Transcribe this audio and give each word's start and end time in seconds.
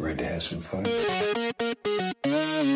Ready 0.00 0.38
to 0.38 0.56
have? 0.70 0.82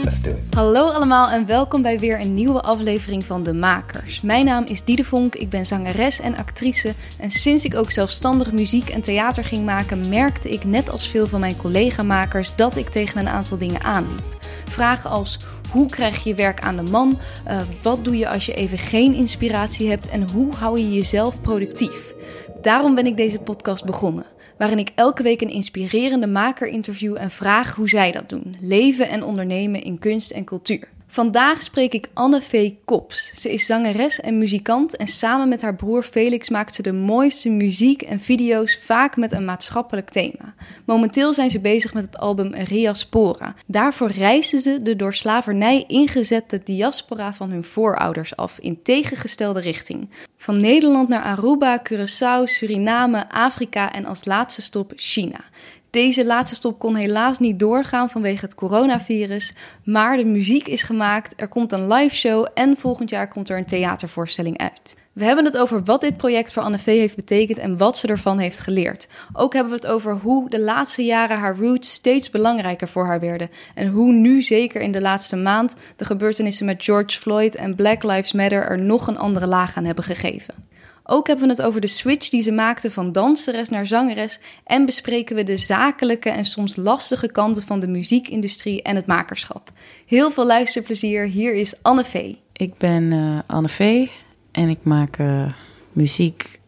Let's 0.04 0.22
do 0.22 0.30
it. 0.30 0.54
Hallo 0.54 0.86
allemaal 0.88 1.28
en 1.28 1.46
welkom 1.46 1.82
bij 1.82 1.98
weer 1.98 2.20
een 2.20 2.34
nieuwe 2.34 2.60
aflevering 2.60 3.24
van 3.24 3.42
De 3.42 3.52
Makers. 3.52 4.20
Mijn 4.20 4.44
naam 4.44 4.64
is 4.64 4.84
Diede 4.84 5.04
Vonk, 5.04 5.34
ik 5.34 5.50
ben 5.50 5.66
zangeres 5.66 6.20
en 6.20 6.36
actrice. 6.36 6.94
En 7.18 7.30
sinds 7.30 7.64
ik 7.64 7.74
ook 7.74 7.90
zelfstandig 7.90 8.52
muziek 8.52 8.88
en 8.88 9.02
theater 9.02 9.44
ging 9.44 9.64
maken, 9.64 10.08
merkte 10.08 10.48
ik 10.48 10.64
net 10.64 10.90
als 10.90 11.08
veel 11.08 11.26
van 11.26 11.40
mijn 11.40 11.56
collega-makers 11.56 12.56
dat 12.56 12.76
ik 12.76 12.88
tegen 12.88 13.20
een 13.20 13.28
aantal 13.28 13.58
dingen 13.58 13.82
aanliep. 13.82 14.22
Vragen 14.68 15.10
als 15.10 15.38
hoe 15.70 15.88
krijg 15.88 16.24
je 16.24 16.34
werk 16.34 16.60
aan 16.60 16.76
de 16.76 16.90
man? 16.90 17.18
Uh, 17.48 17.60
wat 17.82 18.04
doe 18.04 18.16
je 18.16 18.28
als 18.28 18.46
je 18.46 18.54
even 18.54 18.78
geen 18.78 19.14
inspiratie 19.14 19.88
hebt? 19.88 20.08
En 20.08 20.30
hoe 20.30 20.54
hou 20.54 20.78
je 20.78 20.92
jezelf 20.92 21.40
productief? 21.40 22.14
Daarom 22.62 22.94
ben 22.94 23.06
ik 23.06 23.16
deze 23.16 23.38
podcast 23.38 23.84
begonnen 23.84 24.31
waarin 24.62 24.80
ik 24.80 24.92
elke 24.94 25.22
week 25.22 25.40
een 25.40 25.48
inspirerende 25.48 26.26
maker 26.26 26.66
interview 26.66 27.16
en 27.16 27.30
vraag 27.30 27.74
hoe 27.74 27.88
zij 27.88 28.12
dat 28.12 28.28
doen: 28.28 28.56
leven 28.60 29.08
en 29.08 29.22
ondernemen 29.22 29.82
in 29.82 29.98
kunst 29.98 30.30
en 30.30 30.44
cultuur. 30.44 30.88
Vandaag 31.12 31.62
spreek 31.62 31.92
ik 31.94 32.08
Anne 32.14 32.40
V. 32.40 32.70
Kops. 32.84 33.32
Ze 33.34 33.52
is 33.52 33.66
zangeres 33.66 34.20
en 34.20 34.38
muzikant 34.38 34.96
en 34.96 35.06
samen 35.06 35.48
met 35.48 35.62
haar 35.62 35.74
broer 35.74 36.02
Felix 36.02 36.48
maakt 36.48 36.74
ze 36.74 36.82
de 36.82 36.92
mooiste 36.92 37.50
muziek 37.50 38.02
en 38.02 38.20
video's, 38.20 38.78
vaak 38.82 39.16
met 39.16 39.32
een 39.32 39.44
maatschappelijk 39.44 40.10
thema. 40.10 40.54
Momenteel 40.84 41.32
zijn 41.32 41.50
ze 41.50 41.60
bezig 41.60 41.94
met 41.94 42.04
het 42.04 42.18
album 42.18 42.54
Riaspora. 42.54 43.54
Daarvoor 43.66 44.10
reizen 44.10 44.60
ze 44.60 44.82
de 44.82 44.96
door 44.96 45.14
slavernij 45.14 45.84
ingezette 45.86 46.60
diaspora 46.64 47.34
van 47.34 47.50
hun 47.50 47.64
voorouders 47.64 48.36
af 48.36 48.58
in 48.58 48.82
tegengestelde 48.82 49.60
richting. 49.60 50.08
Van 50.36 50.60
Nederland 50.60 51.08
naar 51.08 51.22
Aruba, 51.22 51.82
Curaçao, 51.88 52.44
Suriname, 52.44 53.30
Afrika 53.30 53.92
en 53.92 54.04
als 54.04 54.24
laatste 54.24 54.62
stop 54.62 54.92
China. 54.96 55.40
Deze 55.92 56.24
laatste 56.26 56.56
stop 56.56 56.78
kon 56.78 56.94
helaas 56.94 57.38
niet 57.38 57.58
doorgaan 57.58 58.10
vanwege 58.10 58.44
het 58.44 58.54
coronavirus, 58.54 59.52
maar 59.84 60.16
de 60.16 60.24
muziek 60.24 60.68
is 60.68 60.82
gemaakt, 60.82 61.40
er 61.40 61.48
komt 61.48 61.72
een 61.72 61.92
live 61.92 62.14
show 62.14 62.46
en 62.54 62.76
volgend 62.76 63.10
jaar 63.10 63.28
komt 63.28 63.48
er 63.48 63.58
een 63.58 63.64
theatervoorstelling 63.64 64.58
uit. 64.58 64.96
We 65.12 65.24
hebben 65.24 65.44
het 65.44 65.58
over 65.58 65.84
wat 65.84 66.00
dit 66.00 66.16
project 66.16 66.52
voor 66.52 66.62
Anne 66.62 66.78
V 66.78 66.84
heeft 66.84 67.16
betekend 67.16 67.58
en 67.58 67.76
wat 67.76 67.96
ze 67.96 68.06
ervan 68.06 68.38
heeft 68.38 68.58
geleerd. 68.58 69.08
Ook 69.32 69.52
hebben 69.52 69.72
we 69.72 69.78
het 69.78 69.86
over 69.86 70.14
hoe 70.22 70.50
de 70.50 70.60
laatste 70.60 71.04
jaren 71.04 71.38
haar 71.38 71.56
roots 71.56 71.92
steeds 71.92 72.30
belangrijker 72.30 72.88
voor 72.88 73.06
haar 73.06 73.20
werden 73.20 73.50
en 73.74 73.88
hoe 73.88 74.12
nu 74.12 74.42
zeker 74.42 74.80
in 74.80 74.92
de 74.92 75.00
laatste 75.00 75.36
maand 75.36 75.74
de 75.96 76.04
gebeurtenissen 76.04 76.66
met 76.66 76.84
George 76.84 77.20
Floyd 77.20 77.54
en 77.54 77.74
Black 77.74 78.02
Lives 78.02 78.32
Matter 78.32 78.62
er 78.62 78.78
nog 78.78 79.06
een 79.06 79.18
andere 79.18 79.46
laag 79.46 79.76
aan 79.76 79.84
hebben 79.84 80.04
gegeven. 80.04 80.54
Ook 81.04 81.26
hebben 81.26 81.46
we 81.46 81.52
het 81.52 81.62
over 81.62 81.80
de 81.80 81.86
switch 81.86 82.28
die 82.28 82.42
ze 82.42 82.52
maakte 82.52 82.90
van 82.90 83.12
danseres 83.12 83.68
naar 83.68 83.86
zangeres 83.86 84.40
en 84.64 84.86
bespreken 84.86 85.36
we 85.36 85.42
de 85.42 85.56
zakelijke 85.56 86.30
en 86.30 86.44
soms 86.44 86.76
lastige 86.76 87.32
kanten 87.32 87.62
van 87.62 87.80
de 87.80 87.88
muziekindustrie 87.88 88.82
en 88.82 88.96
het 88.96 89.06
makerschap. 89.06 89.70
Heel 90.06 90.30
veel 90.30 90.46
luisterplezier, 90.46 91.24
hier 91.24 91.54
is 91.54 91.74
Anne 91.82 92.04
V. 92.04 92.34
Ik 92.52 92.76
ben 92.78 93.02
uh, 93.02 93.38
Anne 93.46 93.68
V 93.68 94.08
en 94.50 94.68
ik 94.68 94.84
maak 94.84 95.18
uh, 95.18 95.52
muziek 95.92 96.60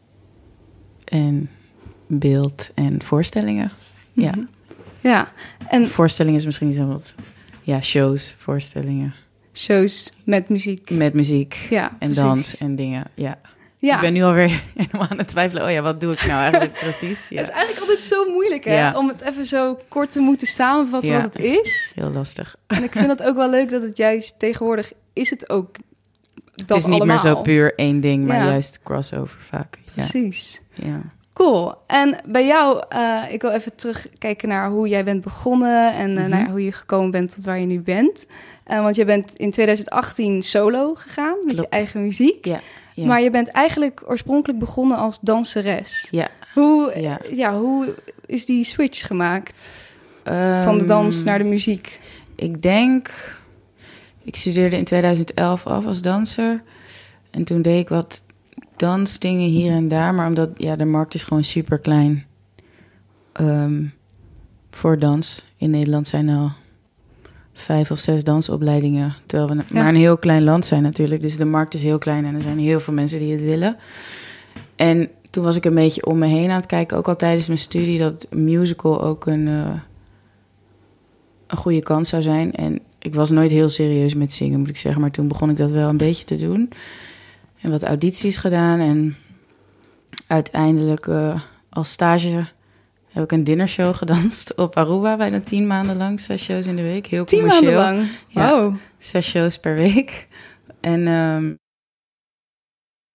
en 1.05 1.51
beeld 2.07 2.71
en 2.75 3.03
voorstellingen. 3.03 3.73
Ja. 4.13 4.31
Mhm. 4.31 4.45
Ja, 5.01 5.33
en 5.69 5.87
voorstellingen 5.87 6.39
is 6.39 6.45
misschien 6.45 6.69
niet 6.69 6.77
zo 6.77 6.87
wat. 6.87 7.15
Ja, 7.63 7.81
shows, 7.81 8.35
voorstellingen. 8.39 9.15
Shows 9.53 10.13
met 10.25 10.49
muziek. 10.49 10.91
Met 10.91 11.15
muziek. 11.15 11.67
Ja, 11.71 11.91
en 11.91 11.97
precies. 11.99 12.23
dans 12.23 12.57
en 12.57 12.77
dingen. 12.77 13.05
Ja. 13.15 13.41
Ja. 13.85 13.95
Ik 13.95 14.01
ben 14.01 14.13
nu 14.13 14.23
alweer 14.23 14.63
helemaal 14.77 15.09
aan 15.09 15.19
het 15.19 15.29
twijfelen. 15.29 15.65
Oh 15.65 15.71
ja, 15.71 15.83
wat 15.83 16.01
doe 16.01 16.13
ik 16.13 16.27
nou 16.27 16.41
eigenlijk 16.41 16.73
precies? 16.87 17.27
Ja. 17.29 17.37
Het 17.39 17.49
is 17.49 17.53
eigenlijk 17.55 17.81
altijd 17.89 18.05
zo 18.05 18.31
moeilijk, 18.31 18.65
hè? 18.65 18.75
Ja. 18.79 18.97
Om 18.99 19.09
het 19.09 19.21
even 19.23 19.47
zo 19.47 19.79
kort 19.89 20.13
te 20.13 20.21
moeten 20.21 20.47
samenvatten 20.47 21.11
Ja. 21.13 21.23
wat 21.23 21.35
het 21.35 21.43
is. 21.43 21.93
Heel 21.95 22.11
lastig. 22.11 22.57
En 22.67 22.83
ik 22.83 22.93
vind 22.93 23.07
het 23.09 23.23
ook 23.23 23.37
wel 23.37 23.51
leuk 23.51 23.71
dat 23.71 23.83
het 23.83 23.97
juist 23.97 24.39
tegenwoordig 24.39 24.93
is 25.13 25.31
het 25.31 25.49
ook 25.51 25.77
dat 26.55 26.69
het 26.69 26.77
is 26.77 26.85
niet 26.87 26.95
allemaal. 26.95 27.07
meer 27.25 27.35
zo 27.35 27.43
puur 27.43 27.75
één 27.75 28.01
ding, 28.01 28.27
maar 28.27 28.45
juist 28.45 28.81
crossover 28.83 29.39
vaak. 29.41 29.79
Precies. 29.95 30.61
ja. 30.75 31.01
Cool. 31.35 31.75
En 31.87 32.17
bij 32.27 32.47
jou, 32.47 32.83
eh, 32.89 33.23
ik 33.31 33.43
wil 33.43 33.51
even 33.51 33.75
terugkijken 33.77 34.49
naar 34.49 34.69
hoe 34.71 34.89
jij 34.89 35.05
bent 35.05 35.21
begonnen 35.23 35.93
en 35.95 36.11
eh, 36.17 36.21
Mhm. 36.23 36.29
naar 36.31 36.49
hoe 36.51 36.65
je 36.65 36.73
gekomen 36.73 37.11
bent 37.11 37.35
tot 37.35 37.45
waar 37.45 37.59
je 37.59 37.67
nu 37.67 37.81
bent. 37.81 38.27
Eh, 38.65 38.81
want 38.83 38.97
je 38.97 39.05
bent 39.05 39.35
in 39.37 39.51
2018 39.51 40.43
solo 40.43 40.95
gegaan 40.95 41.37
met 41.45 41.57
je 41.57 41.69
eigen 41.69 42.03
muziek. 42.03 42.45
Ja. 42.45 42.61
ja. 42.95 43.07
Maar 43.07 43.21
je 43.21 43.31
bent 43.31 43.49
eigenlijk 43.49 44.03
oorspronkelijk 44.07 44.59
begonnen 44.59 44.97
als 44.97 45.21
danseres. 45.21 46.09
ja. 46.11 46.29
Hoe, 46.55 47.01
Ja. 47.01 47.19
ja, 47.31 47.59
hoe 47.59 47.95
is 48.27 48.47
die 48.47 48.65
switch 48.65 49.07
gemaakt 49.07 49.71
van 50.25 50.33
de 50.79 50.81
Ehm, 50.81 50.87
dans 50.87 51.25
naar 51.25 51.39
de 51.39 51.45
muziek? 51.45 52.01
Ik 52.37 52.63
denk, 52.63 53.11
ik 54.25 54.37
studeerde 54.37 54.77
in 54.77 54.85
2011 54.85 55.67
af 55.67 55.87
als 55.87 56.03
danser. 56.03 56.63
En 57.31 57.45
toen 57.45 57.63
deed 57.63 57.81
ik 57.81 57.89
wat 57.89 58.23
dansdingen 58.77 59.49
hier 59.49 59.73
en 59.73 59.89
daar. 59.89 60.15
Maar 60.15 60.27
omdat, 60.27 60.51
ja, 60.57 60.77
de 60.77 60.85
markt 60.85 61.15
is 61.15 61.25
gewoon 61.25 61.45
super 61.45 61.79
klein 61.79 62.25
voor 64.71 64.99
dans. 64.99 65.47
In 65.57 65.71
Nederland 65.71 66.09
zijn 66.09 66.29
er 66.29 66.37
al 66.39 66.51
vijf 67.53 67.91
of 67.91 67.99
zes 67.99 68.25
dansopleidingen. 68.25 69.15
Terwijl 69.27 69.51
we 69.51 69.57
Ja. 69.57 69.65
maar 69.73 69.89
een 69.89 69.97
heel 69.97 70.19
klein 70.19 70.45
land 70.45 70.67
zijn 70.67 70.83
natuurlijk. 70.83 71.23
Dus 71.23 71.37
de 71.37 71.45
markt 71.45 71.75
is 71.75 71.83
heel 71.83 71.99
klein 71.99 72.25
en 72.25 72.35
er 72.35 72.43
zijn 72.43 72.59
heel 72.59 72.81
veel 72.81 72.95
mensen 72.95 73.19
die 73.19 73.33
het 73.33 73.41
willen. 73.41 73.77
En 74.77 75.09
toen 75.31 75.45
was 75.45 75.57
ik 75.57 75.65
een 75.65 75.75
beetje 75.75 76.07
om 76.07 76.19
me 76.19 76.27
heen 76.27 76.51
aan 76.51 76.57
het 76.57 76.67
kijken, 76.67 76.97
ook 76.97 77.09
al 77.09 77.17
tijdens 77.17 77.47
mijn 77.47 77.59
studie, 77.59 77.99
dat 77.99 78.27
musical 78.31 79.03
ook 79.03 79.27
een, 79.27 79.49
eh, 79.49 79.71
een 81.47 81.57
goede 81.57 81.81
kans 81.83 82.09
zou 82.09 82.23
zijn. 82.23 82.53
En 82.53 82.81
ik 82.99 83.15
was 83.15 83.31
nooit 83.31 83.51
heel 83.51 83.69
serieus 83.69 84.15
met 84.15 84.33
zingen, 84.33 84.59
moet 84.59 84.69
ik 84.69 84.77
zeggen. 84.77 85.01
Maar 85.01 85.11
toen 85.11 85.29
begon 85.29 85.51
ik 85.51 85.57
dat 85.57 85.71
wel 85.71 85.89
een 85.89 85.97
beetje 85.97 86.25
te 86.25 86.37
doen. 86.37 86.71
En 87.65 87.71
wat 87.71 87.83
audities 87.83 88.37
gedaan. 88.37 88.81
En 88.81 89.17
uiteindelijk 90.27 91.07
eh, 91.07 91.41
als 91.71 91.91
stage 91.91 92.45
heb 93.09 93.25
ik 93.25 93.33
een 93.33 93.45
dinnershow 93.45 93.95
gedanst 94.03 94.55
op 94.55 94.77
Aruba. 94.77 95.17
Bijna 95.17 95.41
tien 95.41 95.67
maanden 95.67 95.97
lang, 95.97 96.21
zes 96.21 96.43
shows 96.43 96.67
in 96.67 96.77
de 96.77 96.83
week. 96.83 97.07
Heel 97.07 97.25
Tien 97.25 97.39
commercieel. 97.39 97.81
maanden 97.81 97.97
lang. 97.97 98.11
Ja. 98.29 98.51
Wow. 98.51 98.77
Zes 98.99 99.29
shows 99.29 99.59
per 99.59 99.75
week. 99.75 100.29
En 100.81 101.07
ehm, 101.07 101.55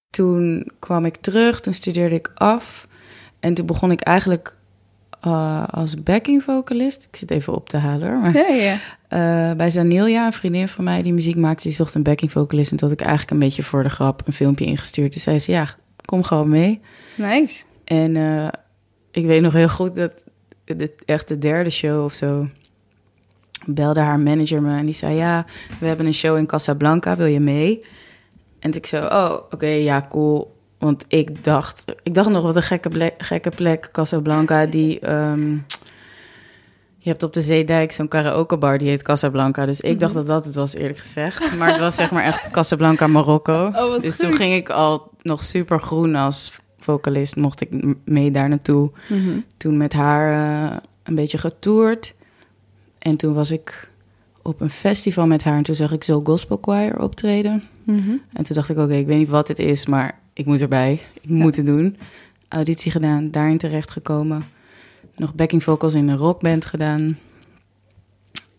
toen 0.09 0.71
kwam 0.79 1.05
ik 1.05 1.15
terug, 1.15 1.59
toen 1.61 1.73
studeerde 1.73 2.15
ik 2.15 2.31
af. 2.33 2.87
En 3.39 3.53
toen 3.53 3.65
begon 3.65 3.91
ik 3.91 4.01
eigenlijk 4.01 4.57
eh, 5.21 5.63
als 5.67 6.03
backing 6.03 6.43
vocalist. 6.43 7.07
Ik 7.11 7.15
zit 7.15 7.31
even 7.31 7.53
op 7.53 7.69
te 7.69 7.77
halen 7.77 8.07
hoor. 8.07 8.17
Maar, 8.19 8.33
Ja, 8.37 8.47
ja. 8.47 8.77
eh, 9.49 9.55
bij 9.57 9.69
Zanilia, 9.69 10.25
een 10.25 10.33
vriendin 10.33 10.67
van 10.67 10.83
mij 10.83 11.01
die 11.01 11.13
muziek 11.13 11.35
maakte, 11.35 11.63
die 11.63 11.71
zocht 11.71 11.93
een 11.95 12.03
backing 12.03 12.31
vocalist. 12.31 12.71
En 12.71 12.77
toen 12.77 12.89
had 12.89 12.99
ik 12.99 13.05
eigenlijk 13.05 13.31
een 13.31 13.39
beetje 13.47 13.63
voor 13.63 13.83
de 13.83 13.89
grap 13.89 14.21
een 14.25 14.33
filmpje 14.33 14.65
ingestuurd. 14.65 15.13
Dus 15.13 15.23
zei 15.23 15.39
ze, 15.39 15.51
ja, 15.51 15.67
kom 16.05 16.23
gewoon 16.23 16.49
mee. 16.49 16.81
Nice. 17.15 17.63
En 17.83 18.15
eh, 18.15 18.47
ik 19.11 19.25
weet 19.25 19.41
nog 19.41 19.53
heel 19.53 19.69
goed 19.69 19.95
dat 19.95 20.11
de, 20.65 20.91
echt 21.05 21.27
de 21.27 21.37
derde 21.37 21.69
show 21.69 22.03
of 22.03 22.13
zo 22.13 22.47
belde 23.65 23.99
haar 23.99 24.19
manager 24.19 24.61
me 24.61 24.77
en 24.77 24.85
die 24.85 24.93
zei: 24.93 25.15
Ja, 25.15 25.45
we 25.79 25.87
hebben 25.87 26.05
een 26.05 26.13
show 26.13 26.37
in 26.37 26.45
Casablanca, 26.45 27.15
wil 27.15 27.25
je 27.25 27.39
mee? 27.39 27.81
En 28.59 28.73
ik 28.73 28.85
zo: 28.85 28.97
Oh, 29.01 29.33
oké, 29.51 29.67
ja, 29.67 30.05
cool. 30.09 30.57
Want 30.79 31.05
ik 31.07 31.43
dacht, 31.43 31.85
ik 32.03 32.13
dacht 32.13 32.29
nog 32.29 32.43
wat 32.43 32.55
een 32.55 32.61
gekke 32.61 32.89
plek, 32.89 33.13
gekke 33.17 33.49
plek 33.49 33.89
Casablanca, 33.91 34.65
die. 34.65 34.99
ehm, 34.99 35.57
je 37.01 37.09
hebt 37.09 37.23
op 37.23 37.33
de 37.33 37.41
Zeedijk 37.41 37.91
zo'n 37.91 38.07
karaokebar, 38.07 38.77
die 38.77 38.87
heet 38.89 39.01
Casablanca. 39.01 39.65
Dus 39.65 39.81
ik 39.81 39.99
dacht 39.99 40.13
dat 40.13 40.27
dat 40.27 40.45
het 40.45 40.55
was, 40.55 40.73
eerlijk 40.73 40.97
gezegd. 40.99 41.57
Maar 41.57 41.69
het 41.71 41.79
was 41.79 41.95
zeg 41.95 42.11
maar 42.11 42.23
echt 42.23 42.49
Casablanca, 42.51 43.07
Marokko. 43.07 43.71
Oh, 43.75 44.01
dus 44.01 44.17
toen 44.17 44.33
ging 44.33 44.53
ik 44.53 44.69
al 44.69 45.11
nog 45.21 45.43
super 45.43 45.79
groen 45.81 46.15
als 46.15 46.53
vocalist. 46.79 47.35
Mocht 47.35 47.61
ik 47.61 47.95
mee 48.05 48.31
daar 48.31 48.49
naartoe. 48.49 48.91
Mhm. 49.09 49.39
Toen 49.57 49.77
met 49.77 49.93
haar 49.93 50.33
eh, 50.71 50.77
een 51.03 51.15
beetje 51.15 51.37
getoerd. 51.37 52.13
En 52.99 53.15
toen 53.15 53.33
was 53.33 53.51
ik 53.51 53.91
op 54.41 54.61
een 54.61 54.69
festival 54.69 55.27
met 55.27 55.43
haar. 55.43 55.57
En 55.57 55.63
toen 55.63 55.75
zag 55.75 55.91
ik 55.91 56.03
zo 56.03 56.21
gospel 56.23 56.59
choir 56.61 57.01
optreden. 57.01 57.63
Mhm. 57.83 58.09
En 58.33 58.43
toen 58.43 58.55
dacht 58.55 58.69
ik, 58.69 58.77
oké, 58.77 58.93
ik 58.93 59.07
weet 59.07 59.17
niet 59.17 59.29
wat 59.29 59.47
het 59.47 59.59
is, 59.59 59.85
maar 59.85 60.18
ik 60.39 60.45
moet 60.45 60.61
erbij. 60.61 60.99
Ik 61.21 61.29
moet 61.29 61.55
het 61.55 61.65
doen. 61.65 61.97
Auditie 62.47 62.91
gedaan, 62.91 63.31
daarin 63.31 63.57
terechtgekomen. 63.57 64.43
Nog 65.15 65.33
backing 65.33 65.63
vocals 65.63 65.93
in 65.93 66.07
een 66.07 66.17
rockband 66.17 66.65
gedaan. 66.65 67.17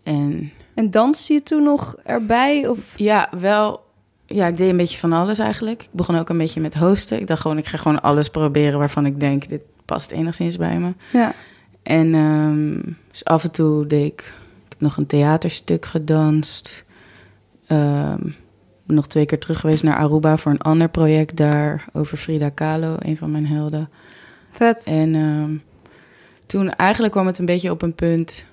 En 0.03 0.53
En 0.75 0.91
danste 0.91 1.32
je 1.32 1.43
toen 1.43 1.62
nog 1.62 1.97
erbij? 2.05 2.69
Of... 2.69 2.99
ja, 2.99 3.29
wel. 3.41 3.85
Ja, 4.27 4.47
ik 4.47 4.56
deed 4.56 4.71
een 4.71 4.77
beetje 4.77 4.99
van 4.99 5.12
alles 5.12 5.38
eigenlijk. 5.38 5.82
Ik 5.82 5.88
begon 5.93 6.17
ook 6.17 6.29
een 6.29 6.38
beetje 6.38 6.61
met 6.61 6.75
hosten. 6.75 7.21
Ik 7.21 7.27
dacht 7.27 7.41
gewoon, 7.41 7.59
ik 7.59 7.67
ga 7.67 7.77
gewoon 7.79 8.03
alles 8.03 8.29
proberen 8.29 8.79
waarvan 8.79 9.06
ik 9.06 9.21
denk, 9.21 9.49
dit 9.49 9.62
past 9.85 10.11
enigszins 10.11 10.56
bij 10.56 10.79
me. 10.79 10.93
Ja. 11.12 11.32
En 11.82 12.15
ehm, 12.15 12.93
dus 13.11 13.25
af 13.25 13.44
en 13.44 13.50
toe 13.50 13.87
deed 13.87 14.06
ik, 14.06 14.21
ik 14.65 14.69
heb 14.69 14.81
nog 14.81 14.97
een 14.97 15.06
theaterstuk 15.06 15.87
gedanst. 15.87 16.85
Ehm, 18.90 18.98
nog 18.98 19.06
twee 19.06 19.26
keer 19.26 19.38
terug 19.38 19.60
geweest 19.60 19.82
naar 19.82 19.96
Aruba 19.96 20.37
voor 20.37 20.52
een 20.52 20.60
ander 20.60 20.88
project 20.88 21.37
daar 21.37 21.84
over 21.92 22.16
Frida 22.16 22.48
Kahlo, 22.48 22.96
een 22.98 23.16
van 23.16 23.31
mijn 23.31 23.46
helden. 23.46 23.88
Vet. 24.50 24.84
En 24.84 25.14
ehm, 25.14 25.56
toen 26.46 26.70
eigenlijk 26.70 27.12
kwam 27.12 27.26
het 27.26 27.38
een 27.38 27.44
beetje 27.44 27.70
op 27.70 27.82
een 27.82 27.94
punt 27.94 28.44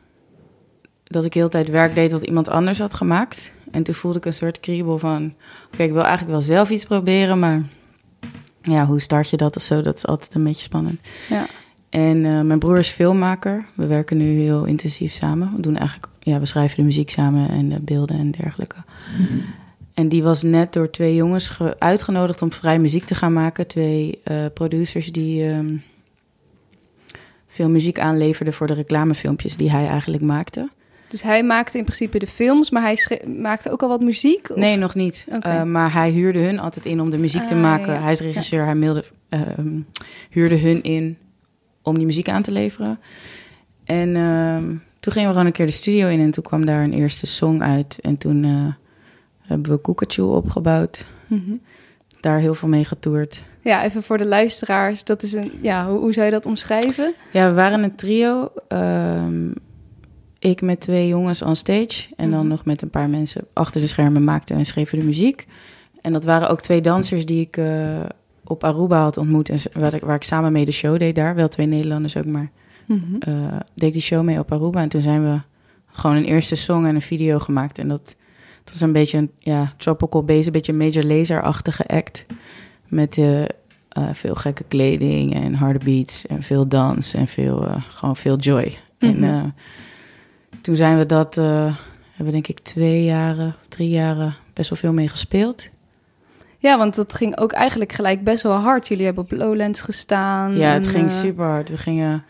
dat 1.03 1.25
ik 1.25 1.33
heel 1.33 1.43
de 1.43 1.49
tijd 1.51 1.69
werk 1.69 1.95
deed 1.95 2.11
wat 2.11 2.23
iemand 2.23 2.49
anders 2.49 2.79
had 2.79 2.93
gemaakt. 2.93 3.51
En 3.71 3.83
toen 3.83 3.95
voelde 3.95 4.17
ik 4.17 4.25
een 4.25 4.33
soort 4.33 4.59
kriebel 4.59 4.99
van... 4.99 5.33
Oké, 5.73 5.83
ik 5.83 5.91
wil 5.91 6.03
eigenlijk 6.03 6.31
wel 6.31 6.41
zelf 6.41 6.69
iets 6.69 6.85
proberen, 6.85 7.39
maar... 7.39 7.61
Ja, 8.61 8.85
hoe 8.85 8.99
start 8.99 9.29
je 9.29 9.37
dat 9.37 9.55
of 9.55 9.61
zo? 9.61 9.81
Dat 9.81 9.95
is 9.95 10.05
altijd 10.05 10.33
een 10.33 10.43
beetje 10.43 10.61
spannend. 10.61 10.99
Ja. 11.29 11.45
En 11.89 12.17
uh, 12.23 12.41
mijn 12.41 12.59
broer 12.59 12.77
is 12.77 12.89
filmmaker. 12.89 13.65
We 13.75 13.85
werken 13.85 14.17
nu 14.17 14.39
heel 14.39 14.65
intensief 14.65 15.13
samen. 15.13 15.51
We 15.55 15.61
doen 15.61 15.77
eigenlijk, 15.77 16.07
ja, 16.19 16.39
we 16.39 16.45
schrijven 16.45 16.77
de 16.77 16.83
muziek 16.83 17.09
samen 17.09 17.49
en 17.49 17.69
de 17.69 17.79
beelden 17.79 18.17
en 18.17 18.31
dergelijke. 18.31 18.77
Mm 19.17 19.25
-hmm. 19.25 19.43
En 19.97 20.09
die 20.09 20.23
was 20.23 20.43
net 20.43 20.73
door 20.73 20.89
twee 20.89 21.15
jongens 21.15 21.57
uitgenodigd 21.77 22.41
om 22.41 22.51
vrij 22.53 22.79
muziek 22.79 23.03
te 23.03 23.15
gaan 23.15 23.33
maken. 23.33 23.67
Twee 23.67 24.21
uh, 24.31 24.45
producers 24.53 25.11
die 25.11 25.47
um, 25.47 25.83
veel 27.47 27.69
muziek 27.69 27.99
aanleverden 27.99 28.53
voor 28.53 28.67
de 28.67 28.73
reclamefilmpjes 28.73 29.57
die 29.57 29.71
hij 29.71 29.87
eigenlijk 29.87 30.23
maakte. 30.23 30.69
Dus 31.07 31.21
hij 31.21 31.43
maakte 31.43 31.77
in 31.77 31.83
principe 31.83 32.19
de 32.19 32.27
films, 32.27 32.69
maar 32.69 32.81
hij 32.81 33.21
maakte 33.41 33.71
ook 33.71 33.81
al 33.81 33.87
wat 33.87 34.01
muziek? 34.01 34.49
Of? 34.49 34.57
Nee, 34.57 34.77
nog 34.77 34.95
niet. 34.95 35.25
Okay. 35.31 35.57
Uh, 35.57 35.63
maar 35.63 35.93
hij 35.93 36.11
huurde 36.11 36.39
hun 36.39 36.59
altijd 36.59 36.85
in 36.85 37.01
om 37.01 37.09
de 37.09 37.17
muziek 37.17 37.43
te 37.43 37.55
maken. 37.55 37.93
Ja. 37.93 38.01
Hij 38.01 38.11
is 38.11 38.19
regisseur, 38.19 38.59
ja. 38.59 38.65
hij 38.65 38.75
mailde, 38.75 39.03
uh, 39.29 39.41
huurde 40.29 40.57
hun 40.57 40.83
in 40.83 41.17
om 41.81 41.97
die 41.97 42.05
muziek 42.05 42.29
aan 42.29 42.43
te 42.43 42.51
leveren. 42.51 42.99
En 43.83 44.11
toen 44.99 45.13
gingen 45.13 45.27
we 45.27 45.33
gewoon 45.33 45.45
een 45.45 45.51
keer 45.51 45.65
de 45.65 45.71
studio 45.71 46.07
in 46.07 46.19
en 46.19 46.31
toen 46.31 46.43
kwam 46.43 46.65
daar 46.65 46.83
een 46.83 46.93
eerste 46.93 47.25
song 47.25 47.61
uit. 47.61 47.99
En 48.01 48.17
toen 48.17 48.75
hebben 49.47 49.71
we 49.71 49.77
Koekatjoe 49.77 50.35
opgebouwd. 50.35 51.05
Mm 51.27 51.43
-hmm. 51.45 51.61
Daar 52.19 52.39
heel 52.39 52.55
veel 52.55 52.69
mee 52.69 52.85
getoerd. 52.85 53.45
Ja, 53.61 53.83
even 53.83 54.03
voor 54.03 54.17
de 54.17 54.25
luisteraars. 54.25 55.03
Dat 55.03 55.23
is 55.23 55.33
een, 55.33 55.51
ja, 55.61 55.89
hoe, 55.89 55.99
hoe 55.99 56.13
zou 56.13 56.25
je 56.25 56.31
dat 56.31 56.45
omschrijven? 56.45 57.13
Ja, 57.31 57.47
we 57.47 57.53
waren 57.53 57.83
een 57.83 57.95
trio. 57.95 58.51
Um, 58.69 59.53
ik 60.39 60.61
met 60.61 60.79
twee 60.79 61.07
jongens 61.07 61.41
on 61.41 61.55
stage. 61.55 62.07
En 62.15 62.15
dan 62.17 62.27
mm 62.29 62.39
-hmm. 62.39 62.47
nog 62.47 62.65
met 62.65 62.81
een 62.81 62.89
paar 62.89 63.09
mensen 63.09 63.45
achter 63.53 63.81
de 63.81 63.87
schermen 63.87 64.23
maakten 64.23 64.55
en 64.55 64.65
schreven 64.65 64.99
de 64.99 65.05
muziek. 65.05 65.47
En 66.01 66.13
dat 66.13 66.23
waren 66.23 66.49
ook 66.49 66.61
twee 66.61 66.81
dansers 66.81 67.25
die 67.25 67.41
ik 67.41 67.57
uh, 67.57 67.99
op 68.43 68.63
Aruba 68.63 69.01
had 69.01 69.17
ontmoet. 69.17 69.49
En 69.49 69.57
waar 69.73 69.93
ik, 69.93 70.01
waar 70.01 70.15
ik 70.15 70.23
samen 70.23 70.51
mee 70.51 70.65
de 70.65 70.71
show 70.71 70.99
deed 70.99 71.15
daar. 71.15 71.35
Wel 71.35 71.47
twee 71.47 71.65
Nederlanders 71.65 72.17
ook, 72.17 72.25
maar 72.25 72.51
mm 72.85 73.03
-hmm. 73.03 73.33
uh, 73.33 73.57
deed 73.73 73.93
die 73.93 74.01
show 74.01 74.23
mee 74.23 74.39
op 74.39 74.51
Aruba. 74.51 74.81
En 74.81 74.89
toen 74.89 75.01
zijn 75.01 75.23
we 75.23 75.39
gewoon 75.91 76.15
een 76.15 76.25
eerste 76.25 76.55
song 76.55 76.85
en 76.85 76.95
een 76.95 77.01
video 77.01 77.39
gemaakt. 77.39 77.79
En 77.79 77.87
dat, 77.87 78.15
het 78.69 78.79
was 78.79 78.81
een 78.81 78.93
beetje 78.93 79.17
een 79.17 79.31
ja, 79.39 79.73
tropical 79.77 80.23
base, 80.23 80.45
een 80.45 80.51
beetje 80.51 80.71
een 80.71 80.77
major 80.77 81.03
laser-achtige 81.03 81.85
act. 81.85 82.25
Met 82.87 83.17
uh, 83.17 83.43
veel 84.11 84.35
gekke 84.35 84.63
kleding 84.67 85.33
en 85.33 85.53
harde 85.53 85.79
beats 85.85 86.27
en 86.27 86.43
veel 86.43 86.67
dans 86.67 87.13
en 87.13 87.27
veel, 87.27 87.63
uh, 87.63 87.75
gewoon 87.87 88.15
veel 88.15 88.37
joy. 88.37 88.77
Mm 88.99 89.09
-hmm. 89.09 89.23
En 89.23 89.55
toen 90.61 90.75
zijn 90.75 90.97
we 90.97 91.05
dat, 91.05 91.35
hebben 91.35 91.75
we 92.25 92.31
denk 92.31 92.47
ik 92.47 92.59
twee 92.59 93.03
jaren, 93.03 93.55
drie 93.69 93.89
jaren 93.89 94.33
best 94.53 94.69
wel 94.69 94.79
veel 94.79 94.93
mee 94.93 95.07
gespeeld. 95.07 95.69
Ja, 96.57 96.77
want 96.77 96.95
dat 96.95 97.13
ging 97.13 97.37
ook 97.37 97.51
eigenlijk 97.51 97.93
gelijk 97.93 98.23
best 98.23 98.43
wel 98.43 98.55
hard. 98.55 98.87
Jullie 98.87 99.05
hebben 99.05 99.23
op 99.23 99.31
Lowlands 99.31 99.81
gestaan. 99.81 100.55
Ja, 100.55 100.73
het 100.73 100.85
en, 100.85 100.91
ging 100.91 101.11
super 101.11 101.45
hard. 101.45 101.69
We 101.69 101.77
gingen, 101.77 102.23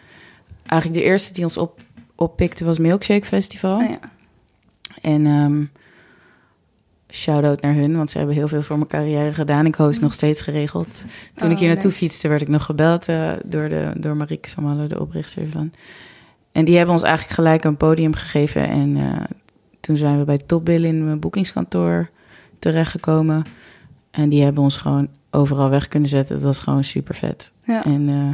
eigenlijk 0.65 1.01
de 1.01 1.07
eerste 1.09 1.33
die 1.33 1.43
ons 1.43 1.57
op, 1.57 1.81
oppikte 2.15 2.65
was 2.65 2.77
Milkshake 2.77 3.25
Festival. 3.25 3.79
Oh 3.79 3.89
ja. 3.89 3.99
En 5.01 5.25
um, 5.25 5.71
shout-out 7.09 7.61
naar 7.61 7.73
hun, 7.73 7.97
want 7.97 8.09
ze 8.09 8.17
hebben 8.17 8.35
heel 8.35 8.47
veel 8.47 8.61
voor 8.61 8.75
mijn 8.77 8.89
carrière 8.89 9.33
gedaan. 9.33 9.65
Ik 9.65 9.75
host 9.75 10.01
nog 10.01 10.13
steeds 10.13 10.41
geregeld. 10.41 11.05
Toen 11.35 11.47
Oh, 11.47 11.53
ik 11.53 11.59
hier 11.59 11.67
naartoe 11.67 11.89
nice. 11.89 12.03
fietste, 12.03 12.27
werd 12.27 12.41
ik 12.41 12.47
nog 12.47 12.63
gebeld 12.63 13.09
uh, 13.09 13.31
door, 13.45 13.69
de, 13.69 13.91
door 13.97 14.15
Marieke 14.15 14.49
Samalle, 14.49 14.87
de 14.87 14.99
oprichter 14.99 15.41
ervan. 15.41 15.71
En 16.51 16.65
die 16.65 16.75
hebben 16.75 16.93
ons 16.93 17.03
eigenlijk 17.03 17.35
gelijk 17.35 17.63
een 17.63 17.77
podium 17.77 18.13
gegeven. 18.13 18.67
En 18.67 18.95
uh, 18.95 19.11
toen 19.79 19.97
zijn 19.97 20.17
we 20.17 20.25
bij 20.25 20.37
Topbill 20.37 20.83
in 20.83 21.05
mijn 21.05 21.19
boekingskantoor 21.19 22.09
terechtgekomen. 22.59 23.43
En 24.11 24.29
die 24.29 24.43
hebben 24.43 24.63
ons 24.63 24.77
gewoon 24.77 25.07
overal 25.31 25.69
weg 25.69 25.87
kunnen 25.87 26.09
zetten. 26.09 26.35
Het 26.35 26.43
was 26.43 26.59
gewoon 26.59 26.83
super 26.83 27.15
vet. 27.15 27.51
Ja. 27.63 27.85
En 27.85 28.09
uh, 28.09 28.29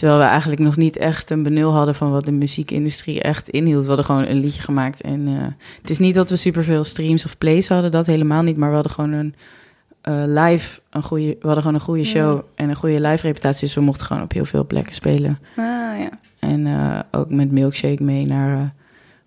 terwijl 0.00 0.20
we 0.20 0.26
eigenlijk 0.26 0.60
nog 0.60 0.76
niet 0.76 0.96
echt 0.96 1.30
een 1.30 1.42
benul 1.42 1.72
hadden 1.72 1.94
van 1.94 2.10
wat 2.10 2.24
de 2.24 2.32
muziekindustrie 2.32 3.22
echt 3.22 3.48
inhield. 3.48 3.82
We 3.82 3.86
hadden 3.88 4.04
gewoon 4.04 4.26
een 4.26 4.40
liedje 4.40 4.62
gemaakt. 4.62 5.00
En 5.00 5.20
uh, 5.28 5.38
het 5.80 5.90
is 5.90 5.98
niet 5.98 6.14
dat 6.14 6.30
we 6.30 6.36
superveel 6.36 6.84
streams 6.84 7.24
of 7.24 7.38
plays 7.38 7.68
hadden, 7.68 7.90
dat 7.90 8.06
helemaal 8.06 8.42
niet. 8.42 8.56
Maar 8.56 8.68
we 8.68 8.74
hadden 8.74 8.92
gewoon 8.92 9.12
een 9.12 9.34
uh, 10.08 10.42
live, 10.44 10.80
een 10.90 11.02
goede, 11.02 11.24
we 11.26 11.36
hadden 11.46 11.58
gewoon 11.60 11.74
een 11.74 11.80
goede 11.84 12.04
show 12.04 12.36
Ja. 12.36 12.42
en 12.54 12.68
een 12.68 12.76
goede 12.76 13.00
live 13.00 13.26
reputatie. 13.26 13.60
Dus 13.66 13.74
we 13.74 13.80
mochten 13.80 14.06
gewoon 14.06 14.22
op 14.22 14.32
heel 14.32 14.44
veel 14.44 14.66
plekken 14.66 14.94
spelen. 14.94 15.38
Ah, 15.56 15.64
ja. 15.98 16.10
En 16.38 16.66
uh, 16.66 16.98
ook 17.10 17.30
met 17.30 17.50
Milkshake 17.52 18.02
mee 18.02 18.26
naar 18.26 18.74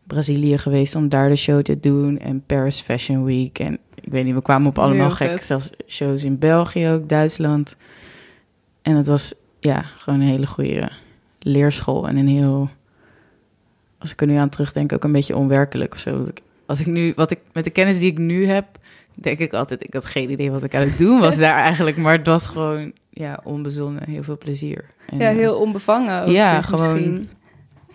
Brazilië 0.07 0.57
geweest 0.57 0.95
om 0.95 1.09
daar 1.09 1.29
de 1.29 1.35
show 1.35 1.61
te 1.61 1.79
doen. 1.79 2.19
En 2.19 2.43
Paris 2.45 2.79
Fashion 2.81 3.23
Week. 3.23 3.59
En 3.59 3.77
ik 4.01 4.11
weet 4.11 4.25
niet, 4.25 4.33
we 4.33 4.41
kwamen 4.41 4.67
op 4.67 4.79
allemaal 4.79 5.05
Heel 5.05 5.15
gek. 5.15 5.29
vet. 5.29 5.45
Zelfs 5.45 5.69
shows 5.87 6.23
in 6.23 6.39
België 6.39 6.89
ook, 6.89 7.09
Duitsland. 7.09 7.75
En 8.81 8.95
het 8.95 9.07
was 9.07 9.33
ja, 9.63 9.81
gewoon 9.81 10.19
een 10.21 10.27
hele 10.27 10.47
goede 10.47 10.89
leerschool. 11.39 12.07
En 12.07 12.17
een 12.17 12.27
heel, 12.27 12.69
als 13.97 14.11
ik 14.11 14.21
er 14.21 14.27
nu 14.27 14.35
aan 14.35 14.49
terugdenk, 14.49 14.93
ook 14.93 15.03
een 15.03 15.11
beetje 15.11 15.35
onwerkelijk 15.35 15.93
of 15.93 15.99
zo. 15.99 16.27
Als 16.65 16.79
ik 16.79 16.85
nu, 16.87 17.13
wat 17.15 17.31
ik, 17.31 17.39
met 17.53 17.63
de 17.63 17.69
kennis 17.69 17.99
die 17.99 18.11
ik 18.11 18.17
nu 18.17 18.45
heb, 18.45 18.65
denk 19.13 19.39
ik 19.39 19.53
altijd, 19.53 19.83
ik 19.83 19.93
had 19.93 20.05
geen 20.05 20.31
idee 20.31 20.51
wat 20.51 20.63
ik 20.63 20.75
aan 20.75 20.81
het 20.81 20.97
doen 20.97 21.19
was 21.19 21.37
daar 21.37 21.57
eigenlijk. 21.69 21.97
Maar 21.97 22.17
het 22.17 22.27
was 22.27 22.47
gewoon, 22.47 22.93
ja, 23.09 23.39
onbezonnen, 23.43 24.09
heel 24.09 24.23
veel 24.23 24.37
plezier. 24.37 24.85
En, 25.09 25.17
ja, 25.17 25.31
uh, 25.31 25.37
heel 25.37 25.55
onbevangen 25.55 26.21
ook 26.23 26.29
ja, 26.31 26.55
dus 26.55 26.65
gewoon- 26.65 26.93
misschien. 26.93 27.29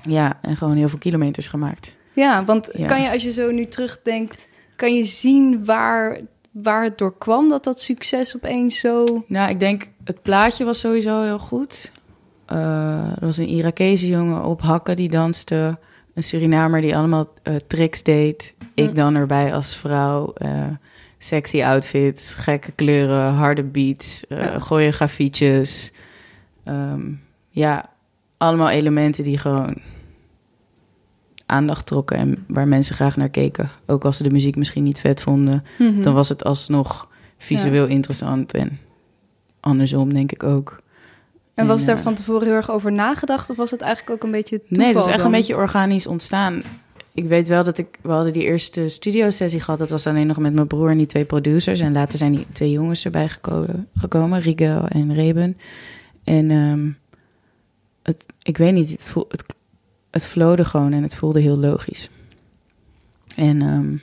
Ja, 0.00 0.38
en 0.42 0.56
gewoon 0.56 0.76
heel 0.76 0.88
veel 0.88 0.98
kilometers 0.98 1.48
gemaakt. 1.48 1.94
Ja, 2.12 2.44
want 2.44 2.68
Ja. 2.72 2.86
kan 2.86 3.02
je 3.02 3.10
als 3.12 3.22
je 3.22 3.32
zo 3.32 3.50
nu 3.50 3.64
terugdenkt, 3.66 4.48
kan 4.76 4.94
je 4.94 5.04
zien 5.04 5.64
waar, 5.64 6.18
waar 6.50 6.82
het 6.84 6.98
door 6.98 7.18
kwam 7.18 7.48
dat 7.48 7.64
dat 7.64 7.80
succes 7.80 8.36
opeens 8.36 8.80
zo... 8.80 9.24
Nou, 9.26 9.50
ik 9.50 9.60
denk, 9.60 9.90
het 10.04 10.22
plaatje 10.22 10.64
was 10.64 10.78
sowieso 10.80 11.22
heel 11.22 11.38
goed. 11.38 11.90
Uh, 12.52 12.58
er 13.10 13.26
was 13.26 13.36
een 13.38 13.48
Irakese 13.48 14.06
jongen 14.06 14.44
op 14.44 14.60
hakken 14.60 14.96
die 14.96 15.08
danste. 15.08 15.78
Een 16.14 16.22
Surinamer 16.22 16.80
die 16.80 16.96
allemaal 16.96 17.26
uh, 17.44 17.54
tricks 17.66 18.02
deed. 18.02 18.54
Ik 18.74 18.88
Hm. 18.88 18.94
dan 18.94 19.14
erbij 19.14 19.54
als 19.54 19.76
vrouw. 19.76 20.32
Uh, 20.38 20.64
sexy 21.18 21.62
outfits, 21.64 22.34
gekke 22.34 22.72
kleuren, 22.72 23.32
harde 23.32 23.62
beats, 23.62 24.24
Ja. 24.28 24.58
choreografietjes. 24.58 25.92
Um, 26.64 27.20
ja, 27.50 27.90
allemaal 28.36 28.68
elementen 28.68 29.24
die 29.24 29.38
gewoon 29.38 29.76
aandacht 31.48 31.86
trokken 31.86 32.16
en 32.16 32.44
waar 32.48 32.68
mensen 32.68 32.94
graag 32.94 33.16
naar 33.16 33.28
keken. 33.28 33.70
Ook 33.86 34.04
als 34.04 34.16
ze 34.16 34.22
de 34.22 34.30
muziek 34.30 34.56
misschien 34.56 34.82
niet 34.82 35.00
vet 35.00 35.22
vonden, 35.22 35.64
Mhm. 35.78 36.02
dan 36.02 36.14
was 36.14 36.28
het 36.28 36.44
alsnog 36.44 37.08
visueel 37.38 37.86
interessant 37.86 38.52
en 38.52 38.78
andersom 39.60 40.12
denk 40.14 40.32
ik 40.32 40.42
ook. 40.42 40.80
En 41.54 41.66
was 41.66 41.80
en, 41.80 41.86
daar 41.86 41.96
eh, 41.96 42.02
van 42.02 42.14
tevoren 42.14 42.46
heel 42.46 42.56
erg 42.56 42.70
over 42.70 42.92
nagedacht 42.92 43.50
of 43.50 43.56
was 43.56 43.70
het 43.70 43.80
eigenlijk 43.80 44.16
ook 44.16 44.22
een 44.22 44.30
beetje 44.30 44.58
toeval 44.58 44.76
Nee, 44.78 44.94
het 44.94 45.02
is 45.02 45.06
echt 45.06 45.16
dan? 45.16 45.26
een 45.26 45.32
beetje 45.38 45.56
organisch 45.56 46.06
ontstaan. 46.06 46.62
Ik 47.14 47.28
weet 47.28 47.48
wel 47.48 47.64
dat 47.64 47.78
ik... 47.78 47.98
We 48.00 48.10
hadden 48.10 48.32
die 48.32 48.42
eerste 48.42 48.88
studiosessie 48.88 49.60
gehad. 49.60 49.78
Dat 49.78 49.90
was 49.90 50.06
alleen 50.06 50.26
nog 50.26 50.38
met 50.38 50.52
mijn 50.52 50.66
broer 50.66 50.90
en 50.90 50.96
die 50.96 51.06
twee 51.06 51.24
producers. 51.24 51.80
En 51.80 51.92
later 51.92 52.18
zijn 52.18 52.32
die 52.32 52.46
twee 52.52 52.70
jongens 52.70 53.04
erbij 53.04 53.28
gekomen, 53.28 53.88
gekomen 53.94 54.40
Rigel 54.40 54.86
en 54.88 55.14
Reben. 55.14 55.56
En 56.24 56.50
um, 56.50 56.96
het, 58.02 58.24
ik 58.42 58.56
weet 58.56 58.72
niet, 58.72 58.90
het, 58.90 59.02
voel, 59.02 59.26
het, 59.28 59.44
het 60.18 60.26
flowde 60.26 60.64
gewoon 60.64 60.92
en 60.92 61.02
het 61.02 61.16
voelde 61.16 61.40
heel 61.40 61.56
logisch. 61.56 62.10
En 63.36 63.62
um, 63.62 64.02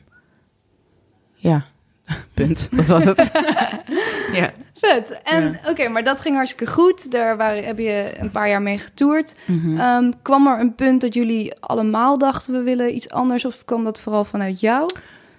ja, 1.36 1.66
punt. 2.34 2.70
Dat 2.72 2.88
was 2.88 3.06
het. 3.06 3.32
ja. 4.40 4.52
Vet. 4.74 5.22
En 5.24 5.44
Ja. 5.44 5.70
oké, 5.70 5.88
maar 5.88 6.04
dat 6.04 6.22
ging 6.22 6.36
hartstikke 6.36 6.72
goed. 6.74 7.12
Daar 7.12 7.38
waren, 7.38 7.64
heb 7.64 7.78
je 7.78 8.12
een 8.18 8.32
paar 8.32 8.50
jaar 8.50 8.62
mee 8.62 8.78
getoerd. 8.78 9.36
Ehm, 9.78 10.12
kwam 10.22 10.48
er 10.48 10.60
een 10.60 10.76
punt 10.76 11.02
dat 11.02 11.14
jullie 11.14 11.56
allemaal 11.60 12.18
dachten 12.18 12.54
we 12.54 12.62
willen 12.62 12.96
iets 12.96 13.10
anders 13.10 13.46
of 13.46 13.66
kwam 13.66 13.84
dat 13.84 14.00
vooral 14.00 14.26
vanuit 14.26 14.60
jou? 14.60 14.90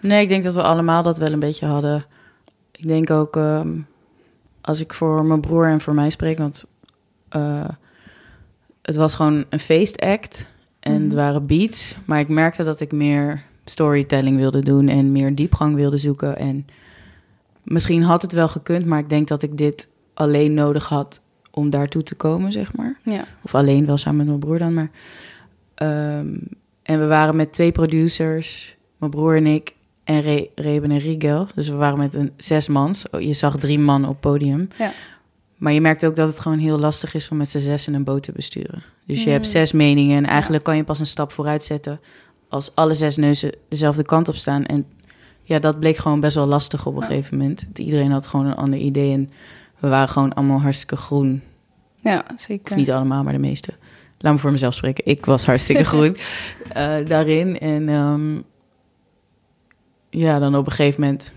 Nee, 0.01 0.23
ik 0.23 0.29
denk 0.29 0.45
dat 0.45 0.55
we 0.55 0.63
allemaal 0.63 1.03
dat 1.03 1.19
wel 1.19 1.33
een 1.33 1.39
beetje 1.39 1.67
hadden. 1.67 2.05
Ik 2.73 2.87
denk 2.89 3.11
ook, 3.11 3.37
um, 3.37 3.87
als 4.61 4.81
ik 4.81 4.95
voor 4.95 5.25
mijn 5.25 5.41
broer 5.41 5.67
en 5.67 5.81
voor 5.81 5.95
mij 5.95 6.11
spreek, 6.11 6.39
want 6.39 6.65
uh, 7.37 7.65
het 8.83 8.97
was 8.97 9.15
gewoon 9.15 9.45
een 9.49 9.61
feestact 9.61 10.47
en 10.87 10.93
Mhm. 10.95 11.05
het 11.05 11.15
waren 11.15 11.47
beats. 11.47 11.97
Maar 12.05 12.19
ik 12.21 12.29
merkte 12.29 12.65
dat 12.65 12.81
ik 12.81 12.93
meer 12.93 13.43
storytelling 13.65 14.37
wilde 14.37 14.63
doen 14.63 14.89
en 14.89 15.13
meer 15.13 15.35
diepgang 15.35 15.75
wilde 15.75 15.97
zoeken. 15.99 16.37
En 16.39 16.67
misschien 17.63 18.03
had 18.03 18.23
het 18.23 18.33
wel 18.33 18.49
gekund, 18.49 18.87
maar 18.87 18.99
ik 18.99 19.09
denk 19.09 19.29
dat 19.29 19.43
ik 19.43 19.57
dit 19.59 19.89
alleen 20.15 20.55
nodig 20.55 20.87
had 20.89 21.21
om 21.51 21.71
daartoe 21.71 22.03
te 22.03 22.15
komen, 22.15 22.53
zeg 22.53 22.75
maar. 22.77 22.99
Ja. 23.05 23.25
Of 23.43 23.55
alleen 23.55 23.87
wel 23.87 23.97
samen 23.97 24.17
met 24.19 24.27
mijn 24.27 24.39
broer 24.39 24.59
dan, 24.59 24.75
maar... 24.75 24.91
Um, 25.83 26.41
en 26.83 27.01
we 27.01 27.07
waren 27.07 27.37
met 27.37 27.53
twee 27.53 27.73
producers, 27.73 28.77
mijn 28.99 29.11
broer 29.11 29.37
en 29.37 29.47
ik, 29.47 29.75
en 30.05 30.21
Re 30.21 30.49
Reben 30.55 30.91
en 30.91 30.99
Rigel. 30.99 31.47
Dus 31.55 31.69
we 31.69 31.75
waren 31.75 31.99
met 31.99 32.15
een 32.15 32.31
zes 32.37 32.69
mans. 32.69 33.05
Je 33.19 33.33
zag 33.33 33.59
drie 33.59 33.79
man 33.79 34.09
op 34.09 34.21
podium. 34.21 34.69
Ja. 34.79 34.93
Maar 35.57 35.73
je 35.73 35.81
merkt 35.81 36.07
ook 36.07 36.17
dat 36.17 36.29
het 36.29 36.41
gewoon 36.41 36.59
heel 36.59 36.79
lastig 36.79 37.15
is 37.15 37.29
om 37.29 37.37
met 37.37 37.51
z'n 37.51 37.59
zes 37.59 37.87
in 37.87 37.95
een 37.95 38.05
boot 38.05 38.23
te 38.23 38.33
besturen. 38.33 38.83
Dus 39.07 39.19
je 39.21 39.27
Mm. 39.27 39.33
hebt 39.33 39.49
zes 39.49 39.73
meningen 39.73 40.17
en 40.17 40.27
eigenlijk 40.27 40.65
kan 40.65 40.77
je 40.77 40.85
pas 40.85 40.99
een 40.99 41.07
stap 41.07 41.33
vooruit 41.33 41.65
zetten 41.65 42.01
als 42.49 42.75
alle 42.75 42.95
zes 42.95 43.17
neuzen 43.17 43.53
dezelfde 43.69 44.03
kant 44.03 44.29
op 44.29 44.37
staan. 44.37 44.65
En 44.67 44.87
ja, 45.43 45.59
dat 45.59 45.81
bleek 45.81 45.97
gewoon 45.97 46.21
best 46.21 46.35
wel 46.35 46.47
lastig 46.47 46.87
op 46.87 46.95
een 46.95 47.01
Ja. 47.01 47.07
gegeven 47.07 47.37
moment. 47.39 47.67
Iedereen 47.75 48.11
had 48.11 48.27
gewoon 48.27 48.47
een 48.47 48.55
ander 48.55 48.79
idee 48.79 49.13
en 49.13 49.31
we 49.79 49.89
waren 49.89 50.09
gewoon 50.09 50.35
allemaal 50.35 50.61
hartstikke 50.61 50.97
groen. 50.97 51.43
Ja, 52.01 52.25
Of 52.35 52.41
zeker. 52.41 52.77
niet 52.77 52.91
allemaal, 52.91 53.23
maar 53.23 53.33
de 53.33 53.39
meeste. 53.39 53.73
Laat 54.19 54.33
me 54.33 54.39
voor 54.39 54.51
mezelf 54.53 54.75
spreken. 54.75 55.07
Ik 55.07 55.25
was 55.27 55.47
hartstikke 55.47 55.85
groen 55.93 56.17
eh, 56.73 56.95
daarin. 57.07 57.59
En 57.59 57.89
ehm, 57.89 58.41
ja, 60.11 60.39
dan 60.39 60.57
op 60.57 60.67
een 60.67 60.73
gegeven 60.73 61.01
moment... 61.01 61.33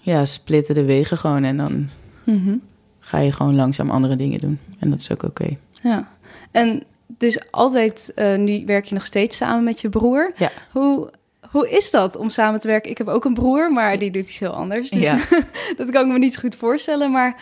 Ja, 0.00 0.24
splitten 0.24 0.74
de 0.74 0.84
wegen 0.84 1.18
gewoon. 1.18 1.44
En 1.44 1.56
dan 1.56 1.88
Mhm. 2.24 2.56
ga 3.00 3.18
je 3.18 3.32
gewoon 3.32 3.54
langzaam 3.54 3.90
andere 3.90 4.16
dingen 4.16 4.40
doen. 4.40 4.58
En 4.78 4.90
dat 4.90 5.00
is 5.00 5.12
ook 5.12 5.22
oké. 5.22 5.56
Ja. 5.82 6.08
En 6.50 6.82
dus 7.06 7.50
altijd, 7.50 8.12
eh, 8.14 8.36
nu 8.36 8.62
werk 8.66 8.84
je 8.84 8.94
nog 8.94 9.06
steeds 9.06 9.36
samen 9.36 9.64
met 9.64 9.80
je 9.80 9.88
broer. 9.88 10.32
Ja. 10.36 10.50
Hoe, 10.72 11.10
hoe 11.50 11.70
is 11.70 11.90
dat 11.90 12.16
om 12.16 12.28
samen 12.28 12.60
te 12.60 12.68
werken? 12.68 12.90
Ik 12.90 12.98
heb 12.98 13.08
ook 13.08 13.24
een 13.24 13.34
broer, 13.34 13.72
maar 13.72 13.98
die 13.98 14.10
doet 14.10 14.28
iets 14.28 14.38
heel 14.38 14.54
anders. 14.54 14.90
Dus 14.90 15.02
Ja. 15.02 15.18
dat 15.76 15.90
kan 15.90 16.06
ik 16.06 16.12
me 16.12 16.18
niet 16.18 16.34
zo 16.34 16.40
goed 16.40 16.56
voorstellen. 16.56 17.10
Maar 17.10 17.36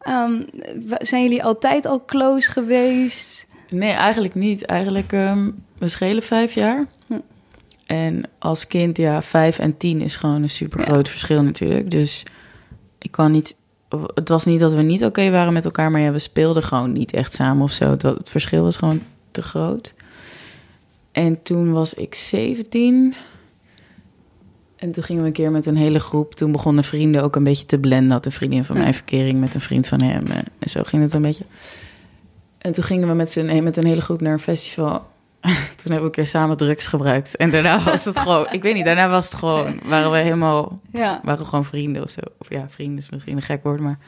ehm, 0.00 0.42
zijn 0.98 1.22
jullie 1.22 1.44
altijd 1.44 1.86
al 1.86 2.04
close 2.04 2.50
geweest? 2.50 3.46
Nee, 3.70 3.90
eigenlijk 3.90 4.34
niet. 4.34 4.64
Eigenlijk, 4.64 5.12
ehm, 5.12 5.50
we 5.78 5.88
schelen 5.88 6.22
vijf 6.22 6.52
jaar. 6.52 6.86
Hm. 7.06 7.14
En 7.86 8.22
als 8.38 8.66
kind, 8.66 8.96
ja, 8.96 9.22
vijf 9.22 9.58
en 9.58 9.76
tien 9.76 10.00
is 10.00 10.16
gewoon 10.16 10.42
een 10.42 10.50
super 10.50 10.80
groot 10.80 11.08
verschil 11.08 11.42
natuurlijk. 11.42 11.90
Dus 11.90 12.22
ik 12.98 13.10
kan 13.10 13.30
niet... 13.30 13.56
Het 14.14 14.28
was 14.28 14.44
niet 14.44 14.60
dat 14.60 14.74
we 14.74 14.82
niet 14.82 15.04
oké 15.04 15.30
waren 15.30 15.52
met 15.52 15.64
elkaar, 15.64 15.90
maar 15.90 16.00
ja, 16.00 16.12
we 16.12 16.18
speelden 16.18 16.62
gewoon 16.62 16.92
niet 16.92 17.12
echt 17.12 17.34
samen 17.34 17.62
of 17.62 17.72
zo. 17.72 17.90
Het, 17.90 18.30
verschil 18.30 18.62
was 18.62 18.76
gewoon 18.76 19.02
te 19.30 19.42
groot. 19.42 19.94
En 21.12 21.42
toen 21.42 21.72
was 21.72 21.94
ik 21.94 22.14
17. 22.14 23.14
En 24.76 24.92
toen 24.92 25.02
gingen 25.02 25.22
we 25.22 25.28
een 25.28 25.34
keer 25.34 25.50
met 25.50 25.66
een 25.66 25.76
hele 25.76 25.98
groep. 26.00 26.34
Toen 26.34 26.52
begonnen 26.52 26.84
vrienden 26.84 27.22
ook 27.22 27.36
een 27.36 27.44
beetje 27.44 27.66
te 27.66 27.78
blenden. 27.78 28.10
Had 28.10 28.26
een 28.26 28.32
vriendin 28.32 28.64
van 28.64 28.78
mij 28.78 28.94
verkering 28.94 29.40
met 29.40 29.54
een 29.54 29.60
vriend 29.60 29.88
van 29.88 30.02
hem. 30.02 30.26
eh, 30.26 30.36
En 30.58 30.68
zo 30.68 30.82
ging 30.84 31.02
het 31.02 31.14
een 31.14 31.22
beetje. 31.22 31.44
En 32.58 32.72
toen 32.72 32.84
gingen 32.84 33.08
we 33.08 33.14
met, 33.14 33.30
z'n, 33.30 33.62
met 33.62 33.76
een 33.76 33.86
hele 33.86 34.00
groep 34.00 34.20
naar 34.20 34.32
een 34.32 34.38
festival. 34.38 35.06
toen 35.76 35.92
hebben 35.92 35.98
we 35.98 36.04
een 36.04 36.10
keer 36.10 36.26
samen 36.26 36.56
drugs 36.56 36.86
gebruikt. 36.86 37.36
En 37.36 37.50
daarna 37.50 37.80
was 37.82 38.04
het 38.04 38.18
gewoon... 38.18 38.46
Ik 38.50 38.62
weet 38.62 38.74
niet, 38.74 38.84
daarna 38.84 39.08
was 39.08 39.24
het 39.24 39.34
gewoon... 39.34 39.80
Waren 39.84 40.10
we 40.10 40.16
helemaal... 40.18 40.80
Ja. 40.92 41.20
Waren 41.24 41.40
we 41.40 41.48
gewoon 41.48 41.64
vrienden 41.64 42.02
of 42.02 42.10
zo. 42.10 42.20
Of 42.38 42.50
ja, 42.50 42.66
vrienden 42.68 42.98
is 42.98 43.10
misschien 43.10 43.36
een 43.36 43.42
gek 43.42 43.62
woord, 43.62 43.80
maar... 43.80 43.98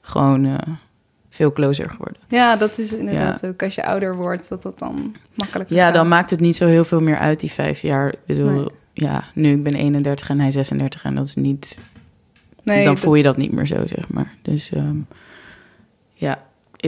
Gewoon 0.00 0.44
eh, 0.44 0.54
veel 1.30 1.52
closer 1.52 1.90
geworden. 1.90 2.20
ja, 2.28 2.56
dat 2.56 2.78
is 2.78 2.92
inderdaad 2.92 3.46
ook 3.46 3.62
als 3.62 3.74
je 3.74 3.84
ouder 3.86 4.16
wordt, 4.16 4.48
dat 4.48 4.62
dat 4.62 4.78
dan 4.78 5.16
makkelijker 5.34 5.76
Ja, 5.76 5.84
gaat. 5.84 5.94
dan 5.94 6.08
maakt 6.08 6.30
het 6.30 6.40
niet 6.40 6.56
zo 6.56 6.66
heel 6.66 6.84
veel 6.84 7.00
meer 7.00 7.18
uit, 7.18 7.40
die 7.40 7.50
vijf 7.52 7.80
jaar. 7.80 8.08
Ik 8.08 8.18
bedoel, 8.26 8.50
Nee. 8.50 8.68
ja, 8.92 9.24
nu 9.34 9.50
ik 9.52 9.62
ben 9.62 9.74
31 9.74 10.28
en 10.28 10.40
hij 10.40 10.50
36 10.50 11.04
en 11.04 11.14
dat 11.14 11.26
is 11.26 11.34
niet... 11.34 11.80
Nee, 12.62 12.84
dan 12.84 12.94
dat- 12.94 13.02
voel 13.02 13.14
je 13.14 13.22
dat 13.22 13.36
niet 13.36 13.52
meer 13.52 13.66
zo, 13.66 13.86
zeg 13.86 14.08
maar. 14.08 14.34
Dus 14.42 14.70
ehm, 14.72 14.96
ja, 16.14 16.38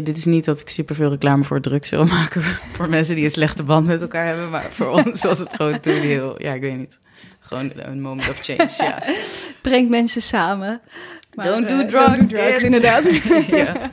dit 0.02 0.16
is 0.16 0.24
niet 0.24 0.44
dat 0.44 0.60
ik 0.60 0.68
superveel 0.68 1.10
reclame 1.10 1.44
voor 1.44 1.60
drugs 1.60 1.90
wil 1.90 2.04
maken... 2.18 2.42
voor 2.42 2.88
mensen 2.88 3.14
die 3.14 3.24
een 3.24 3.30
slechte 3.30 3.62
band 3.62 3.86
met 3.86 4.00
elkaar 4.00 4.26
hebben. 4.26 4.50
Maar 4.50 4.66
voor 4.70 4.86
ons 4.86 5.22
was 5.30 5.38
het 5.38 5.54
gewoon 5.54 5.80
toen 5.80 6.00
heel... 6.00 6.42
Ja, 6.42 6.52
ik 6.52 6.60
weet 6.60 6.76
niet. 6.76 6.98
Gewoon 7.40 7.72
een 7.74 8.00
moment 8.00 8.28
of 8.28 8.38
change, 8.40 8.70
ja. 8.78 9.02
brengt 9.62 9.90
mensen 9.90 10.22
samen. 10.22 10.80
Don't 11.30 11.68
do 11.68 11.78
eh, 11.80 11.86
drugs, 11.86 12.28
drugs, 12.28 12.50
kids. 12.50 12.62
inderdaad. 12.62 13.04
ja. 13.46 13.90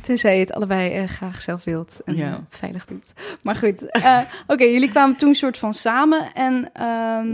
Tenzij 0.00 0.34
je 0.34 0.40
het 0.40 0.52
allebei 0.52 0.92
eh, 0.92 1.08
graag 1.08 1.40
zelf 1.40 1.64
wilt 1.64 2.00
en 2.04 2.46
veilig 2.50 2.84
doet. 2.84 3.12
Maar 3.42 3.56
goed, 3.56 3.90
eh, 3.90 4.20
oké, 4.46 4.64
jullie 4.64 4.90
kwamen 4.90 5.16
toen 5.16 5.34
soort 5.34 5.58
van 5.58 5.74
samen. 5.74 6.32
En 6.34 6.70
ehm, 6.72 7.28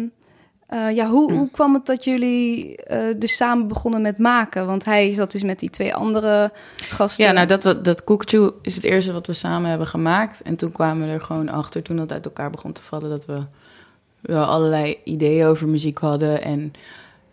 eh, 0.69 0.91
ja, 0.97 1.09
hoe, 1.09 1.33
Hm. 1.33 1.39
hoe 1.39 1.51
kwam 1.51 1.75
het 1.75 1.87
dat 1.87 2.05
jullie 2.05 2.77
eh, 2.77 3.15
dus 3.17 3.37
samen 3.37 3.69
begonnen 3.69 4.03
met 4.03 4.19
maken? 4.19 4.67
Want 4.67 4.85
hij 4.85 5.13
zat 5.13 5.31
dus 5.33 5.43
met 5.43 5.59
die 5.59 5.71
twee 5.71 5.95
andere 5.95 6.53
gasten. 6.77 7.25
Ja, 7.25 7.33
nou 7.33 7.47
dat, 7.47 7.85
dat 7.85 8.05
Koekatjoe 8.05 8.55
is 8.63 8.75
het 8.75 8.85
eerste 8.85 9.13
wat 9.13 9.27
we 9.27 9.33
samen 9.33 9.69
hebben 9.71 9.87
gemaakt. 9.87 10.43
En 10.43 10.57
toen 10.57 10.73
kwamen 10.73 11.07
we 11.07 11.13
er 11.13 11.21
gewoon 11.21 11.49
achter, 11.49 11.83
toen 11.83 11.97
dat 11.97 12.13
uit 12.13 12.25
elkaar 12.25 12.51
begon 12.51 12.73
te 12.73 12.83
vallen, 12.83 13.11
dat 13.11 13.27
we 13.27 13.39
wel 14.21 14.45
allerlei 14.45 14.97
ideeën 15.05 15.47
over 15.47 15.69
muziek 15.69 15.99
hadden. 15.99 16.43
En 16.43 16.73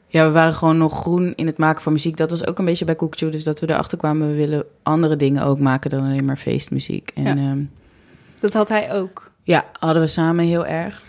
ja, 0.07 0.25
we 0.25 0.31
waren 0.31 0.53
gewoon 0.53 0.77
nog 0.77 0.99
groen 0.99 1.33
in 1.35 1.45
het 1.45 1.57
maken 1.57 1.81
van 1.83 1.91
muziek. 1.93 2.17
Dat 2.17 2.29
was 2.29 2.47
ook 2.47 2.59
een 2.59 2.65
beetje 2.65 2.85
bij 2.85 2.95
Koekatjoe, 2.95 3.29
dus 3.29 3.43
dat 3.43 3.59
we 3.59 3.69
erachter 3.69 3.97
kwamen, 3.97 4.27
we 4.27 4.35
willen 4.35 4.63
andere 4.83 5.15
dingen 5.15 5.43
ook 5.43 5.59
maken 5.59 5.89
dan 5.89 5.99
alleen 6.03 6.25
maar 6.25 6.37
feestmuziek. 6.37 7.11
En 7.15 7.23
Ja. 7.23 7.33
ja, 7.35 7.55
Dat 8.39 8.53
had 8.53 8.67
hij 8.69 8.93
ook. 8.93 9.31
ja 9.43 9.65
hadden 9.79 10.01
we 10.01 10.07
samen 10.07 10.45
heel 10.45 10.65
erg. 10.65 11.03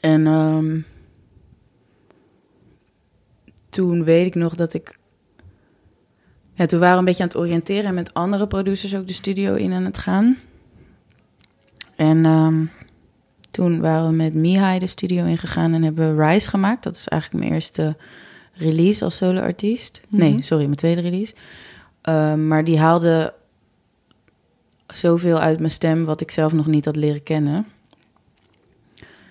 En 0.00 0.26
ehm, 0.26 0.78
toen 3.72 4.04
weet 4.04 4.26
ik 4.26 4.34
nog 4.34 4.54
dat 4.54 4.74
ik 4.74 4.98
ja, 6.54 6.66
toen 6.66 6.78
waren 6.80 6.92
we 6.92 6.98
een 6.98 7.04
beetje 7.04 7.22
aan 7.22 7.28
het 7.28 7.38
oriënteren 7.38 7.84
en 7.84 7.94
met 7.94 8.14
andere 8.14 8.46
producers 8.46 8.94
ook 8.94 9.06
de 9.06 9.12
studio 9.12 9.54
in 9.54 9.72
aan 9.72 9.84
het 9.84 9.98
gaan. 9.98 10.38
En 11.96 12.24
ehm, 12.24 12.64
toen 13.50 13.80
waren 13.80 14.08
we 14.08 14.14
met 14.14 14.34
Mihai 14.34 14.78
de 14.78 14.86
studio 14.86 15.24
ingegaan 15.24 15.72
en 15.72 15.82
hebben 15.82 16.16
we 16.16 16.24
Rise 16.24 16.48
gemaakt. 16.48 16.82
Dat 16.82 16.96
is 16.96 17.08
eigenlijk 17.08 17.42
mijn 17.42 17.54
eerste 17.54 17.96
release 18.52 19.04
als 19.04 19.16
solo-artiest. 19.16 20.00
Mhm. 20.08 20.22
Nee, 20.22 20.42
sorry, 20.42 20.64
mijn 20.64 20.76
tweede 20.76 21.00
release. 21.00 21.34
Ehm, 22.00 22.46
maar 22.48 22.64
die 22.64 22.78
haalde 22.78 23.34
zoveel 24.86 25.38
uit 25.38 25.58
mijn 25.58 25.70
stem 25.70 26.04
wat 26.04 26.20
ik 26.20 26.30
zelf 26.30 26.52
nog 26.52 26.66
niet 26.66 26.84
had 26.84 26.96
leren 26.96 27.22
kennen. 27.22 27.66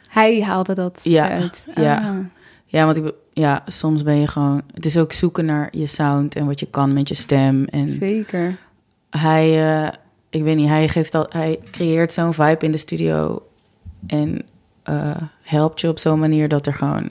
Hij 0.07 0.41
haalde 0.41 0.73
dat 0.73 0.99
Ja, 1.03 1.29
uit. 1.29 1.67
ja. 1.75 1.95
Ah. 1.97 2.17
Ja, 2.65 2.85
want 2.85 2.97
ik, 2.97 3.13
ja, 3.33 3.63
soms 3.67 4.03
ben 4.03 4.19
je 4.19 4.27
gewoon... 4.27 4.61
Het 4.73 4.85
is 4.85 4.97
ook 4.97 5.13
zoeken 5.13 5.45
naar 5.45 5.67
je 5.71 5.85
sound 5.87 6.35
en 6.35 6.45
wat 6.45 6.59
je 6.59 6.65
kan 6.69 6.93
met 6.93 7.07
je 7.07 7.15
stem. 7.15 7.65
En 7.65 7.89
Zeker. 7.89 8.57
hij, 9.09 9.73
eh, 9.83 9.91
ik 10.29 10.43
weet 10.43 10.55
niet, 10.55 10.67
hij, 10.67 10.87
geeft 10.87 11.15
al, 11.15 11.25
hij 11.29 11.59
creëert 11.71 12.13
zo'n 12.13 12.33
vibe 12.33 12.65
in 12.65 12.71
de 12.71 12.77
studio 12.77 13.43
en 14.07 14.41
eh, 14.83 15.15
helpt 15.41 15.81
je 15.81 15.87
op 15.87 15.99
zo'n 15.99 16.19
manier 16.19 16.47
dat 16.47 16.65
er 16.67 16.73
gewoon. 16.73 17.09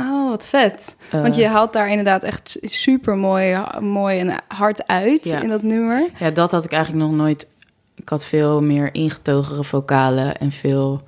Oh, 0.00 0.28
wat 0.30 0.46
vet. 0.46 0.96
eh, 1.10 1.20
Want 1.22 1.34
je 1.36 1.46
haalt 1.46 1.72
daar 1.72 1.88
inderdaad 1.88 2.22
echt 2.22 2.58
super 2.62 3.16
mooi, 3.16 3.58
mooi 3.80 4.18
en 4.18 4.42
hard 4.48 4.86
uit 4.86 5.24
Ja. 5.24 5.40
in 5.42 5.48
dat 5.48 5.62
nummer. 5.62 6.08
Ja, 6.18 6.30
dat 6.30 6.50
had 6.50 6.64
ik 6.64 6.72
eigenlijk 6.72 7.04
nog 7.06 7.14
nooit. 7.16 7.48
Ik 7.94 8.08
had 8.08 8.24
veel 8.24 8.62
meer 8.62 8.94
ingetogenere 8.94 9.64
vocalen 9.64 10.36
en 10.38 10.52
veel 10.52 11.02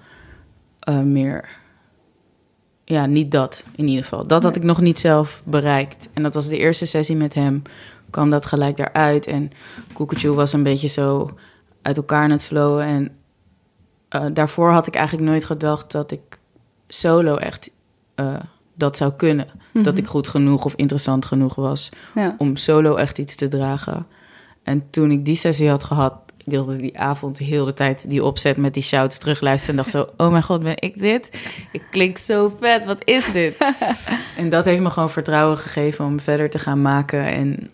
meer. 1.02 1.48
Ja, 2.92 3.06
niet 3.06 3.30
dat 3.30 3.64
in 3.76 3.86
ieder 3.88 4.02
geval. 4.02 4.26
Dat 4.26 4.42
had 4.42 4.56
ik 4.56 4.62
nog 4.62 4.80
niet 4.80 4.98
zelf 4.98 5.40
bereikt. 5.44 6.08
En 6.12 6.22
dat 6.22 6.34
was 6.34 6.48
de 6.48 6.58
eerste 6.58 6.86
sessie 6.86 7.16
met 7.16 7.34
hem. 7.34 7.62
kwam 8.10 8.30
dat 8.30 8.46
gelijk 8.46 8.76
daaruit. 8.76 9.26
En 9.26 9.50
Koekatjoe 9.92 10.34
was 10.36 10.52
een 10.52 10.62
beetje 10.62 10.88
zo 10.88 11.30
uit 11.82 11.96
elkaar 11.96 12.22
aan 12.22 12.30
het 12.30 12.44
flowen. 12.44 12.84
En 12.84 13.10
eh, 14.08 14.24
daarvoor 14.32 14.70
had 14.70 14.86
ik 14.86 14.94
eigenlijk 14.94 15.28
nooit 15.28 15.44
gedacht 15.44 15.92
dat 15.92 16.10
ik 16.10 16.20
solo 16.88 17.36
echt 17.36 17.70
eh, 18.14 18.34
dat 18.74 18.96
zou 18.96 19.12
kunnen. 19.12 19.46
Dat 19.72 19.98
ik 19.98 20.06
goed 20.06 20.28
genoeg 20.28 20.64
of 20.64 20.74
interessant 20.74 21.26
genoeg 21.26 21.54
was 21.54 21.88
Ja. 22.14 22.34
om 22.38 22.56
solo 22.56 22.94
echt 22.94 23.18
iets 23.18 23.34
te 23.34 23.48
dragen. 23.48 24.06
En 24.62 24.90
toen 24.90 25.10
ik 25.10 25.24
die 25.24 25.34
sessie 25.36 25.68
had 25.68 25.84
gehad, 25.84 26.14
ik 26.44 26.52
wilde 26.52 26.76
die 26.76 26.98
avond 26.98 27.38
heel 27.38 27.64
de 27.64 27.74
tijd 27.74 28.10
die 28.10 28.24
opzet 28.24 28.56
met 28.56 28.74
die 28.74 28.82
shouts 28.82 29.18
terugluisteren. 29.18 29.76
En 29.76 29.82
dacht 29.82 29.94
zo, 29.94 30.24
oh 30.24 30.30
mijn 30.30 30.42
god, 30.42 30.62
ben 30.62 30.74
ik 30.82 31.00
dit? 31.00 31.28
Ik 31.72 31.82
klink 31.90 32.18
zo 32.18 32.56
vet, 32.60 32.84
wat 32.84 32.98
is 33.04 33.32
dit? 33.32 33.56
en 34.36 34.48
dat 34.50 34.64
heeft 34.64 34.82
me 34.82 34.90
gewoon 34.90 35.10
vertrouwen 35.10 35.58
gegeven 35.58 36.04
om 36.04 36.20
verder 36.20 36.50
te 36.50 36.58
gaan 36.58 36.82
maken 36.82 37.24
en 37.26 37.70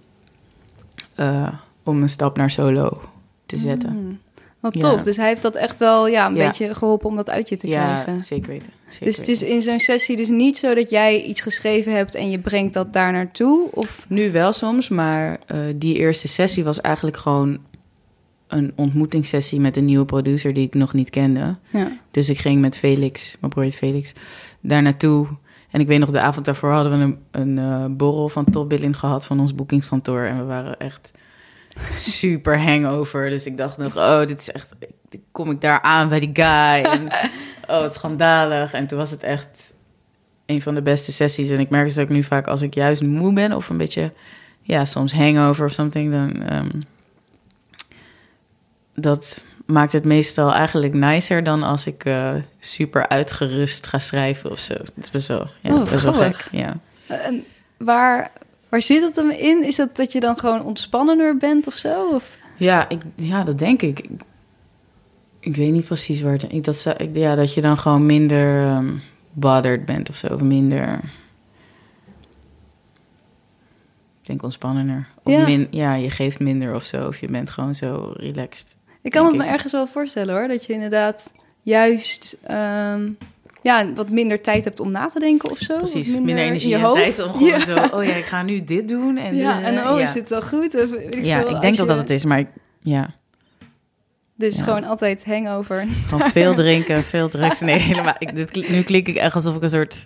eh, 1.14 1.48
om 1.82 2.02
een 2.02 2.08
stap 2.08 2.36
naar 2.36 2.50
solo 2.50 3.00
te 3.46 3.56
zetten. 3.56 3.92
Mm. 3.92 4.18
Wat 4.60 4.74
Ja. 4.74 4.80
tof. 4.80 5.02
Dus 5.02 5.16
hij 5.16 5.28
heeft 5.28 5.42
dat 5.42 5.54
echt 5.56 5.78
wel 5.78 6.06
ja, 6.08 6.26
een 6.26 6.34
Ja. 6.34 6.46
beetje 6.46 6.74
geholpen 6.74 7.08
om 7.08 7.16
dat 7.16 7.30
uit 7.30 7.48
je 7.48 7.56
te 7.56 7.68
ja, 7.68 7.92
krijgen. 8.02 8.22
zeker 8.22 8.48
weten. 8.50 8.72
Zeker 8.88 9.06
Dus 9.06 9.16
het 9.16 9.28
is 9.28 9.42
in 9.42 9.62
zo'n 9.62 9.80
sessie 9.80 10.16
dus 10.16 10.28
niet 10.28 10.58
zo 10.58 10.74
dat 10.74 10.90
jij 10.90 11.22
iets 11.22 11.40
geschreven 11.40 11.92
hebt 11.94 12.14
en 12.14 12.30
je 12.30 12.38
brengt 12.38 12.74
dat 12.74 12.92
daar 12.92 13.12
naartoe? 13.12 13.68
Of 13.70 14.06
Nu 14.08 14.32
wel 14.32 14.52
soms, 14.52 14.88
maar 14.88 15.38
eh, 15.46 15.58
die 15.76 15.94
eerste 15.96 16.28
sessie 16.28 16.64
was 16.64 16.80
eigenlijk 16.80 17.16
gewoon 17.16 17.58
een 18.48 18.72
ontmoetingssessie 18.76 19.60
met 19.60 19.76
een 19.76 19.84
nieuwe 19.84 20.04
producer 20.04 20.54
die 20.54 20.66
ik 20.66 20.74
nog 20.74 20.92
niet 20.92 21.10
kende. 21.10 21.56
ja. 21.70 21.92
Dus 22.10 22.28
ik 22.28 22.38
ging 22.38 22.60
met 22.60 22.78
Felix, 22.78 23.36
mijn 23.40 23.52
broer 23.52 23.64
heet 23.64 23.76
Felix, 23.76 24.12
daar 24.60 24.82
naartoe. 24.82 25.26
En 25.70 25.80
ik 25.80 25.86
weet 25.86 25.98
nog, 25.98 26.10
de 26.10 26.20
avond 26.20 26.44
daarvoor 26.44 26.70
hadden 26.70 26.98
we 26.98 26.98
een, 27.04 27.18
een 27.30 27.58
eh, 27.58 27.84
borrel 27.90 28.28
van 28.28 28.44
Top 28.44 28.68
Billing 28.68 28.98
gehad 28.98 29.26
van 29.26 29.40
ons 29.40 29.54
boekingskantoor. 29.54 30.22
En 30.22 30.38
we 30.38 30.44
waren 30.44 30.78
echt 30.78 31.12
super 31.90 32.60
hangover. 32.68 33.30
Dus 33.30 33.46
ik 33.46 33.56
dacht 33.56 33.76
nog, 33.76 33.96
oh, 33.96 34.26
dit 34.26 34.40
is 34.40 34.50
echt... 34.50 34.68
Kom 35.32 35.50
ik 35.50 35.60
daar 35.60 35.82
aan 35.82 36.08
bij 36.08 36.20
die 36.20 36.30
guy? 36.32 36.82
En, 36.84 37.06
oh, 37.70 37.80
het 37.82 37.90
is 37.90 37.94
schandalig. 37.94 38.72
En 38.72 38.86
toen 38.86 38.98
was 38.98 39.10
het 39.10 39.22
echt 39.22 39.46
een 40.46 40.62
van 40.62 40.74
de 40.74 40.82
beste 40.82 41.12
sessies. 41.12 41.50
En 41.50 41.60
ik 41.60 41.70
merk 41.70 41.86
dus 41.86 41.96
ik 41.96 42.08
nu 42.08 42.22
vaak, 42.22 42.46
als 42.46 42.62
ik 42.62 42.74
juist 42.74 43.02
moe 43.02 43.32
ben... 43.32 43.52
of 43.52 43.68
een 43.68 43.76
beetje, 43.76 44.12
ja, 44.62 44.84
soms 44.84 45.12
hangover 45.12 45.64
of 45.64 45.72
something... 45.72 46.12
dan... 46.12 46.42
ehm, 46.42 46.68
dat 49.00 49.42
maakt 49.66 49.92
het 49.92 50.04
meestal 50.04 50.52
eigenlijk 50.52 50.94
nicer 50.94 51.42
dan 51.42 51.62
als 51.62 51.86
ik 51.86 52.04
eh, 52.04 52.34
super 52.60 53.08
uitgerust 53.08 53.86
ga 53.86 53.98
schrijven 53.98 54.50
of 54.50 54.58
zo. 54.58 54.72
Het 54.74 54.92
is 54.96 55.10
best 55.10 55.28
wel, 55.28 55.46
ja, 55.62 55.74
Oh, 55.74 55.90
best 55.90 56.02
wel 56.02 56.12
gek. 56.12 56.48
Ja. 56.52 56.76
En 57.06 57.44
waar, 57.76 58.30
waar 58.68 58.82
zit 58.82 59.02
het 59.02 59.16
hem 59.16 59.30
in? 59.30 59.64
Is 59.64 59.76
dat 59.76 59.96
dat 59.96 60.12
je 60.12 60.20
dan 60.20 60.38
gewoon 60.38 60.62
ontspannender 60.62 61.36
bent 61.36 61.66
of 61.66 61.74
zo? 61.76 62.08
Of? 62.14 62.36
Ja, 62.56 62.88
ik, 62.88 63.00
ja, 63.14 63.44
dat 63.44 63.58
denk 63.58 63.82
ik. 63.82 64.00
ik. 64.00 64.10
ik 65.40 65.56
weet 65.56 65.72
niet 65.72 65.84
precies 65.84 66.20
waar 66.20 66.32
het... 66.32 66.52
Ik, 66.52 66.64
dat, 66.64 66.76
zou- 66.76 66.96
ik, 66.96 67.16
ja, 67.16 67.34
dat 67.34 67.54
je 67.54 67.60
dan 67.60 67.78
gewoon 67.78 68.06
minder 68.06 68.62
ehm 68.66 68.86
bothered 69.32 69.84
bent 69.84 70.08
of 70.08 70.16
zo. 70.16 70.26
Of 70.34 70.40
minder... 70.40 71.00
Ik 74.20 74.26
denk 74.34 74.42
ontspannender. 74.42 75.06
Of 75.22 75.32
Ja. 75.32 75.44
min, 75.44 75.68
ja, 75.70 75.94
je 75.94 76.10
geeft 76.10 76.40
minder 76.40 76.74
of 76.74 76.84
zo. 76.84 77.06
Of 77.06 77.18
je 77.20 77.28
bent 77.28 77.50
gewoon 77.50 77.74
zo 77.74 78.12
relaxed. 78.16 78.76
Ik 79.08 79.14
kan 79.14 79.26
het 79.26 79.36
me 79.36 79.44
ergens 79.44 79.72
wel 79.72 79.86
voorstellen 79.86 80.34
hoor. 80.34 80.48
Dat 80.48 80.64
je 80.64 80.72
inderdaad 80.72 81.30
juist 81.62 82.38
ehm, 82.44 83.08
ja, 83.62 83.92
wat 83.94 84.10
minder 84.10 84.40
tijd 84.40 84.64
hebt 84.64 84.80
om 84.80 84.90
na 84.90 85.06
te 85.06 85.18
denken 85.18 85.50
of 85.50 85.58
zo. 85.58 85.76
Precies, 85.76 86.12
minder, 86.12 86.28
in 86.30 86.36
energie 86.36 86.68
je 86.68 86.74
en 86.74 86.80
hoofd. 86.80 87.00
tijd 87.02 87.20
om 87.24 87.30
gewoon 87.32 87.48
ja. 87.48 87.58
zo... 87.60 87.76
Oh 87.92 88.04
ja, 88.04 88.14
ik 88.14 88.24
ga 88.24 88.42
nu 88.42 88.64
dit 88.64 88.88
doen. 88.88 89.16
En, 89.16 89.36
ja, 89.36 89.60
eh, 89.60 89.66
en 89.66 89.88
oh, 89.88 89.98
ja. 89.98 90.04
is 90.04 90.12
dit 90.12 90.28
wel 90.28 90.42
goed? 90.42 90.74
Of, 90.82 90.92
ik 90.92 91.24
Ja, 91.24 91.40
veel, 91.40 91.54
ik 91.54 91.60
denk 91.60 91.76
dat 91.76 91.86
je- 91.86 91.92
dat 91.92 91.96
het 91.96 92.10
is, 92.10 92.24
maar 92.24 92.38
ik, 92.38 92.46
ja, 92.80 93.10
Dus 94.34 94.56
Ja. 94.56 94.62
gewoon 94.62 94.84
altijd 94.84 95.24
hangover. 95.24 95.86
gewoon 96.06 96.30
veel 96.30 96.54
drinken, 96.64 97.02
veel 97.02 97.28
drugs. 97.28 97.60
Nee, 97.60 97.78
helemaal. 97.78 98.14
Ik, 98.18 98.34
dit, 98.34 98.68
nu 98.70 98.82
klink 98.82 99.08
ik 99.08 99.16
echt 99.16 99.34
alsof 99.34 99.56
ik 99.56 99.62
een 99.62 99.70
soort 99.70 100.04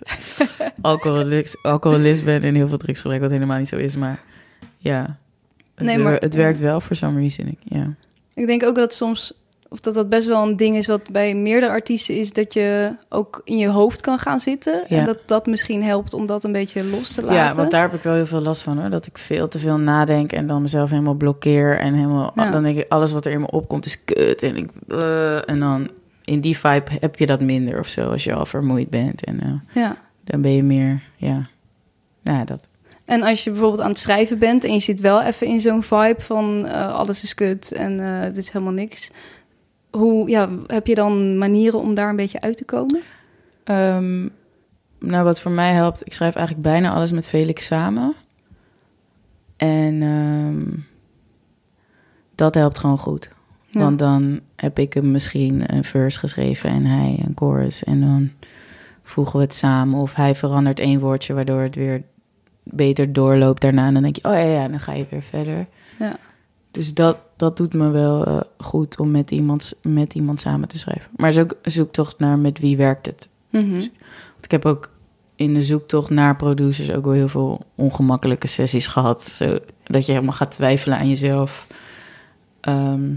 alcoholist, 0.81 1.59
alcoholist 1.63 2.23
ben 2.23 2.43
en 2.43 2.55
heel 2.55 2.67
veel 2.67 2.77
drugs 2.77 3.01
gebruik, 3.01 3.21
wat 3.21 3.31
helemaal 3.31 3.57
niet 3.57 3.67
zo 3.67 3.75
is. 3.75 3.95
Maar 3.95 4.19
ja, 4.77 5.17
het, 5.75 5.85
Nee, 5.85 5.97
maar- 5.97 6.13
het 6.19 6.35
werkt 6.35 6.59
wel 6.59 6.81
voor 6.81 6.95
some 6.95 7.19
reason. 7.19 7.47
Ik, 7.47 7.57
ja. 7.63 7.93
Ik 8.35 8.47
denk 8.47 8.63
ook 8.63 8.75
dat 8.75 8.93
soms, 8.93 9.33
of 9.69 9.79
dat 9.79 9.93
dat 9.93 10.09
best 10.09 10.27
wel 10.27 10.43
een 10.47 10.57
ding 10.57 10.75
is 10.75 10.87
wat 10.87 11.11
bij 11.11 11.35
meerdere 11.35 11.71
artiesten 11.71 12.15
is, 12.17 12.33
dat 12.33 12.53
je 12.53 12.95
ook 13.09 13.41
in 13.43 13.57
je 13.57 13.67
hoofd 13.67 14.01
kan 14.01 14.19
gaan 14.19 14.39
zitten. 14.39 14.83
Ja. 14.87 14.97
En 14.97 15.05
dat 15.05 15.17
dat 15.25 15.45
misschien 15.45 15.83
helpt 15.83 16.13
om 16.13 16.25
dat 16.25 16.43
een 16.43 16.51
beetje 16.51 16.83
los 16.83 17.13
te 17.13 17.21
laten. 17.21 17.35
ja, 17.35 17.53
want 17.53 17.71
daar 17.71 17.81
heb 17.81 17.93
ik 17.93 18.03
wel 18.03 18.13
heel 18.13 18.25
veel 18.25 18.41
last 18.41 18.61
van 18.61 18.79
hoor. 18.79 18.89
Dat 18.89 19.05
ik 19.05 19.17
veel 19.17 19.47
te 19.47 19.59
veel 19.59 19.77
nadenk 19.77 20.31
en 20.31 20.47
dan 20.47 20.61
mezelf 20.61 20.89
helemaal 20.89 21.13
blokkeer. 21.13 21.77
En 21.77 21.93
helemaal, 21.93 22.31
Ja. 22.35 22.49
dan 22.51 22.63
denk 22.63 22.77
ik, 22.77 22.85
alles 22.91 23.11
wat 23.11 23.25
er 23.25 23.31
in 23.31 23.41
me 23.41 23.51
opkomt 23.51 23.85
is 23.85 24.03
kut. 24.03 24.43
En, 24.43 24.55
ik, 24.55 24.69
eh, 24.87 25.49
en 25.49 25.59
dan 25.59 25.89
in 26.25 26.41
die 26.41 26.57
vibe 26.57 26.91
heb 26.99 27.15
je 27.19 27.25
dat 27.25 27.41
minder 27.41 27.79
of 27.79 27.87
zo, 27.87 28.09
als 28.11 28.23
je 28.23 28.33
al 28.33 28.45
vermoeid 28.45 28.89
bent. 28.89 29.23
En 29.25 29.39
eh, 29.41 29.81
Ja. 29.83 29.97
dan 30.23 30.41
ben 30.41 30.51
je 30.51 30.63
meer, 30.63 31.01
ja, 31.15 31.47
ja 32.23 32.43
dat. 32.45 32.67
En 33.05 33.23
als 33.23 33.43
je 33.43 33.51
bijvoorbeeld 33.51 33.81
aan 33.81 33.89
het 33.89 33.99
schrijven 33.99 34.39
bent 34.39 34.63
en 34.63 34.73
je 34.73 34.79
zit 34.79 34.99
wel 34.99 35.21
even 35.21 35.47
in 35.47 35.61
zo'n 35.61 35.83
vibe 35.83 36.21
van 36.21 36.65
eh, 36.65 36.93
alles 36.93 37.23
is 37.23 37.33
kut 37.33 37.71
en 37.71 37.99
eh 37.99 38.23
dit 38.23 38.37
is 38.37 38.51
helemaal 38.51 38.73
niks. 38.73 39.11
Hoe 39.91 40.29
ja, 40.29 40.49
heb 40.67 40.87
je 40.87 40.95
dan 40.95 41.37
manieren 41.37 41.79
om 41.79 41.93
daar 41.93 42.09
een 42.09 42.15
beetje 42.15 42.41
uit 42.41 42.57
te 42.57 42.65
komen? 42.65 43.01
Ehm, 43.63 44.27
nou, 44.99 45.23
wat 45.23 45.41
voor 45.41 45.51
mij 45.51 45.73
helpt, 45.73 46.05
ik 46.05 46.13
schrijf 46.13 46.35
eigenlijk 46.35 46.67
bijna 46.67 46.93
alles 46.93 47.11
met 47.11 47.27
Felix 47.27 47.65
samen. 47.65 48.15
En 49.57 50.01
ehm, 50.01 50.79
dat 52.35 52.55
helpt 52.55 52.79
gewoon 52.79 52.97
goed. 52.97 53.29
Ja. 53.67 53.79
Want 53.79 53.99
dan 53.99 54.39
heb 54.55 54.79
ik 54.79 54.93
hem 54.93 55.11
misschien 55.11 55.73
een 55.75 55.83
verse 55.83 56.19
geschreven 56.19 56.69
en 56.69 56.85
hij 56.85 57.23
een 57.25 57.33
chorus. 57.35 57.83
En 57.83 58.01
dan 58.01 58.31
voegen 59.03 59.39
we 59.39 59.45
het 59.45 59.55
samen. 59.55 59.99
Of 59.99 60.13
hij 60.13 60.35
verandert 60.35 60.79
één 60.79 60.99
woordje, 60.99 61.33
waardoor 61.33 61.61
het 61.61 61.75
weer 61.75 62.03
beter 62.63 63.13
doorloopt 63.13 63.61
daarna. 63.61 63.87
En 63.87 63.93
dan 63.93 64.03
denk 64.03 64.15
je, 64.15 64.23
oh 64.23 64.33
ja, 64.33 64.39
ja, 64.39 64.67
dan 64.67 64.79
ga 64.79 64.93
je 64.93 65.05
weer 65.09 65.23
verder. 65.23 65.67
Ja. 65.99 66.15
Dus 66.71 66.93
dat, 66.93 67.17
dat 67.35 67.57
doet 67.57 67.73
me 67.73 67.89
wel 67.89 68.25
eh, 68.25 68.41
goed 68.57 68.99
om 68.99 69.11
met 69.11 69.31
iemand, 69.31 69.73
met 69.81 70.13
iemand 70.13 70.39
samen 70.39 70.67
te 70.67 70.77
schrijven. 70.77 71.11
Maar 71.15 71.29
is 71.29 71.37
ook 71.37 71.55
een 71.61 71.71
zoektocht 71.71 72.19
naar 72.19 72.37
met 72.39 72.59
wie 72.59 72.77
werkt 72.77 73.05
het. 73.05 73.29
Mhm. 73.49 73.71
Want 73.71 74.41
ik 74.41 74.51
heb 74.51 74.65
ook 74.65 74.89
in 75.35 75.53
de 75.53 75.61
zoektocht 75.61 76.09
naar 76.09 76.35
producers 76.35 76.91
ook 76.91 77.03
wel 77.03 77.13
heel 77.13 77.27
veel 77.27 77.61
ongemakkelijke 77.75 78.47
sessies 78.47 78.87
gehad. 78.87 79.25
Zodat 79.25 80.05
je 80.05 80.11
helemaal 80.11 80.33
gaat 80.33 80.51
twijfelen 80.51 80.97
aan 80.97 81.09
jezelf. 81.09 81.67
Ehm, 82.59 83.09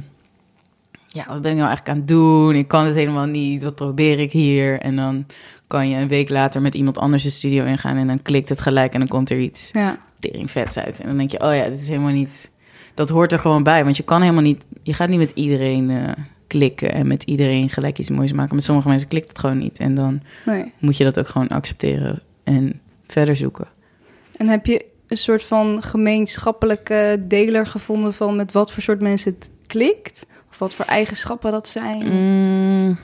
ja, 1.06 1.24
wat 1.28 1.40
ben 1.42 1.50
ik 1.50 1.56
nou 1.56 1.68
eigenlijk 1.68 1.88
aan 1.88 1.96
het 1.96 2.08
doen? 2.08 2.54
Ik 2.54 2.68
kan 2.68 2.84
het 2.84 2.94
helemaal 2.94 3.26
niet. 3.26 3.62
Wat 3.62 3.74
probeer 3.74 4.18
ik 4.18 4.32
hier? 4.32 4.80
En 4.80 4.96
dan 4.96 5.26
kan 5.66 5.88
je 5.88 5.96
een 5.96 6.08
week 6.08 6.28
later 6.28 6.60
met 6.62 6.74
iemand 6.74 6.98
anders 6.98 7.22
de 7.22 7.30
studio 7.30 7.64
ingaan... 7.64 7.96
en 7.96 8.06
dan 8.06 8.22
klikt 8.22 8.48
het 8.48 8.60
gelijk 8.60 8.92
en 8.92 8.98
dan 8.98 9.08
komt 9.08 9.30
er 9.30 9.38
iets 9.38 9.70
Ja. 9.72 9.98
tering 10.18 10.50
vets 10.50 10.78
uit. 10.78 11.00
En 11.00 11.06
dan 11.06 11.16
denk 11.16 11.30
je, 11.30 11.40
oh 11.40 11.54
ja, 11.54 11.64
dit 11.68 11.80
is 11.80 11.88
helemaal 11.88 12.12
niet... 12.12 12.50
Dat 12.94 13.08
hoort 13.08 13.32
er 13.32 13.38
gewoon 13.38 13.62
bij, 13.62 13.84
want 13.84 13.96
je 13.96 14.02
kan 14.02 14.20
helemaal 14.20 14.42
niet... 14.42 14.64
Je 14.82 14.94
gaat 14.94 15.08
niet 15.08 15.18
met 15.18 15.30
iedereen 15.34 15.90
eh, 15.90 16.12
klikken 16.46 16.92
en 16.92 17.06
met 17.06 17.22
iedereen 17.22 17.68
gelijk 17.68 17.98
iets 17.98 18.10
moois 18.10 18.32
maken. 18.32 18.54
Met 18.54 18.64
sommige 18.64 18.88
mensen 18.88 19.08
klikt 19.08 19.28
het 19.28 19.38
gewoon 19.38 19.58
niet. 19.58 19.78
En 19.78 19.94
dan 19.94 20.22
Nee. 20.44 20.72
moet 20.78 20.96
je 20.96 21.04
dat 21.04 21.18
ook 21.18 21.28
gewoon 21.28 21.48
accepteren 21.48 22.22
en 22.44 22.80
verder 23.06 23.36
zoeken. 23.36 23.66
En 24.36 24.48
heb 24.48 24.66
je 24.66 24.84
een 25.08 25.16
soort 25.16 25.42
van 25.44 25.82
gemeenschappelijke 25.82 27.24
deler 27.28 27.66
gevonden 27.66 28.14
van 28.14 28.36
met 28.36 28.52
wat 28.52 28.72
voor 28.72 28.82
soort 28.82 29.00
mensen 29.00 29.32
het 29.38 29.50
klikt? 29.66 30.26
Of 30.50 30.58
wat 30.58 30.74
voor 30.74 30.84
eigenschappen 30.84 31.52
dat 31.52 31.68
zijn? 31.68 32.02
Mm. 32.12 32.98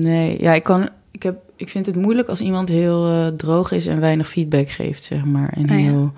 Nee, 0.00 0.40
ja, 0.42 0.52
ik 0.52 0.62
kan. 0.62 0.88
Ik, 1.10 1.22
heb, 1.22 1.36
ik 1.56 1.68
vind 1.68 1.86
het 1.86 1.96
moeilijk 1.96 2.28
als 2.28 2.40
iemand 2.40 2.68
heel 2.68 3.08
eh, 3.10 3.26
droog 3.26 3.70
is 3.72 3.86
en 3.86 4.00
weinig 4.00 4.28
feedback 4.28 4.68
geeft, 4.68 5.04
zeg 5.04 5.24
maar. 5.24 5.48
En 5.52 5.62
Ah, 5.62 5.68
ja. 5.70 5.74
heel. 5.76 6.12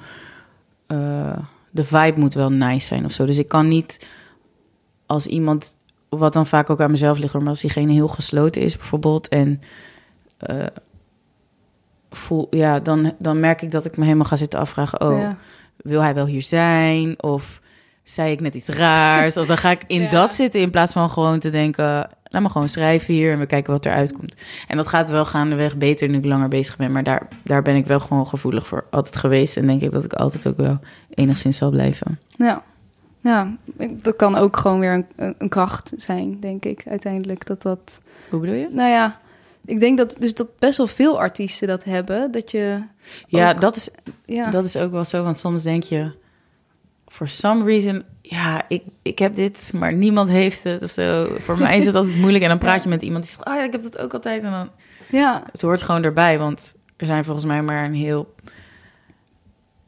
eh, 0.87 1.38
de 1.70 1.84
vibe 1.84 2.20
moet 2.20 2.34
wel 2.34 2.50
nice 2.52 2.87
zijn 2.87 3.04
of 3.04 3.12
zo. 3.12 3.24
Dus 3.26 3.38
ik 3.38 3.48
kan 3.48 3.68
niet 3.68 4.08
als 5.06 5.26
iemand. 5.26 5.76
Wat 6.08 6.32
dan 6.32 6.46
vaak 6.46 6.70
ook 6.70 6.80
aan 6.80 6.90
mezelf 6.90 7.18
ligt, 7.18 7.32
maar 7.34 7.46
als 7.48 7.60
diegene 7.60 7.92
heel 7.92 8.08
gesloten 8.08 8.62
is, 8.62 8.76
bijvoorbeeld. 8.76 9.28
En. 9.28 9.60
eh, 10.38 10.66
voel, 12.10 12.46
ja, 12.50 12.80
dan, 12.80 13.12
dan 13.18 13.40
merk 13.40 13.62
ik 13.62 13.70
dat 13.70 13.84
ik 13.84 13.96
me 13.96 14.04
helemaal 14.04 14.24
ga 14.26 14.37
zitten 14.37 14.58
afvragen. 14.60 15.00
Oh, 15.00 15.18
Ja. 15.18 15.37
wil 15.76 16.00
hij 16.02 16.14
wel 16.14 16.26
hier 16.26 16.42
zijn? 16.42 17.22
Of 17.22 17.60
zei 18.02 18.32
ik 18.32 18.40
net 18.40 18.54
iets 18.54 18.68
raars? 18.68 19.37
Of 19.37 19.46
dan 19.46 19.56
ga 19.58 19.70
ik 19.70 19.82
in 19.87 20.02
Ja. 20.08 20.10
dat 20.10 20.34
zitten 20.34 20.60
in 20.60 20.70
plaats 20.70 20.92
van 20.92 21.10
gewoon 21.10 21.38
te 21.38 21.50
denken... 21.50 22.10
laat 22.35 22.42
me 22.42 22.49
gewoon 22.49 22.68
schrijven 22.68 23.14
hier 23.14 23.33
en 23.33 23.38
we 23.38 23.47
kijken 23.47 23.73
wat 23.73 23.87
eruit 23.87 24.12
komt. 24.12 24.35
En 24.68 24.77
dat 24.77 24.87
gaat 24.87 25.11
wel 25.11 25.25
gaandeweg 25.25 25.77
beter 25.77 26.09
nu 26.09 26.18
ik 26.18 26.25
langer 26.25 26.49
bezig 26.49 26.77
ben. 26.77 26.92
Maar 26.92 27.03
daar, 27.03 27.29
daar 27.42 27.62
ben 27.62 27.77
ik 27.77 27.87
wel 27.87 28.01
gewoon 28.01 28.27
gevoelig 28.27 28.66
voor 28.66 28.85
altijd 28.90 29.16
geweest. 29.16 29.57
En 29.57 29.66
denk 29.66 29.81
ik 29.81 29.90
dat 29.90 30.05
ik 30.05 30.12
altijd 30.12 30.47
ook 30.47 30.57
wel 30.57 30.79
enigszins 31.14 31.57
zal 31.57 31.70
blijven. 31.70 32.18
Ja. 32.37 32.62
ja, 33.20 33.57
dat 34.03 34.16
kan 34.16 34.35
ook 34.37 34.57
gewoon 34.57 34.79
weer 34.81 34.92
een, 35.16 35.35
een- 35.38 35.49
kracht 35.49 35.92
zijn, 35.97 36.40
denk 36.40 36.64
ik, 36.64 36.83
uiteindelijk. 36.88 37.47
Dat 37.47 37.62
dat, 37.62 38.01
Hoe 38.31 38.40
bedoel 38.40 38.55
je? 38.57 38.68
nou 38.73 38.90
ja, 38.90 39.20
ik 39.64 39.81
denk 39.81 39.99
dat, 39.99 40.16
dus 40.18 40.35
dat 40.35 40.49
best 40.59 40.77
wel 40.77 40.87
veel 40.87 41.20
artiesten 41.20 41.68
dat 41.68 41.85
hebben. 41.85 42.33
Dat 42.33 42.51
je, 42.51 42.83
Ja, 43.27 43.51
Ook- 43.53 43.61
dat 43.61 43.77
is, 43.77 43.88
ja, 44.27 44.51
dat 44.51 44.64
is 44.64 44.77
ook 44.77 44.90
wel 44.92 45.05
zo. 45.05 45.23
Want 45.23 45.38
soms 45.38 45.62
denk 45.62 45.83
je... 45.83 46.11
For 47.09 47.29
some 47.29 47.64
reason... 47.64 48.03
Ja, 48.26 48.64
ik, 48.68 48.82
ik 49.02 49.18
heb 49.18 49.34
dit, 49.34 49.72
maar 49.74 49.94
niemand 49.94 50.28
heeft 50.28 50.62
het 50.64 50.82
of 50.82 50.90
zo. 50.90 51.37
Voor 51.38 51.58
mij 51.58 51.76
is 51.76 51.87
het 51.87 51.94
altijd 51.94 52.16
moeilijk. 52.16 52.42
En 52.42 52.48
dan 52.48 52.58
praat 52.58 52.82
je 52.82 52.88
met 52.88 53.02
iemand 53.02 53.24
die 53.24 53.32
zegt... 53.32 53.46
Oh 53.48 53.54
ja, 53.54 53.62
ik 53.62 53.72
heb 53.72 53.82
dat 53.82 53.98
ook 53.98 54.12
altijd. 54.12 54.42
En 54.42 54.50
dan 54.50 54.70
ja, 55.10 55.42
het 55.52 55.60
hoort 55.60 55.82
gewoon 55.82 56.02
erbij, 56.02 56.38
want 56.38 56.74
er 56.96 57.06
zijn 57.06 57.24
volgens 57.24 57.44
mij 57.44 57.62
maar 57.62 57.84
een 57.84 57.94
heel, 57.94 58.34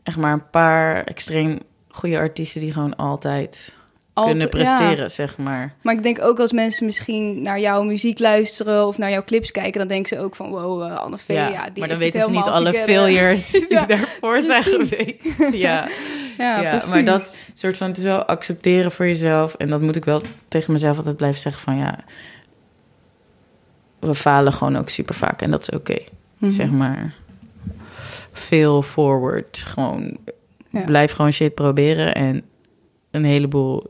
echt 0.02 0.16
maar 0.16 0.32
een 0.32 0.50
paar 0.50 1.04
extreem 1.04 1.58
goede 1.88 2.18
artiesten 2.18 2.60
die 2.60 2.72
gewoon 2.72 2.96
altijd, 2.96 3.74
kunnen 4.14 4.48
presteren, 4.48 4.96
ja. 4.96 5.08
zeg 5.08 5.38
maar. 5.38 5.74
Maar 5.82 5.94
ik 5.94 6.02
denk 6.02 6.22
ook 6.22 6.38
als 6.40 6.52
mensen 6.52 6.86
misschien 6.86 7.42
naar 7.42 7.60
jouw 7.60 7.82
muziek 7.82 8.18
luisteren 8.18 8.86
of 8.86 8.98
naar 8.98 9.10
jouw 9.10 9.24
clips 9.24 9.50
kijken, 9.50 9.78
dan 9.78 9.88
denken 9.88 10.16
ze 10.16 10.24
ook 10.24 10.36
van 10.36 10.50
wow, 10.50 10.82
eh, 10.82 10.96
Anne 10.96 11.18
Vee, 11.18 11.36
ja, 11.36 11.64
die 11.64 11.78
maar 11.78 11.88
dan 11.88 11.98
weten 11.98 12.20
ze 12.20 12.30
niet 12.30 12.44
alle 12.44 12.64
together. 12.72 12.94
failures 12.94 13.50
die 13.52 13.66
Ja, 13.68 13.86
daarvoor 13.86 14.42
zijn 14.42 14.62
geweest. 14.62 15.52
Ja, 15.52 15.88
Ja, 16.38 16.60
ja, 16.60 16.70
precies. 16.70 16.88
maar 16.88 17.04
dat 17.04 17.34
soort 17.58 17.76
van, 17.76 17.88
het 17.88 17.98
is 17.98 18.04
wel 18.04 18.24
accepteren 18.24 18.92
voor 18.92 19.06
jezelf. 19.06 19.54
En 19.54 19.68
dat 19.68 19.80
moet 19.80 19.96
ik 19.96 20.04
wel 20.04 20.22
tegen 20.48 20.72
mezelf 20.72 20.96
altijd 20.96 21.16
blijven 21.16 21.40
zeggen 21.40 21.62
van 21.62 21.76
ja, 21.76 21.98
we 23.98 24.14
falen 24.14 24.52
gewoon 24.52 24.76
ook 24.76 24.88
super 24.88 25.14
vaak 25.14 25.42
en 25.42 25.50
dat 25.50 25.60
is 25.60 25.70
oké. 25.78 25.98
Mhm. 26.38 26.50
zeg 26.52 26.70
maar. 26.70 27.14
Veel 28.32 28.82
forward. 28.82 29.58
Gewoon 29.66 30.16
Ja. 30.70 30.80
blijf 30.84 31.12
gewoon 31.12 31.32
shit 31.32 31.54
proberen. 31.54 32.14
En 32.14 32.42
een 33.10 33.24
heleboel 33.24 33.84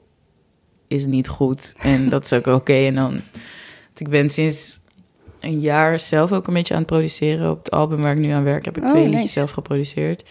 is 0.87 1.07
niet 1.07 1.29
goed. 1.29 1.75
En 1.79 2.09
dat 2.09 2.25
is 2.25 2.33
ook 2.33 2.47
oké. 2.47 2.73
En 2.87 2.95
dan. 2.95 3.21
Ik 3.97 4.09
ben 4.09 4.31
sinds 4.31 4.79
een 5.41 5.61
jaar 5.61 6.01
zelf 6.01 6.33
ook 6.33 6.47
een 6.47 6.55
beetje 6.55 6.75
aan 6.75 6.81
het 6.81 6.89
produceren. 6.89 7.51
Op 7.51 7.59
het 7.59 7.71
album 7.71 8.03
waar 8.03 8.11
ik 8.13 8.19
nu 8.19 8.31
aan 8.31 8.45
werk, 8.45 8.65
heb 8.65 8.77
ik 8.77 8.83
Oh, 8.83 8.89
twee 8.89 9.03
nice. 9.03 9.15
liedjes 9.15 9.33
zelf 9.33 9.51
geproduceerd. 9.51 10.31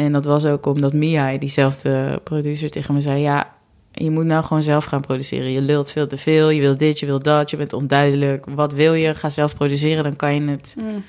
En 0.00 0.12
dat 0.12 0.24
was 0.24 0.46
ook 0.46 0.66
omdat 0.66 0.92
Mia, 0.92 1.38
diezelfde 1.38 2.20
producer, 2.24 2.70
tegen 2.70 2.94
me 2.94 3.00
zei: 3.00 3.20
Ja, 3.20 3.54
je 3.92 4.10
moet 4.10 4.24
nou 4.24 4.44
gewoon 4.44 4.62
zelf 4.62 4.84
gaan 4.84 5.00
produceren. 5.00 5.50
Je 5.50 5.60
lult 5.60 5.92
veel 5.92 6.06
te 6.06 6.16
veel. 6.16 6.50
Je 6.50 6.60
wil 6.60 6.76
dit, 6.76 6.98
je 6.98 7.06
wil 7.06 7.18
dat. 7.18 7.50
Je 7.50 7.56
bent 7.56 7.72
onduidelijk. 7.72 8.46
Wat 8.46 8.72
wil 8.72 8.94
je? 8.94 9.14
Ga 9.14 9.28
zelf 9.28 9.54
produceren, 9.54 10.02
dan 10.02 10.16
kan 10.16 10.34
je 10.34 10.50
het. 10.50 10.74
Mm. 10.78 11.04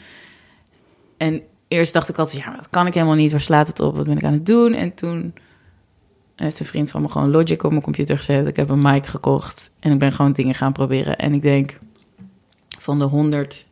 En 1.17 1.41
eerst 1.67 1.93
dacht 1.93 2.09
ik 2.09 2.17
altijd, 2.17 2.43
ja, 2.43 2.55
dat 2.55 2.69
kan 2.69 2.87
ik 2.87 2.93
helemaal 2.93 3.15
niet. 3.15 3.31
Waar 3.31 3.41
slaat 3.41 3.67
het 3.67 3.79
op? 3.79 3.95
Wat 3.95 4.05
ben 4.05 4.17
ik 4.17 4.23
aan 4.23 4.33
het 4.33 4.45
doen? 4.45 4.73
En 4.73 4.93
toen 4.93 5.33
heeft 6.35 6.59
een 6.59 6.65
vriend 6.65 6.91
van 6.91 7.01
me 7.01 7.09
gewoon 7.09 7.31
Logic 7.31 7.63
op 7.63 7.71
mijn 7.71 7.83
computer 7.83 8.17
gezet. 8.17 8.47
Ik 8.47 8.55
heb 8.55 8.69
een 8.69 8.81
mic 8.81 9.05
gekocht 9.05 9.71
en 9.79 9.91
ik 9.91 9.99
ben 9.99 10.11
gewoon 10.11 10.31
dingen 10.31 10.55
gaan 10.55 10.73
proberen. 10.73 11.17
En 11.17 11.33
ik 11.33 11.41
denk 11.41 11.79
van 12.79 12.99
de 12.99 13.05
honderd 13.05 13.67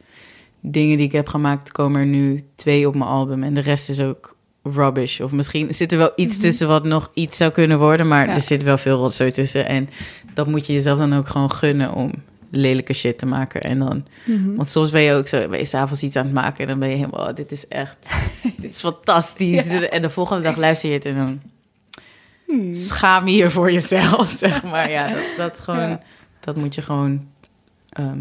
dingen 0.59 0.97
die 0.97 1.05
ik 1.05 1.11
heb 1.11 1.27
gemaakt, 1.27 1.71
komen 1.71 2.01
er 2.01 2.07
nu 2.07 2.43
twee 2.55 2.87
op 2.87 2.95
mijn 2.95 3.09
album. 3.09 3.43
En 3.43 3.53
de 3.53 3.61
rest 3.61 3.89
is 3.89 4.01
ook 4.01 4.37
rubbish. 4.73 5.19
Of 5.19 5.31
misschien 5.31 5.73
zit 5.73 5.91
er 5.91 5.97
wel 5.97 6.11
iets 6.15 6.33
Mhm. 6.33 6.41
tussen 6.43 6.67
wat 6.67 6.83
nog 6.83 7.11
iets 7.13 7.37
zou 7.37 7.51
kunnen 7.51 7.79
worden. 7.79 8.07
Maar 8.07 8.27
Ja. 8.27 8.33
er 8.35 8.41
zit 8.41 8.63
wel 8.63 8.77
veel 8.77 8.97
rotzooi 8.97 9.31
tussen. 9.31 9.65
En 9.67 9.89
dat 10.33 10.47
moet 10.47 10.65
je 10.67 10.73
jezelf 10.73 10.97
dan 10.99 11.13
ook 11.13 11.27
gewoon 11.27 11.51
gunnen 11.51 11.93
om 11.93 12.11
lelijke 12.51 12.93
shit 12.93 13.17
te 13.17 13.25
maken. 13.25 13.61
En 13.61 13.79
dan, 13.79 14.05
Mhm. 14.25 14.55
want 14.55 14.69
soms 14.69 14.89
ben 14.89 15.01
je 15.01 15.13
ook 15.13 15.27
zo, 15.27 15.47
ben 15.47 15.59
je 15.59 15.65
s'avonds 15.65 16.03
iets 16.03 16.15
aan 16.15 16.25
het 16.25 16.33
maken. 16.33 16.59
En 16.61 16.67
dan 16.67 16.79
ben 16.79 16.89
je 16.89 16.95
helemaal, 16.95 17.27
oh, 17.29 17.35
dit 17.35 17.51
is 17.51 17.67
echt, 17.67 17.97
dit 18.57 18.71
is 18.73 18.79
fantastisch. 18.79 19.67
En 19.67 20.01
de 20.01 20.09
volgende 20.09 20.43
dag 20.43 20.55
luister 20.57 20.89
je 20.89 20.95
het 20.95 21.05
en 21.05 21.15
dan 21.15 21.41
Hmm. 22.47 22.75
schaam 22.75 23.27
je 23.27 23.35
je 23.35 23.49
voor 23.49 23.71
jezelf, 23.71 24.31
zeg 24.43 24.63
maar. 24.63 24.91
Ja, 24.91 25.07
dat, 25.07 25.23
dat 25.37 25.53
is 25.57 25.59
gewoon, 25.63 25.89
Ja. 25.89 26.01
dat 26.39 26.55
moet 26.55 26.75
je 26.75 26.81
gewoon, 26.81 27.27
ehm, 27.89 28.17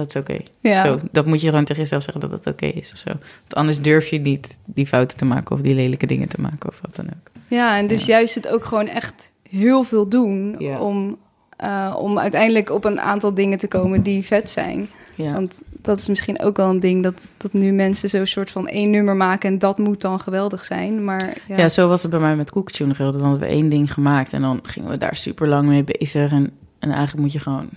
dat 0.00 0.14
is 0.14 0.20
oké. 0.22 0.36
Ja. 0.60 0.84
Zo, 0.84 0.98
dat 1.12 1.26
moet 1.26 1.40
je 1.40 1.48
gewoon 1.48 1.64
tegen 1.64 1.82
jezelf 1.82 2.02
zeggen 2.02 2.20
dat 2.22 2.30
het 2.30 2.46
oké 2.46 2.66
is 2.66 2.92
of 2.92 2.98
zo. 2.98 3.08
Want 3.08 3.54
anders 3.54 3.80
durf 3.80 4.06
je 4.08 4.18
niet 4.20 4.56
die 4.64 4.86
fouten 4.86 5.18
te 5.18 5.24
maken 5.24 5.54
of 5.56 5.60
die 5.62 5.74
lelijke 5.74 6.06
dingen 6.06 6.28
te 6.28 6.40
maken 6.40 6.68
of 6.68 6.78
wat 6.82 6.96
dan 6.96 7.06
ook. 7.06 7.30
Ja, 7.48 7.76
en 7.78 7.86
dus 7.86 8.04
Ja. 8.06 8.16
juist 8.16 8.34
het 8.34 8.48
ook 8.48 8.64
gewoon 8.64 8.86
echt 8.86 9.32
heel 9.50 9.82
veel 9.82 10.08
doen 10.08 10.54
Ja. 10.58 10.78
om, 10.80 11.16
eh, 11.56 11.96
om 11.98 12.18
uiteindelijk 12.18 12.70
op 12.70 12.84
een 12.84 13.00
aantal 13.00 13.34
dingen 13.34 13.58
te 13.58 13.68
komen 13.68 14.02
die 14.02 14.24
vet 14.24 14.50
zijn. 14.50 14.88
Ja, 15.14 15.32
Want 15.32 15.58
dat 15.82 15.98
is 15.98 16.08
misschien 16.08 16.40
ook 16.40 16.56
wel 16.56 16.70
een 16.70 16.80
ding 16.80 17.02
dat, 17.02 17.30
dat 17.36 17.52
nu 17.52 17.72
mensen 17.72 18.08
zo'n 18.08 18.26
soort 18.26 18.50
van 18.50 18.68
één 18.68 18.90
nummer 18.90 19.16
maken 19.16 19.50
en 19.50 19.58
dat 19.58 19.78
moet 19.78 20.00
dan 20.00 20.20
geweldig 20.20 20.64
zijn. 20.64 21.04
Maar 21.04 21.36
ja, 21.48 21.56
ja. 21.56 21.68
zo 21.68 21.88
was 21.88 22.02
het 22.02 22.10
bij 22.10 22.20
mij 22.20 22.36
met 22.36 22.50
Cookie 22.50 22.76
Tune. 22.76 22.94
Dan 22.96 23.20
hadden 23.20 23.38
we 23.40 23.46
één 23.46 23.68
ding 23.68 23.92
gemaakt 23.92 24.32
en 24.32 24.40
dan 24.42 24.60
gingen 24.62 24.90
we 24.90 24.98
daar 24.98 25.16
super 25.16 25.48
lang 25.48 25.68
mee 25.68 25.84
bezig. 25.84 26.32
En, 26.32 26.50
en 26.78 26.90
eigenlijk 26.90 27.22
moet 27.22 27.32
je 27.32 27.38
gewoon 27.38 27.68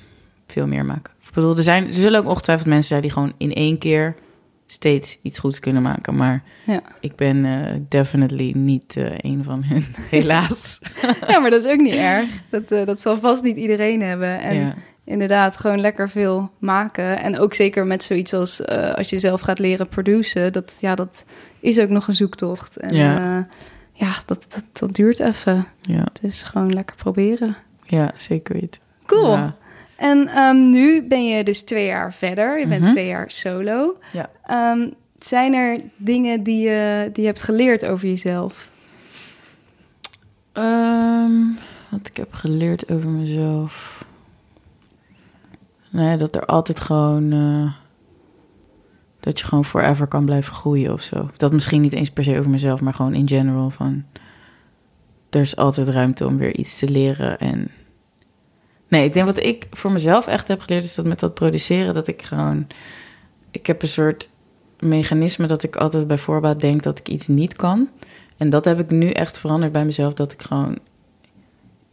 veel 0.53 0.67
meer 0.67 0.85
maken. 0.85 1.13
Ik 1.27 1.33
bedoel, 1.39 1.57
er, 1.57 1.63
zijn, 1.63 1.87
er 1.87 1.93
zullen 1.93 2.19
ook 2.19 2.27
ongetwijfeld 2.29 2.67
mensen 2.67 2.87
zijn 2.87 3.01
die 3.01 3.11
gewoon 3.11 3.33
in 3.37 3.53
één 3.53 3.77
keer 3.77 4.15
steeds 4.67 5.19
iets 5.21 5.39
goeds 5.39 5.59
kunnen 5.59 5.81
maken. 5.81 6.15
Maar 6.15 6.43
Ja. 6.65 6.81
ik 6.99 7.15
ben 7.15 7.45
eh, 7.45 7.75
definitely 7.89 8.51
niet 8.55 8.95
eh, 8.97 9.11
een 9.17 9.43
van 9.43 9.63
hen, 9.63 9.85
helaas. 10.09 10.79
ja, 11.27 11.39
maar 11.39 11.49
dat 11.49 11.63
is 11.65 11.71
ook 11.71 11.79
niet 11.79 11.93
erg. 11.93 12.29
Dat, 12.49 12.71
eh, 12.71 12.85
dat 12.85 13.01
zal 13.01 13.17
vast 13.17 13.43
niet 13.43 13.57
iedereen 13.57 14.01
hebben. 14.01 14.39
En 14.41 14.55
ja. 14.55 14.73
inderdaad, 15.05 15.57
gewoon 15.57 15.79
lekker 15.79 16.09
veel 16.09 16.51
maken. 16.59 17.19
En 17.19 17.39
ook 17.39 17.53
zeker 17.53 17.85
met 17.85 18.03
zoiets 18.03 18.33
als 18.33 18.65
als 18.67 19.09
je 19.09 19.19
zelf 19.19 19.41
gaat 19.41 19.59
leren 19.59 19.87
produceren. 19.87 20.53
Dat, 20.53 20.77
ja, 20.79 20.95
dat 20.95 21.25
is 21.59 21.79
ook 21.79 21.89
nog 21.89 22.07
een 22.07 22.15
zoektocht. 22.15 22.77
En 22.77 22.95
Ja. 22.95 23.13
ja, 23.13 23.47
ja 23.93 24.11
dat, 24.25 24.45
dat, 24.49 24.63
dat 24.71 24.95
duurt 24.95 25.19
even. 25.19 25.65
Ja, 25.81 26.05
Dus 26.21 26.43
gewoon 26.43 26.73
lekker 26.73 26.95
proberen. 26.95 27.55
ja, 27.85 28.11
zeker 28.17 28.53
weten. 28.59 28.81
Cool. 29.05 29.31
Ja. 29.31 29.55
En 30.03 30.27
ehm, 30.27 30.69
nu 30.69 31.07
ben 31.07 31.25
je 31.25 31.43
dus 31.43 31.63
twee 31.63 31.85
jaar 31.85 32.13
verder. 32.13 32.59
Je 32.59 32.67
bent 32.67 32.81
Mhm. 32.81 32.91
twee 32.91 33.07
jaar 33.07 33.31
solo. 33.31 33.97
Ja. 34.13 34.29
Ehm, 34.45 34.89
zijn 35.19 35.53
er 35.53 35.79
dingen 35.95 36.43
die 36.43 36.61
je, 36.69 37.09
die 37.13 37.21
je 37.21 37.27
hebt 37.27 37.41
geleerd 37.41 37.85
over 37.85 38.07
jezelf? 38.07 38.71
Ehm, 40.51 41.31
wat 41.89 42.07
ik 42.07 42.17
heb 42.17 42.33
geleerd 42.33 42.91
over 42.91 43.09
mezelf. 43.09 44.03
Nou 45.89 46.07
ja, 46.09 46.17
dat 46.17 46.35
er 46.35 46.45
altijd 46.45 46.79
gewoon. 46.79 47.31
eh, 47.31 47.73
dat 49.19 49.39
je 49.39 49.45
gewoon 49.45 49.65
forever 49.65 50.07
kan 50.07 50.25
blijven 50.25 50.53
groeien 50.53 50.93
of 50.93 51.01
zo. 51.01 51.29
Dat 51.37 51.53
misschien 51.53 51.81
niet 51.81 51.93
eens 51.93 52.11
per 52.11 52.23
se 52.23 52.37
over 52.39 52.49
mezelf, 52.51 52.81
maar 52.81 52.93
gewoon 52.93 53.13
in 53.13 53.27
general. 53.27 53.69
Van. 53.69 54.03
Er 55.29 55.41
is 55.41 55.55
altijd 55.55 55.87
ruimte 55.87 56.25
om 56.25 56.37
weer 56.37 56.55
iets 56.55 56.79
te 56.79 56.89
leren. 56.89 57.39
En. 57.39 57.67
Nee, 58.93 59.05
ik 59.05 59.13
denk 59.13 59.25
wat 59.25 59.43
ik 59.43 59.67
voor 59.71 59.91
mezelf 59.91 60.27
echt 60.27 60.47
heb 60.47 60.61
geleerd, 60.61 60.85
is 60.85 60.95
dat 60.95 61.05
met 61.05 61.19
dat 61.19 61.33
produceren, 61.33 61.93
dat 61.93 62.07
ik 62.07 62.21
gewoon. 62.21 62.67
Ik 63.51 63.65
heb 63.67 63.81
een 63.81 63.87
soort 63.87 64.29
mechanisme 64.79 65.47
dat 65.47 65.63
ik 65.63 65.75
altijd 65.75 66.07
bij 66.07 66.17
voorbaat 66.17 66.59
denk 66.59 66.83
dat 66.83 66.99
ik 66.99 67.07
iets 67.07 67.27
niet 67.27 67.55
kan. 67.55 67.89
En 68.37 68.49
dat 68.49 68.65
heb 68.65 68.79
ik 68.79 68.89
nu 68.89 69.09
echt 69.09 69.37
veranderd 69.37 69.71
bij 69.71 69.85
mezelf. 69.85 70.13
Dat 70.13 70.31
ik 70.31 70.41
gewoon 70.41 70.77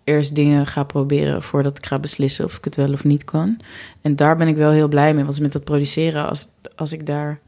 eerst 0.05 0.35
dingen 0.35 0.67
ga 0.67 0.83
proberen 0.83 1.43
voordat 1.43 1.79
ik 1.79 1.87
ga 1.87 1.99
beslissen 1.99 2.45
of 2.45 2.57
ik 2.57 2.65
het 2.65 2.77
wel 2.77 2.93
of 2.93 3.05
niet 3.05 3.25
kan. 3.25 3.61
En 4.01 4.17
daar 4.17 4.37
ben 4.37 4.49
ik 4.49 4.57
wel 4.57 4.71
heel 4.71 4.89
blij 4.89 5.15
mee. 5.15 5.25
Want 5.25 5.41
met 5.41 5.53
dat 5.53 5.65
produceren, 5.65 6.29
als, 6.29 6.49
als 6.77 6.93
ik 6.93 7.07
daar 7.07 7.41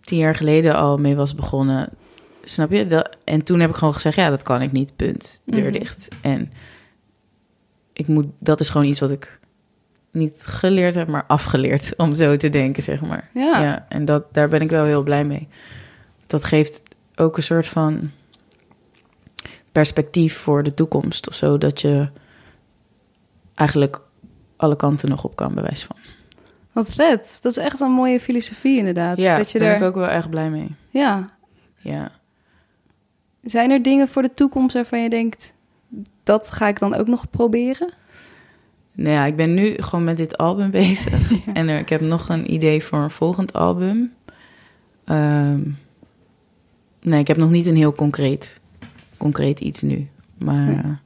tien 0.00 0.18
jaar 0.18 0.34
geleden 0.34 0.74
al 0.76 0.98
mee 0.98 1.16
was 1.16 1.34
begonnen, 1.34 1.88
snap 2.44 2.70
je? 2.70 2.86
Dat, 2.86 3.16
en 3.24 3.44
toen 3.44 3.60
heb 3.60 3.70
ik 3.70 3.76
gewoon 3.76 3.94
gezegd, 3.94 4.16
ja, 4.16 4.30
dat 4.30 4.42
kan 4.42 4.62
ik 4.62 4.72
niet, 4.72 4.96
punt. 4.96 5.40
Deur 5.44 5.62
Mhm. 5.62 5.72
dicht. 5.72 6.08
En 6.20 6.52
ik 7.92 8.06
moet, 8.06 8.26
dat 8.38 8.60
is 8.60 8.68
gewoon 8.68 8.86
iets 8.86 9.00
wat 9.00 9.10
ik 9.10 9.40
niet 10.10 10.42
geleerd 10.44 10.94
heb, 10.94 11.08
maar 11.08 11.24
afgeleerd 11.26 11.94
om 11.96 12.14
zo 12.14 12.36
te 12.36 12.48
denken, 12.48 12.82
zeg 12.82 13.00
maar. 13.00 13.30
Ja. 13.34 13.62
Ja, 13.62 13.86
en 13.88 14.04
dat, 14.04 14.34
daar 14.34 14.48
ben 14.48 14.60
ik 14.60 14.70
wel 14.70 14.84
heel 14.84 15.02
blij 15.02 15.24
mee. 15.24 15.48
Dat 16.26 16.44
geeft 16.44 16.82
ook 17.14 17.36
een 17.36 17.42
soort 17.42 17.68
van 17.68 18.10
perspectief 19.72 20.36
voor 20.36 20.62
de 20.62 20.74
toekomst 20.74 21.28
of 21.28 21.34
zo. 21.34 21.58
Dat 21.58 21.80
je 21.80 22.08
eigenlijk 23.54 24.00
alle 24.56 24.76
kanten 24.76 25.08
nog 25.08 25.24
op 25.24 25.36
kan, 25.36 25.54
bewijs 25.54 25.84
van. 25.84 25.96
Wat 26.72 26.92
vet. 26.92 27.38
Dat 27.40 27.56
is 27.56 27.64
echt 27.64 27.80
een 27.80 27.90
mooie 27.90 28.20
filosofie 28.20 28.78
inderdaad. 28.78 29.16
Ja, 29.16 29.36
daar 29.36 29.46
ben 29.52 29.62
er, 29.62 29.76
ik 29.76 29.82
ook 29.82 29.94
wel 29.94 30.08
echt 30.08 30.30
blij 30.30 30.50
mee. 30.50 30.74
ja. 30.90 31.30
Ja. 31.76 32.10
Zijn 33.42 33.70
er 33.70 33.82
dingen 33.82 34.08
voor 34.08 34.22
de 34.22 34.34
toekomst 34.34 34.74
waarvan 34.74 35.02
je 35.02 35.10
denkt... 35.10 35.52
dat 36.22 36.50
ga 36.50 36.68
ik 36.68 36.78
dan 36.78 36.94
ook 36.94 37.06
nog 37.06 37.30
proberen? 37.30 37.92
Nou 38.94 39.10
ja, 39.10 39.24
ik 39.24 39.36
ben 39.36 39.54
nu 39.54 39.74
gewoon 39.76 40.04
met 40.04 40.16
dit 40.16 40.36
album 40.38 40.70
bezig. 40.80 41.30
En 41.54 41.68
er, 41.68 41.78
ik 41.78 41.88
heb 41.88 42.00
nog 42.00 42.28
een 42.28 42.52
idee 42.52 42.82
voor 42.84 42.98
een 42.98 43.10
volgend 43.10 43.52
album. 43.52 44.12
Ehm, 45.04 45.60
nee, 47.02 47.20
ik 47.20 47.26
heb 47.28 47.36
nog 47.36 47.50
niet 47.50 47.66
een 47.66 47.76
heel 47.76 47.92
concreet, 47.92 48.60
concreet 49.16 49.60
iets 49.60 49.82
nu. 49.82 50.08
Maar 50.38 51.00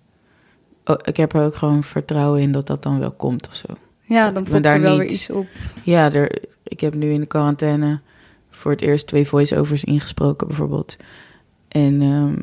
oh, 0.84 0.96
ik 1.04 1.16
heb 1.16 1.32
er 1.34 1.42
ook 1.44 1.54
gewoon 1.54 1.84
vertrouwen 1.84 2.40
in 2.40 2.52
dat 2.52 2.66
dat 2.66 2.82
dan 2.82 2.98
wel 2.98 3.10
komt 3.12 3.48
of 3.48 3.54
zo. 3.56 3.66
Ja, 4.02 4.24
Dat 4.24 4.34
dan 4.34 4.44
popt 4.44 4.66
er 4.72 4.80
wel 4.80 4.90
niet- 4.96 5.00
weer 5.00 5.10
iets 5.10 5.30
op. 5.30 5.46
Ja, 5.82 6.12
er, 6.12 6.38
ik 6.62 6.80
heb 6.80 6.94
nu 6.94 7.10
in 7.12 7.20
de 7.20 7.26
quarantaine 7.26 8.00
voor 8.50 8.70
het 8.70 8.80
eerst 8.82 9.06
twee 9.06 9.26
voice-overs 9.26 9.84
ingesproken 9.84 10.46
bijvoorbeeld. 10.46 10.96
En 11.68 12.02
ehm, 12.02 12.34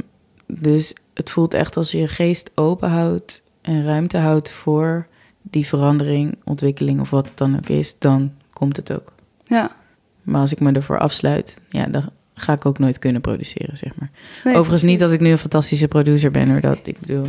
dus 0.61 0.95
het 1.13 1.29
voelt 1.29 1.53
echt 1.53 1.77
als 1.77 1.91
je 1.91 1.97
je 1.97 2.07
geest 2.07 2.51
open 2.55 2.89
houdt 2.89 3.41
en 3.61 3.83
ruimte 3.85 4.17
houdt 4.17 4.49
voor 4.49 5.07
die 5.41 5.67
verandering, 5.67 6.35
ontwikkeling 6.43 6.99
of 6.99 7.09
wat 7.09 7.27
het 7.27 7.37
dan 7.37 7.55
ook 7.55 7.69
is, 7.69 7.99
dan 7.99 8.31
komt 8.53 8.75
het 8.77 8.91
ook. 8.93 9.13
Ja. 9.45 9.75
Maar 10.23 10.41
als 10.41 10.51
ik 10.51 10.59
me 10.59 10.71
ervoor 10.71 10.99
afsluit, 10.99 11.57
ja, 11.69 11.85
dan 11.85 12.09
ga 12.33 12.53
ik 12.53 12.65
ook 12.65 12.79
nooit 12.79 12.99
kunnen 12.99 13.21
produceren, 13.21 13.77
zeg 13.77 13.95
maar. 13.95 14.09
Nee, 14.43 14.53
Overigens 14.55 14.83
niet 14.83 14.99
dat 14.99 15.11
ik 15.11 15.19
nu 15.19 15.29
een 15.31 15.37
fantastische 15.37 15.87
producer 15.87 16.31
ben, 16.31 16.49
hoor, 16.51 16.61
dat 16.61 16.79
ik 16.83 16.99
bedoel. 16.99 17.27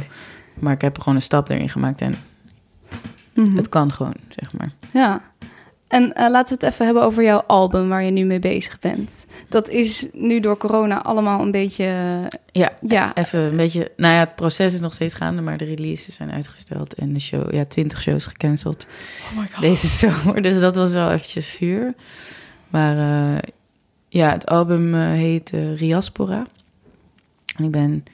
Maar 0.58 0.72
ik 0.72 0.80
heb 0.80 0.98
gewoon 0.98 1.14
een 1.14 1.22
stap 1.22 1.48
erin 1.48 1.68
gemaakt 1.68 2.00
en 2.00 2.14
Mhm. 3.34 3.56
het 3.56 3.68
kan 3.68 3.92
gewoon, 3.92 4.14
zeg 4.28 4.52
maar. 4.52 4.70
Ja. 4.92 5.22
En 5.94 6.12
eh, 6.12 6.30
laten 6.30 6.58
we 6.58 6.64
het 6.64 6.74
even 6.74 6.84
hebben 6.84 7.02
over 7.02 7.22
jouw 7.22 7.42
album 7.46 7.88
waar 7.88 8.02
je 8.02 8.10
nu 8.10 8.24
mee 8.24 8.38
bezig 8.38 8.78
bent. 8.78 9.24
Dat 9.48 9.68
is 9.68 10.08
nu 10.12 10.40
door 10.40 10.56
corona 10.56 11.02
allemaal 11.02 11.40
een 11.40 11.50
beetje... 11.50 11.84
Ja, 12.52 12.72
Ja, 12.80 13.14
Even 13.14 13.40
een 13.40 13.56
beetje, 13.56 13.90
nou 13.96 14.14
ja, 14.14 14.20
het 14.20 14.34
proces 14.34 14.74
is 14.74 14.80
nog 14.80 14.92
steeds 14.92 15.14
gaande, 15.14 15.42
maar 15.42 15.56
de 15.56 15.64
releases 15.64 16.14
zijn 16.14 16.30
uitgesteld 16.30 16.94
en 16.94 17.12
de 17.12 17.20
show, 17.20 17.52
ja, 17.52 17.64
20 17.64 18.02
shows 18.02 18.26
gecanceld 18.26 18.86
oh 19.32 19.38
my 19.38 19.48
god. 19.52 19.60
deze 19.60 19.86
zomer. 19.86 20.42
Dus 20.42 20.60
dat 20.60 20.76
was 20.76 20.92
wel 20.92 21.10
eventjes 21.10 21.54
zuur. 21.54 21.94
Maar 22.68 22.96
eh, 22.96 23.42
ja, 24.08 24.30
het 24.30 24.46
album 24.46 24.94
eh, 24.94 25.00
heet 25.00 25.52
eh, 25.52 25.76
Riaspora. 25.76 26.46
En 27.56 27.64
ik 27.64 27.70
ben 27.70 28.04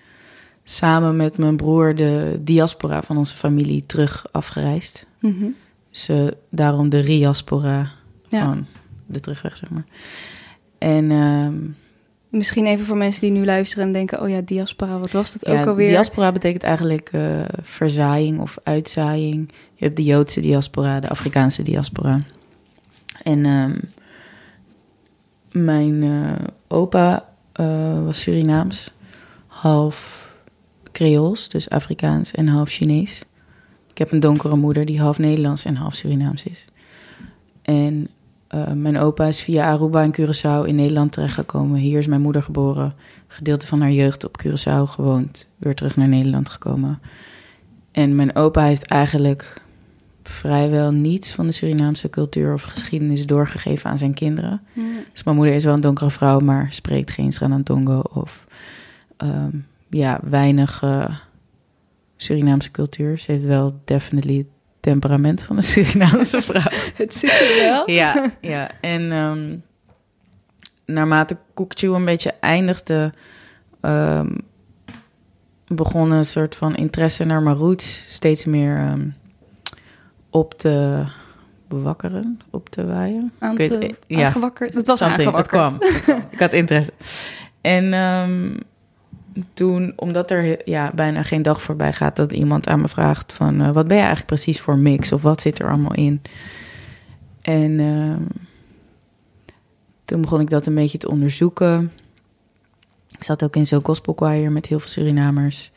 samen 0.64 1.16
met 1.16 1.38
mijn 1.38 1.56
broer 1.56 1.94
de 1.94 2.38
diaspora 2.40 3.02
van 3.02 3.16
onze 3.16 3.36
familie 3.36 3.86
terug 3.86 4.26
afgereisd. 4.32 5.06
Mhm. 5.18 5.44
Dus 5.44 5.52
eh, 5.90 6.26
daarom 6.50 6.88
de 6.88 7.00
Riaspora 7.00 7.90
Ja. 8.28 8.44
van 8.44 8.66
de 9.06 9.20
terugweg, 9.20 9.56
zeg 9.56 9.70
maar. 9.70 9.84
En 10.78 11.10
ehm, 11.10 11.56
Misschien 12.30 12.66
even 12.66 12.86
voor 12.86 12.96
mensen 12.96 13.20
die 13.20 13.30
nu 13.30 13.44
luisteren 13.44 13.84
en 13.84 13.92
denken... 13.92 14.22
oh 14.22 14.28
ja, 14.28 14.40
diaspora, 14.40 14.98
wat 14.98 15.12
was 15.12 15.32
dat 15.32 15.46
Ja, 15.46 15.60
ook 15.60 15.66
alweer? 15.66 15.88
Diaspora 15.88 16.32
betekent 16.32 16.62
eigenlijk 16.62 17.08
eh, 17.12 17.40
verzaaiing 17.62 18.40
of 18.40 18.58
uitzaaiing. 18.62 19.52
Je 19.74 19.84
hebt 19.84 19.96
de 19.96 20.04
Joodse 20.04 20.40
diaspora, 20.40 21.00
de 21.00 21.08
Afrikaanse 21.08 21.62
diaspora. 21.62 22.20
En 23.22 23.44
ehm, 23.44 23.78
mijn 25.64 26.02
eh, 26.02 26.46
opa 26.68 27.28
eh, 27.52 28.04
was 28.04 28.20
Surinaams, 28.20 28.90
half 29.46 30.28
Creools, 30.92 31.48
dus 31.48 31.70
Afrikaans 31.70 32.32
en 32.32 32.48
half 32.48 32.68
Chinees. 32.70 33.22
Ik 34.00 34.06
heb 34.06 34.14
een 34.14 34.28
donkere 34.28 34.56
moeder 34.56 34.84
die 34.84 35.00
half 35.00 35.18
Nederlands 35.18 35.64
en 35.64 35.76
half 35.76 35.94
Surinaams 35.94 36.44
is. 36.44 36.66
En 37.62 38.08
Uh, 38.54 38.72
mijn 38.72 38.98
opa 38.98 39.26
is 39.26 39.42
via 39.42 39.70
Aruba 39.70 40.02
en 40.02 40.14
Curaçao 40.14 40.66
in 40.66 40.74
Nederland 40.74 41.12
terechtgekomen. 41.12 41.80
Hier 41.80 41.98
is 41.98 42.06
mijn 42.06 42.20
moeder 42.20 42.42
geboren. 42.42 42.94
Gedeelte 43.26 43.66
van 43.66 43.80
haar 43.80 43.92
jeugd 43.92 44.24
op 44.24 44.42
Curaçao 44.44 44.82
gewoond. 44.82 45.48
Weer 45.56 45.74
terug 45.74 45.96
naar 45.96 46.08
Nederland 46.08 46.48
gekomen. 46.48 47.00
En 47.92 48.14
mijn 48.14 48.36
opa 48.36 48.64
heeft 48.64 48.86
eigenlijk 48.86 49.60
vrijwel 50.22 50.90
niets 50.90 51.32
van 51.32 51.46
de 51.46 51.52
Surinaamse 51.52 52.10
cultuur 52.10 52.52
of 52.52 52.62
geschiedenis 52.62 53.26
doorgegeven 53.26 53.90
aan 53.90 53.98
zijn 53.98 54.14
kinderen. 54.14 54.60
Mm. 54.72 54.92
Dus 55.12 55.22
mijn 55.22 55.36
moeder 55.36 55.54
is 55.54 55.64
wel 55.64 55.74
een 55.74 55.80
donkere 55.80 56.10
vrouw, 56.10 56.38
maar 56.38 56.68
spreekt 56.70 57.10
geen 57.10 57.32
Sranantongo 57.32 58.02
of 58.12 58.46
ehm, 59.16 59.56
ja, 59.88 60.20
weinig 60.22 60.82
uh, 60.82 61.04
Surinaamse 62.22 62.70
cultuur. 62.70 63.18
Ze 63.18 63.32
heeft 63.32 63.44
wel 63.44 63.80
definitely 63.84 64.36
het 64.36 64.46
temperament 64.80 65.42
van 65.42 65.56
een 65.56 65.62
Surinaamse 65.62 66.42
vrouw. 66.48 66.78
Het 66.94 67.14
zit 67.14 67.30
er 67.30 67.56
wel. 67.62 67.90
ja, 67.90 68.30
ja. 68.40 68.70
En 68.80 69.12
ehm, 69.12 69.56
naarmate 70.94 71.36
Koekchu 71.54 71.88
een 71.94 72.04
beetje 72.04 72.34
eindigde, 72.40 73.12
um, 73.82 74.36
begon 75.66 76.10
een 76.10 76.24
soort 76.24 76.56
van 76.56 76.74
interesse 76.76 77.24
naar 77.24 77.42
mijn 77.42 77.56
roots 77.56 78.04
steeds 78.08 78.44
meer 78.44 78.90
um, 78.92 79.14
op 80.30 80.54
te 80.54 81.04
bewakkeren, 81.68 82.40
op 82.50 82.68
te 82.68 82.86
waaien. 82.86 83.32
Aan 83.38 83.56
te, 83.56 83.78
weet- 83.78 83.96
ja. 84.06 84.24
aangewakkerd. 84.24 84.74
Het 84.74 84.86
was 84.86 85.02
aangewakkerd. 85.02 85.46
kwam, 85.48 85.72
het 85.80 86.02
kwam. 86.02 86.22
Ik 86.30 86.38
had 86.38 86.52
interesse. 86.52 86.92
En 87.60 87.92
ehm, 87.92 88.56
toen, 89.54 89.92
omdat 89.96 90.30
er 90.30 90.68
ja, 90.70 90.92
bijna 90.94 91.22
geen 91.22 91.42
dag 91.42 91.62
voorbij 91.62 91.92
gaat 91.92 92.16
dat 92.16 92.32
iemand 92.32 92.68
aan 92.68 92.80
me 92.80 92.88
vraagt 92.88 93.32
van... 93.32 93.60
eh, 93.60 93.70
wat 93.70 93.86
ben 93.86 93.96
je 93.96 94.02
eigenlijk 94.02 94.26
precies 94.32 94.60
voor 94.60 94.78
mix 94.78 95.12
of 95.12 95.22
wat 95.22 95.40
zit 95.40 95.58
er 95.58 95.68
allemaal 95.68 95.94
in? 95.94 96.22
En 97.42 97.80
ehm, 97.80 98.22
toen 100.04 100.20
begon 100.20 100.40
ik 100.40 100.50
dat 100.50 100.66
een 100.66 100.74
beetje 100.74 100.98
te 100.98 101.08
onderzoeken. 101.10 101.92
Ik 103.16 103.24
zat 103.24 103.42
ook 103.44 103.56
in 103.56 103.66
zo'n 103.66 103.84
gospel 103.84 104.12
choir 104.16 104.52
met 104.52 104.66
heel 104.66 104.78
veel 104.78 104.88
Surinamers. 104.88 105.72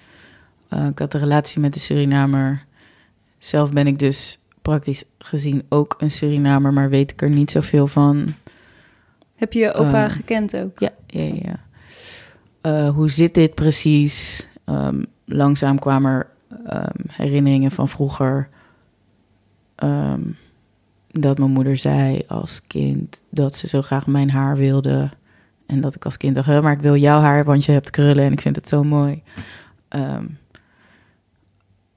Eh, 0.70 0.86
ik 0.86 1.00
had 1.00 1.14
een 1.14 1.20
relatie 1.20 1.60
met 1.60 1.74
de 1.74 1.80
Surinamer. 1.80 2.66
Zelf 3.38 3.72
ben 3.72 3.88
ik 3.88 4.00
dus 4.00 4.40
praktisch 4.62 5.04
gezien 5.18 5.64
ook 5.70 5.96
een 5.98 6.12
Surinamer, 6.12 6.74
maar 6.74 6.90
weet 6.90 7.12
ik 7.12 7.22
er 7.22 7.30
niet 7.30 7.52
zoveel 7.52 7.88
van. 7.88 8.34
Heb 9.36 9.54
je 9.54 9.74
opa 9.74 10.06
Eh, 10.06 10.12
gekend 10.12 10.56
ook? 10.58 10.80
Ja, 10.80 10.92
ja, 11.08 11.24
ja. 11.24 11.60
Eh, 12.64 12.90
hoe 12.90 13.10
zit 13.12 13.34
dit 13.34 13.56
precies? 13.56 14.48
Ehm, 14.66 15.04
langzaam 15.26 15.80
kwamen 15.80 16.12
er 16.12 16.28
ehm, 16.66 17.00
herinneringen 17.08 17.72
van 17.72 17.90
vroeger. 17.90 18.50
ehm, 19.76 20.22
dat 21.08 21.38
mijn 21.38 21.52
moeder 21.52 21.78
zei 21.78 22.24
als 22.28 22.62
kind 22.68 23.22
dat 23.30 23.56
ze 23.56 23.68
zo 23.68 23.82
graag 23.82 24.08
mijn 24.08 24.30
haar 24.32 24.56
wilde. 24.56 25.10
En 25.66 25.82
dat 25.82 25.96
ik 25.96 26.06
als 26.06 26.18
kind 26.18 26.36
dacht, 26.36 26.48
"Hè, 26.48 26.62
maar 26.62 26.74
ik 26.74 26.80
wil 26.82 26.96
jouw 26.96 27.20
haar, 27.20 27.44
want 27.44 27.66
je 27.66 27.72
hebt 27.72 27.90
krullen 27.90 28.26
en 28.26 28.32
ik 28.32 28.42
vind 28.42 28.56
het 28.56 28.70
zo 28.70 28.84
mooi. 28.84 29.24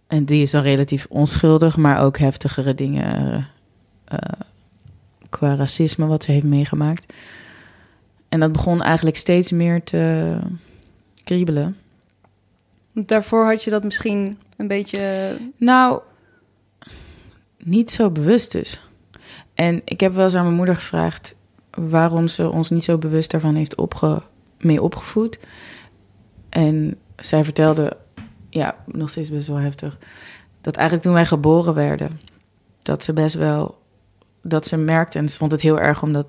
En 0.07 0.25
die 0.25 0.43
is 0.43 0.51
dan 0.51 0.63
relatief 0.63 1.07
onschuldig, 1.09 1.77
maar 1.77 2.01
ook 2.01 2.19
heftigere 2.19 2.75
dingen 2.75 3.47
eh, 4.05 4.19
qua 5.29 5.55
racisme 5.55 6.07
wat 6.07 6.25
ze 6.25 6.33
heeft 6.33 6.45
meegemaakt. 6.45 7.13
En 8.29 8.41
dat 8.41 8.53
begon 8.53 8.83
eigenlijk 8.83 9.17
steeds 9.17 9.51
meer 9.51 9.83
te 9.83 10.37
kriebelen. 11.25 11.77
Daarvoor 12.93 13.45
had 13.45 13.65
je 13.65 13.71
dat 13.71 13.85
misschien 13.85 14.39
een 14.57 14.69
beetje... 14.69 15.37
Nou, 15.57 16.01
niet 17.59 17.91
zo 17.91 18.11
bewust 18.11 18.53
dus. 18.53 18.81
En 19.55 19.83
ik 19.85 20.01
heb 20.01 20.15
wel 20.15 20.25
eens 20.25 20.35
aan 20.35 20.45
mijn 20.45 20.57
moeder 20.57 20.75
gevraagd 20.75 21.35
waarom 21.71 22.29
ze 22.29 22.51
ons 22.51 22.71
niet 22.71 22.85
zo 22.85 22.99
bewust 22.99 23.31
daarvan 23.31 23.55
heeft 23.55 23.77
opge 23.77 24.23
mee 24.59 24.83
opgevoed. 24.83 25.39
En 26.49 26.97
zij 27.17 27.45
vertelde, 27.45 27.97
ja, 28.51 28.77
nog 28.85 29.11
steeds 29.11 29.31
best 29.31 29.47
wel 29.47 29.57
heftig, 29.57 29.99
dat 30.61 30.77
eigenlijk 30.77 31.07
toen 31.07 31.17
wij 31.17 31.27
geboren 31.27 31.75
werden, 31.75 32.21
dat 32.83 33.05
ze 33.05 33.13
best 33.13 33.35
wel, 33.35 33.79
dat 34.43 34.67
ze 34.67 34.77
merkte, 34.77 35.19
en 35.19 35.29
ze 35.29 35.39
vond 35.39 35.53
het 35.53 35.61
heel 35.61 35.81
erg 35.81 36.03
om 36.03 36.13
dat 36.13 36.27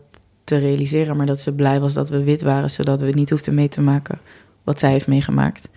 te 0.48 0.58
realiseren, 0.58 1.18
maar 1.18 1.26
dat 1.26 1.42
ze 1.42 1.54
blij 1.54 1.80
was 1.80 1.94
dat 1.94 2.10
we 2.10 2.24
wit 2.24 2.42
waren, 2.42 2.72
zodat 2.72 3.02
we 3.02 3.12
niet 3.12 3.30
hoefden 3.30 3.54
mee 3.54 3.68
te 3.68 3.82
maken 3.82 4.20
wat 4.64 4.80
zij 4.80 4.92
heeft 4.92 5.08
meegemaakt. 5.08 5.70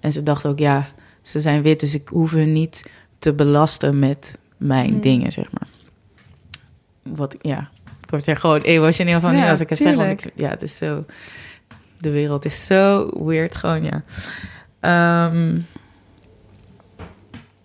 En 0.00 0.12
ze 0.12 0.22
dacht 0.22 0.46
ook, 0.46 0.58
ja, 0.58 0.86
ze 1.22 1.40
zijn 1.40 1.62
wit, 1.62 1.80
dus 1.80 1.94
ik 1.94 2.08
hoef 2.08 2.30
hun 2.30 2.52
niet 2.52 2.90
te 3.18 3.32
belasten 3.32 3.98
met 3.98 4.38
mijn 4.56 4.90
Hmm. 4.90 5.00
dingen, 5.00 5.32
zeg 5.32 5.46
maar. 5.50 5.68
Wat, 7.02 7.36
ja, 7.40 7.70
ik 8.02 8.10
word 8.10 8.26
er 8.26 8.36
gewoon 8.36 8.60
emotioneel 8.60 9.20
van 9.20 9.32
nu 9.32 9.38
Ja, 9.38 9.50
als 9.50 9.60
ik 9.60 9.68
het 9.68 9.78
zeg. 9.78 9.94
Want 9.94 10.10
ik, 10.10 10.32
ja, 10.34 10.48
het 10.48 10.62
is 10.62 10.76
zo, 10.76 11.04
de 11.98 12.10
wereld 12.10 12.44
is 12.44 12.66
zo 12.66 13.10
weird 13.26 13.56
gewoon, 13.56 13.84
ja. 13.84 14.02
Ehm, 14.80 15.58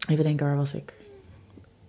even 0.09 0.23
denken, 0.23 0.45
waar 0.45 0.57
was 0.57 0.73
ik? 0.73 0.93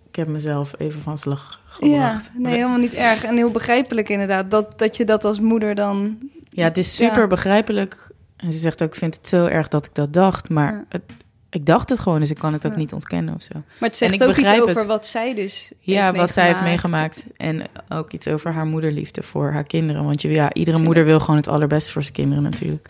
Ik 0.09 0.15
heb 0.15 0.27
mezelf 0.27 0.73
even 0.77 1.01
van 1.01 1.17
slag 1.17 1.60
Ja, 1.79 2.21
nee, 2.33 2.53
helemaal 2.53 2.77
niet 2.77 2.93
erg. 2.93 3.23
En 3.23 3.35
heel 3.35 3.51
begrijpelijk 3.51 4.09
inderdaad. 4.09 4.51
Dat, 4.51 4.79
dat 4.79 4.97
je 4.97 5.05
dat 5.05 5.25
als 5.25 5.39
moeder 5.39 5.75
dan... 5.75 6.17
Ja, 6.49 6.63
het 6.63 6.77
is 6.77 6.95
super 6.95 7.19
Ja. 7.21 7.27
begrijpelijk. 7.27 8.09
En 8.37 8.51
ze 8.53 8.59
zegt 8.59 8.83
ook, 8.83 8.89
ik 8.89 8.95
vind 8.95 9.15
het 9.15 9.27
zo 9.27 9.45
erg 9.45 9.67
dat 9.67 9.85
ik 9.85 9.95
dat 9.95 10.13
dacht. 10.13 10.49
Maar 10.49 10.71
Ja. 10.73 10.83
het, 10.89 11.01
ik 11.49 11.65
dacht 11.65 11.89
het 11.89 11.99
gewoon, 11.99 12.19
dus 12.19 12.31
ik 12.31 12.37
kan 12.37 12.53
het 12.53 12.65
ook 12.65 12.71
Ja. 12.71 12.77
niet 12.77 12.93
ontkennen 12.93 13.33
of 13.35 13.41
zo. 13.41 13.51
Maar 13.53 13.89
het 13.89 13.97
zegt 13.97 14.13
ik 14.13 14.21
ook 14.21 14.35
iets 14.37 14.51
over 14.51 14.75
het. 14.77 14.85
wat 14.85 15.05
zij 15.07 15.33
dus 15.33 15.71
Ja, 15.79 16.13
wat 16.13 16.31
zij 16.31 16.47
heeft 16.47 16.61
meegemaakt. 16.61 17.25
En 17.37 17.61
ook 17.89 18.11
iets 18.11 18.27
over 18.27 18.51
haar 18.53 18.65
moederliefde 18.65 19.23
voor 19.23 19.51
haar 19.51 19.63
kinderen. 19.63 20.03
Want 20.05 20.21
je, 20.21 20.29
ja, 20.29 20.53
iedere 20.53 20.81
moeder 20.81 21.05
wil 21.05 21.19
gewoon 21.19 21.35
het 21.35 21.47
allerbeste 21.47 21.91
voor 21.91 22.01
zijn 22.01 22.13
kinderen 22.13 22.43
natuurlijk. 22.43 22.89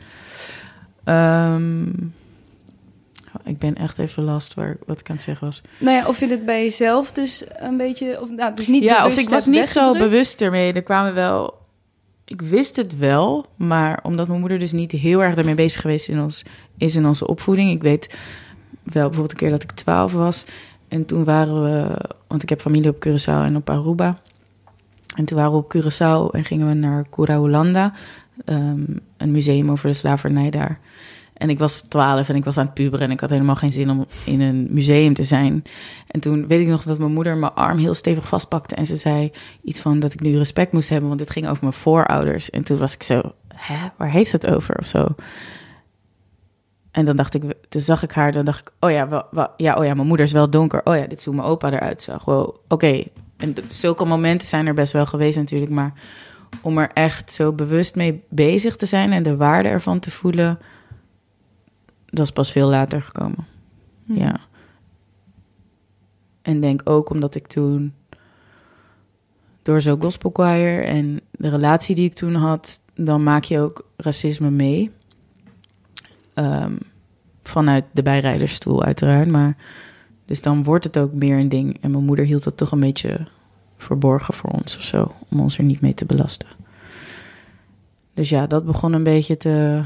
Ehm, 1.03 1.83
ik 3.43 3.57
ben 3.57 3.75
echt 3.75 3.97
even 3.97 4.23
last 4.23 4.53
waar, 4.53 4.77
wat 4.85 4.99
ik 4.99 5.09
aan 5.09 5.15
het 5.15 5.25
zeggen 5.25 5.47
was. 5.47 5.61
Nou 5.77 5.97
ja, 5.97 6.07
of 6.07 6.19
je 6.19 6.27
het 6.27 6.45
bij 6.45 6.63
jezelf 6.63 7.11
dus 7.11 7.45
een 7.53 7.77
beetje... 7.77 8.21
Of, 8.21 8.29
nou, 8.29 8.55
dus 8.55 8.67
niet 8.67 8.83
ja, 8.83 9.05
of 9.05 9.17
ik 9.17 9.29
was 9.29 9.45
niet 9.45 9.69
zo 9.69 9.93
bewust 9.93 10.41
ermee. 10.41 10.73
Er 10.73 10.83
kwamen 10.83 11.13
wel... 11.13 11.59
Ik 12.25 12.41
wist 12.41 12.75
het 12.75 12.97
wel, 12.97 13.45
maar 13.55 13.99
omdat 14.03 14.27
mijn 14.27 14.39
moeder 14.39 14.59
dus 14.59 14.71
niet 14.71 14.91
heel 14.91 15.23
erg 15.23 15.35
daarmee 15.35 15.55
bezig 15.55 15.81
geweest 15.81 16.07
in 16.07 16.21
ons, 16.21 16.43
is 16.77 16.95
in 16.95 17.05
onze 17.05 17.27
opvoeding. 17.27 17.71
Ik 17.71 17.81
weet 17.81 18.15
wel 18.83 19.03
bijvoorbeeld 19.03 19.31
een 19.31 19.37
keer 19.37 19.49
dat 19.49 19.63
ik 19.63 19.71
twaalf 19.71 20.11
was. 20.11 20.45
En 20.87 21.05
toen 21.05 21.23
waren 21.23 21.63
we... 21.63 21.97
Want 22.27 22.43
ik 22.43 22.49
heb 22.49 22.61
familie 22.61 22.89
op 22.89 23.07
Curaçao 23.07 23.43
en 23.45 23.55
op 23.55 23.69
Aruba. 23.69 24.19
En 25.15 25.25
toen 25.25 25.37
waren 25.37 25.51
we 25.51 25.57
op 25.57 25.75
Curaçao 25.77 26.35
en 26.35 26.43
gingen 26.43 26.67
we 26.67 26.73
naar 26.73 27.05
Curaholanda. 27.09 27.93
ehm, 28.45 28.83
een 29.17 29.31
museum 29.31 29.71
over 29.71 29.87
de 29.87 29.93
slavernij 29.95 30.49
daar. 30.49 30.79
En 31.41 31.49
ik 31.49 31.59
was 31.59 31.81
twaalf 31.81 32.29
en 32.29 32.35
ik 32.35 32.43
was 32.43 32.57
aan 32.57 32.65
het 32.65 32.73
puberen 32.73 33.05
en 33.05 33.11
ik 33.11 33.19
had 33.19 33.29
helemaal 33.29 33.55
geen 33.55 33.71
zin 33.71 33.89
om 33.89 34.05
in 34.25 34.41
een 34.41 34.67
museum 34.69 35.13
te 35.13 35.23
zijn. 35.23 35.63
En 36.07 36.19
toen 36.19 36.47
weet 36.47 36.61
ik 36.61 36.67
nog 36.67 36.83
dat 36.83 36.97
mijn 36.97 37.13
moeder 37.13 37.37
mijn 37.37 37.53
arm 37.53 37.77
heel 37.77 37.93
stevig 37.93 38.27
vastpakte 38.27 38.75
en 38.75 38.85
ze 38.85 38.95
zei 38.95 39.31
iets 39.63 39.79
van 39.79 39.99
dat 39.99 40.13
ik 40.13 40.21
nu 40.21 40.37
respect 40.37 40.71
moest 40.71 40.89
hebben, 40.89 41.07
want 41.07 41.19
dit 41.19 41.29
ging 41.29 41.47
over 41.47 41.59
mijn 41.61 41.73
voorouders. 41.73 42.49
En 42.49 42.63
toen 42.63 42.77
was 42.77 42.93
ik 42.93 43.03
zo, 43.03 43.21
hè, 43.55 43.75
waar 43.97 44.11
heeft 44.11 44.31
het 44.31 44.47
over 44.47 44.77
of 44.79 44.87
zo? 44.87 45.07
En 46.91 47.05
dan 47.05 47.15
dacht 47.15 47.33
ik, 47.33 47.43
toen 47.69 47.81
zag 47.81 48.03
ik 48.03 48.11
haar, 48.11 48.31
dan 48.31 48.45
dacht 48.45 48.59
ik, 48.59 48.71
oh 48.79 48.91
ja, 48.91 49.25
ja, 49.57 49.75
oh 49.75 49.85
ja, 49.85 49.93
mijn 49.93 50.07
moeder 50.07 50.25
is 50.25 50.31
wel 50.31 50.49
donker. 50.49 50.81
Oh 50.83 50.95
ja, 50.95 51.07
dit 51.07 51.19
is 51.19 51.25
hoe 51.25 51.35
mijn 51.35 51.47
opa 51.47 51.71
eruit 51.71 52.01
zag. 52.01 52.25
Wow, 52.25 52.55
oké. 52.67 53.03
En 53.37 53.55
zulke 53.67 54.05
momenten 54.05 54.47
zijn 54.47 54.67
er 54.67 54.73
best 54.73 54.93
wel 54.93 55.05
geweest 55.05 55.37
natuurlijk, 55.37 55.71
maar 55.71 55.93
om 56.61 56.77
er 56.77 56.89
echt 56.93 57.31
zo 57.31 57.53
bewust 57.53 57.95
mee 57.95 58.23
bezig 58.29 58.75
te 58.75 58.85
zijn 58.85 59.11
en 59.11 59.23
de 59.23 59.35
waarde 59.35 59.69
ervan 59.69 59.99
te 59.99 60.11
voelen, 60.11 60.59
dat 62.11 62.25
is 62.25 62.31
pas 62.31 62.51
veel 62.51 62.69
later 62.69 63.01
gekomen. 63.01 63.47
Hm. 64.05 64.15
Ja. 64.15 64.39
En 66.41 66.61
denk 66.61 66.81
ook 66.83 67.09
omdat 67.09 67.35
ik 67.35 67.47
toen 67.47 67.93
door 69.61 69.81
zo'n 69.81 70.01
gospel 70.01 70.29
choir 70.33 70.83
en 70.83 71.19
de 71.31 71.49
relatie 71.49 71.95
die 71.95 72.05
ik 72.05 72.13
toen 72.13 72.35
had, 72.35 72.81
dan 72.95 73.23
maak 73.23 73.43
je 73.43 73.59
ook 73.59 73.85
racisme 73.97 74.49
mee. 74.49 74.91
Ehm, 76.33 76.75
vanuit 77.43 77.85
de 77.91 78.03
bijrijdersstoel 78.03 78.83
uiteraard, 78.83 79.27
maar 79.27 79.57
dus 80.25 80.41
dan 80.41 80.63
wordt 80.63 80.83
het 80.83 80.97
ook 80.97 81.13
meer 81.13 81.37
een 81.37 81.49
ding. 81.49 81.77
En 81.81 81.91
mijn 81.91 82.03
moeder 82.03 82.25
hield 82.25 82.43
dat 82.43 82.57
toch 82.57 82.71
een 82.71 82.79
beetje 82.79 83.19
verborgen 83.77 84.33
voor 84.33 84.49
ons 84.49 84.77
of 84.77 84.83
zo, 84.83 85.11
om 85.29 85.39
ons 85.39 85.57
er 85.57 85.63
niet 85.63 85.81
mee 85.81 85.93
te 85.93 86.05
belasten. 86.05 86.47
Dus 88.13 88.29
ja, 88.29 88.47
dat 88.47 88.65
begon 88.65 88.93
een 88.93 89.03
beetje 89.03 89.37
te 89.37 89.81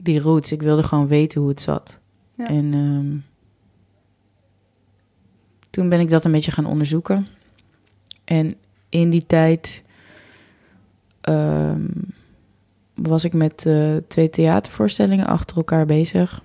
die 0.00 0.20
roots. 0.20 0.52
Ik 0.52 0.62
wilde 0.62 0.82
gewoon 0.82 1.06
weten 1.06 1.40
hoe 1.40 1.50
het 1.50 1.60
zat. 1.60 1.98
Ja. 2.34 2.48
En 2.48 2.74
ehm, 2.74 3.16
toen 5.70 5.88
ben 5.88 6.00
ik 6.00 6.10
dat 6.10 6.24
een 6.24 6.32
beetje 6.32 6.50
gaan 6.50 6.66
onderzoeken. 6.66 7.26
En 8.24 8.54
in 8.88 9.10
die 9.10 9.26
tijd 9.26 9.82
ehm, 11.20 11.86
was 12.94 13.24
ik 13.24 13.32
met 13.32 13.66
eh, 13.66 13.96
twee 14.08 14.30
theatervoorstellingen 14.30 15.26
achter 15.26 15.56
elkaar 15.56 15.86
bezig. 15.86 16.42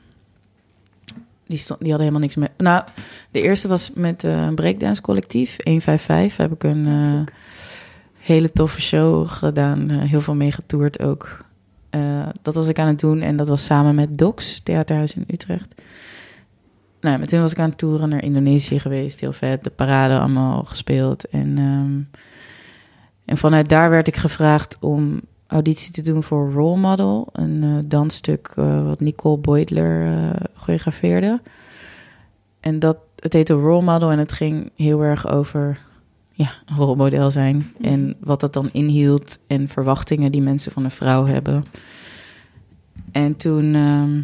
Die, 1.48 1.58
stond, 1.58 1.80
die 1.80 1.90
hadden 1.90 2.08
helemaal 2.08 2.28
niks 2.28 2.36
met. 2.36 2.52
Nou, 2.58 2.84
de 3.32 3.42
eerste 3.42 3.68
was 3.68 3.92
met 3.94 4.24
eh, 4.24 4.46
een 4.46 4.56
breakdance 4.56 5.02
collectief, 5.02 5.58
155. 5.64 6.38
Heb 6.38 6.52
ik 6.52 6.64
een, 6.64 6.88
eh, 6.88 7.34
hele 8.18 8.52
toffe 8.52 8.82
show 8.82 9.28
gedaan. 9.28 9.90
heel 9.90 10.22
veel 10.22 10.36
mee 10.36 10.52
getoerd 10.52 11.02
ook. 11.02 11.46
Eh, 11.92 12.28
dat 12.42 12.56
was 12.56 12.68
ik 12.68 12.80
aan 12.80 12.88
het 12.88 13.00
doen 13.00 13.22
en 13.22 13.36
dat 13.36 13.48
was 13.48 13.64
samen 13.64 13.96
met 13.96 14.18
Docs, 14.18 14.60
Theaterhuis 14.64 15.16
in 15.16 15.24
Utrecht. 15.28 15.82
Nou, 17.02 17.14
ja, 17.14 17.20
met 17.20 17.32
hun 17.32 17.42
was 17.42 17.52
ik 17.52 17.60
aan 17.60 17.70
het 17.70 17.78
toeren 17.78 18.10
naar 18.10 18.24
Indonesië 18.24 18.80
geweest. 18.80 19.20
Heel 19.20 19.34
vet, 19.34 19.64
de 19.64 19.70
parade 19.70 20.20
allemaal 20.20 20.64
gespeeld. 20.64 21.30
En, 21.30 21.58
ehm, 21.58 22.20
en 23.26 23.38
vanuit 23.38 23.70
daar 23.70 23.90
werd 23.90 24.08
ik 24.08 24.16
gevraagd 24.16 24.78
om 24.80 25.22
auditie 25.48 25.94
te 25.94 26.02
doen 26.02 26.24
voor 26.24 26.52
Role 26.52 26.78
Model. 26.78 27.28
Een 27.32 27.64
eh, 27.64 27.70
dansstuk 27.86 28.52
eh, 28.56 28.86
wat 28.86 29.00
Nicole 29.00 29.66
eh 29.66 30.48
choreografeerde. 30.56 31.42
En 32.60 32.80
dat, 32.80 32.98
het 33.16 33.34
heette 33.34 33.54
Role 33.54 33.84
Model 33.84 34.12
en 34.12 34.20
het 34.20 34.32
ging 34.32 34.72
heel 34.76 35.04
erg 35.04 35.30
over 35.30 35.80
ja, 36.34 36.52
een 36.66 36.76
rolmodel 36.76 37.32
zijn. 37.32 37.72
En 37.82 38.16
wat 38.20 38.40
dat 38.40 38.54
dan 38.54 38.70
inhield 38.72 39.40
en 39.48 39.68
verwachtingen 39.68 40.32
die 40.32 40.42
mensen 40.42 40.72
van 40.72 40.84
een 40.84 40.92
vrouw 40.92 41.26
hebben. 41.26 41.64
En 43.12 43.38
toen 43.38 43.76
ehm, 43.76 44.22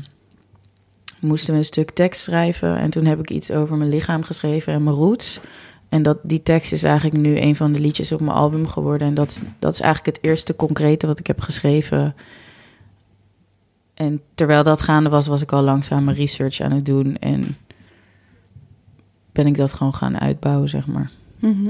moesten 1.20 1.52
we 1.54 1.60
een 1.60 1.65
stuk 1.65 1.91
tekst 1.91 2.22
schrijven. 2.22 2.78
En 2.78 2.89
toen 2.89 3.06
heb 3.06 3.20
ik 3.20 3.30
iets 3.30 3.52
over 3.52 3.78
mijn 3.78 3.89
lichaam 3.89 4.24
geschreven 4.24 4.74
en 4.74 4.84
mijn 4.84 4.96
roots. 4.96 5.39
En 5.89 6.04
dat, 6.04 6.17
die 6.24 6.43
tekst 6.43 6.72
is 6.72 6.84
eigenlijk 6.84 7.15
nu 7.22 7.38
een 7.39 7.56
van 7.56 7.72
de 7.74 7.80
liedjes 7.80 8.12
op 8.12 8.20
mijn 8.22 8.38
album 8.38 8.67
geworden. 8.67 9.08
En 9.08 9.13
dat, 9.13 9.30
is- 9.30 9.39
dat 9.60 9.74
is 9.74 9.80
eigenlijk 9.82 10.15
het 10.17 10.26
eerste 10.26 10.56
concrete 10.56 11.08
wat 11.08 11.20
ik 11.20 11.28
heb 11.28 11.41
geschreven. 11.41 12.15
En 13.93 14.22
terwijl 14.36 14.63
dat 14.63 14.82
gaande 14.82 15.10
was, 15.10 15.28
was 15.28 15.41
ik 15.41 15.52
al 15.52 15.62
langzaam 15.63 16.04
mijn 16.04 16.17
research 16.17 16.60
aan 16.60 16.72
het 16.72 16.86
doen. 16.86 17.17
En 17.17 17.58
ben 19.32 19.48
ik 19.48 19.58
dat 19.58 19.74
gewoon 19.74 19.93
gaan 19.93 20.20
uitbouwen, 20.20 20.70
zeg 20.70 20.88
maar. 20.88 21.10
Mhm. 21.39 21.70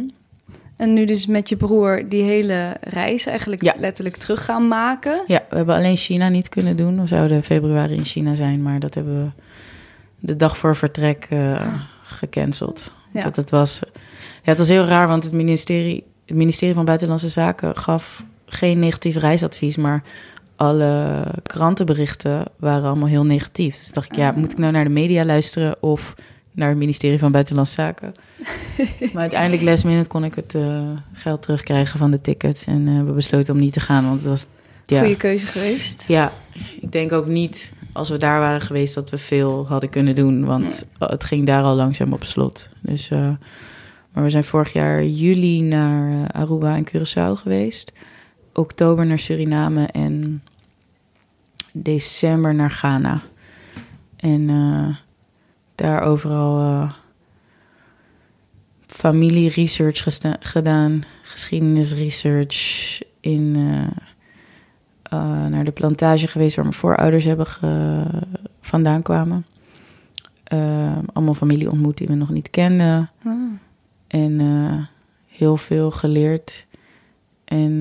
En 0.77 0.93
nu 0.93 1.05
dus 1.05 1.25
met 1.25 1.49
je 1.49 1.55
broer 1.57 2.05
die 2.09 2.23
hele 2.23 2.75
reis 2.81 3.25
eigenlijk 3.25 3.63
Ja. 3.63 3.73
letterlijk 3.77 4.17
terug 4.17 4.45
gaan 4.45 4.67
maken. 4.67 5.21
Ja, 5.27 5.41
we 5.49 5.55
hebben 5.55 5.75
alleen 5.75 5.97
China 5.97 6.29
niet 6.29 6.49
kunnen 6.49 6.75
doen. 6.75 6.99
We 6.99 7.05
zouden 7.05 7.43
februari 7.43 7.93
in 7.95 8.05
China 8.05 8.35
zijn, 8.35 8.61
maar 8.61 8.79
dat 8.79 8.93
hebben 8.93 9.23
we 9.23 9.29
de 10.19 10.35
dag 10.35 10.57
voor 10.57 10.75
vertrek 10.75 11.25
eh, 11.29 11.73
gecanceld. 12.01 12.91
Ja. 13.13 13.21
Dat 13.21 13.35
het 13.35 13.49
was, 13.49 13.81
ja, 14.43 14.49
het 14.49 14.57
was 14.57 14.67
heel 14.69 14.85
raar, 14.85 15.07
want 15.07 15.23
het 15.23 15.33
ministerie, 15.33 16.03
het 16.25 16.35
ministerie 16.35 16.73
van 16.75 16.85
Buitenlandse 16.85 17.29
Zaken 17.29 17.75
gaf 17.75 18.23
geen 18.45 18.79
negatief 18.79 19.15
reisadvies, 19.15 19.75
maar 19.75 20.03
alle 20.55 21.23
krantenberichten 21.43 22.43
waren 22.57 22.83
allemaal 22.87 23.07
heel 23.07 23.25
negatief. 23.25 23.75
Dus 23.75 23.91
dacht 23.91 24.11
ik, 24.11 24.15
ja, 24.17 24.29
Ah. 24.29 24.35
moet 24.35 24.51
ik 24.51 24.57
nou 24.57 24.71
naar 24.71 24.83
de 24.83 24.89
media 24.89 25.25
luisteren 25.25 25.75
of 25.83 26.13
naar 26.57 26.69
het 26.69 26.77
ministerie 26.77 27.19
van 27.19 27.31
Buitenlandse 27.31 27.73
Zaken? 27.73 28.13
maar 29.13 29.21
uiteindelijk 29.21 29.61
last 29.61 29.83
minute 29.83 30.07
kon 30.07 30.23
ik 30.23 30.35
het 30.35 30.55
eh, 30.55 30.89
geld 31.13 31.41
terugkrijgen 31.41 31.99
van 31.99 32.11
de 32.11 32.21
tickets 32.21 32.65
en 32.65 32.87
eh, 32.87 33.03
we 33.05 33.11
besloten 33.11 33.53
om 33.53 33.59
niet 33.59 33.73
te 33.73 33.79
gaan, 33.79 34.03
want 34.03 34.19
het 34.19 34.29
was 34.29 34.47
ja, 34.85 34.99
Goede 34.99 35.17
keuze 35.17 35.47
geweest. 35.47 36.07
ja, 36.07 36.31
ik 36.81 36.91
denk 36.91 37.11
ook 37.11 37.25
niet 37.25 37.71
als 37.97 38.09
we 38.09 38.17
daar 38.17 38.39
waren 38.39 38.61
geweest 38.61 38.93
dat 38.93 39.09
we 39.09 39.17
veel 39.17 39.67
hadden 39.67 39.89
kunnen 39.89 40.15
doen. 40.15 40.45
Want 40.45 40.87
het 40.97 41.23
ging 41.23 41.45
daar 41.45 41.63
al 41.63 41.75
langzaam 41.75 42.13
op 42.13 42.23
slot. 42.23 42.69
Dus, 42.81 43.09
eh, 43.09 43.31
maar 44.11 44.23
we 44.23 44.29
zijn 44.29 44.43
vorig 44.43 44.73
jaar 44.73 45.05
juli 45.05 45.61
naar 45.61 46.11
eh, 46.11 46.41
Aruba 46.41 46.75
en 46.75 46.87
Curaçao 46.89 47.41
geweest. 47.41 47.93
Oktober 48.53 49.05
naar 49.05 49.19
Suriname 49.19 49.85
en 49.85 50.43
december 51.73 52.55
naar 52.55 52.71
Ghana. 52.71 53.21
En 54.17 54.49
eh, 54.49 54.95
daar 55.77 56.01
overal 56.01 56.59
eh 56.59 56.91
familie-research 58.87 60.03
gesta- 60.03 60.37
gedaan. 60.39 61.03
Geschiedenis-research 61.21 62.57
in... 63.19 63.53
eh, 63.55 63.83
eh, 65.03 65.45
naar 65.45 65.63
de 65.65 65.71
plantage 65.71 66.27
geweest 66.27 66.55
waar 66.55 66.65
mijn 66.65 66.77
voorouders 66.77 67.25
hebben 67.25 67.45
ge- 67.45 68.21
vandaan 68.61 69.01
kwamen. 69.01 69.45
Allemaal 71.13 71.33
familie 71.33 71.71
ontmoet 71.71 71.97
die 71.97 72.07
we 72.07 72.13
nog 72.13 72.29
niet 72.29 72.49
kenden. 72.49 73.09
Ah. 73.23 73.33
En 74.07 74.39
heel 75.27 75.57
veel 75.57 75.91
geleerd. 75.91 76.65
En 77.45 77.79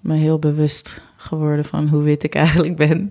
me 0.00 0.14
heel 0.14 0.38
bewust 0.38 1.00
geworden 1.16 1.64
van 1.64 1.88
hoe 1.88 2.02
wit 2.02 2.22
ik 2.22 2.34
eigenlijk 2.34 2.76
ben. 2.76 3.08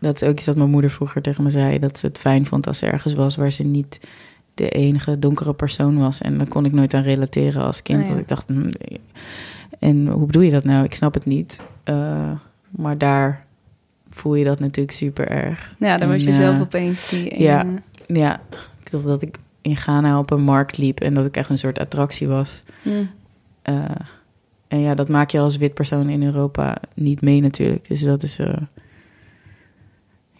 Dat 0.00 0.22
is 0.22 0.28
ook 0.28 0.34
iets 0.36 0.44
dat 0.44 0.56
mijn 0.56 0.70
moeder 0.70 0.90
vroeger 0.90 1.22
tegen 1.22 1.42
me 1.44 1.50
zei. 1.50 1.78
Dat 1.78 1.98
ze 1.98 2.06
het 2.06 2.18
fijn 2.18 2.46
vond 2.46 2.66
als 2.66 2.78
ze 2.78 2.86
ergens 2.86 3.14
was 3.14 3.36
waar 3.36 3.50
ze 3.52 3.62
niet 3.64 4.00
de 4.54 4.68
enige 4.68 5.18
donkere 5.18 5.54
persoon 5.54 5.98
was. 5.98 6.20
En 6.20 6.38
daar 6.38 6.48
kon 6.48 6.64
ik 6.64 6.72
nooit 6.72 6.94
aan 6.94 7.02
relateren 7.02 7.62
als 7.62 7.82
kind. 7.82 7.98
Oh 7.98 8.04
ja. 8.04 8.10
Want 8.10 8.20
ik 8.22 8.28
dacht, 8.28 8.48
hm, 8.48 8.66
en 9.78 10.06
hoe 10.06 10.26
bedoel 10.26 10.42
je 10.42 10.50
dat 10.50 10.64
nou? 10.64 10.84
Ik 10.84 10.94
snap 10.94 11.14
het 11.14 11.24
niet. 11.24 11.60
Eh, 11.84 12.30
maar 12.70 12.98
daar 12.98 13.40
voel 14.10 14.34
je 14.34 14.44
dat 14.44 14.60
natuurlijk 14.60 14.96
super 14.96 15.28
erg. 15.28 15.74
Ja, 15.78 15.92
dan 15.98 16.08
En, 16.08 16.14
was 16.14 16.24
je 16.24 16.30
eh, 16.30 16.36
zelf 16.36 16.60
opeens 16.60 17.08
die 17.08 17.42
ja. 17.42 17.60
ene- 17.64 17.82
Ja, 18.06 18.40
ik 18.82 18.90
dacht 18.90 19.04
dat 19.04 19.22
ik 19.22 19.38
in 19.62 19.76
Ghana 19.76 20.18
op 20.18 20.30
een 20.30 20.42
markt 20.42 20.78
liep 20.78 21.00
en 21.00 21.14
dat 21.14 21.24
ik 21.24 21.36
echt 21.36 21.50
een 21.50 21.58
soort 21.58 21.78
attractie 21.78 22.28
was. 22.28 22.62
Hm. 22.82 22.90
Eh, 23.62 23.84
en 24.68 24.80
ja, 24.80 24.94
dat 24.94 25.08
maak 25.08 25.30
je 25.30 25.38
als 25.40 25.56
wit 25.56 25.74
persoon 25.74 26.08
in 26.08 26.22
Europa 26.22 26.76
niet 26.94 27.20
mee 27.20 27.40
natuurlijk. 27.40 27.88
Dus 27.88 28.00
dat 28.02 28.22
is... 28.22 28.38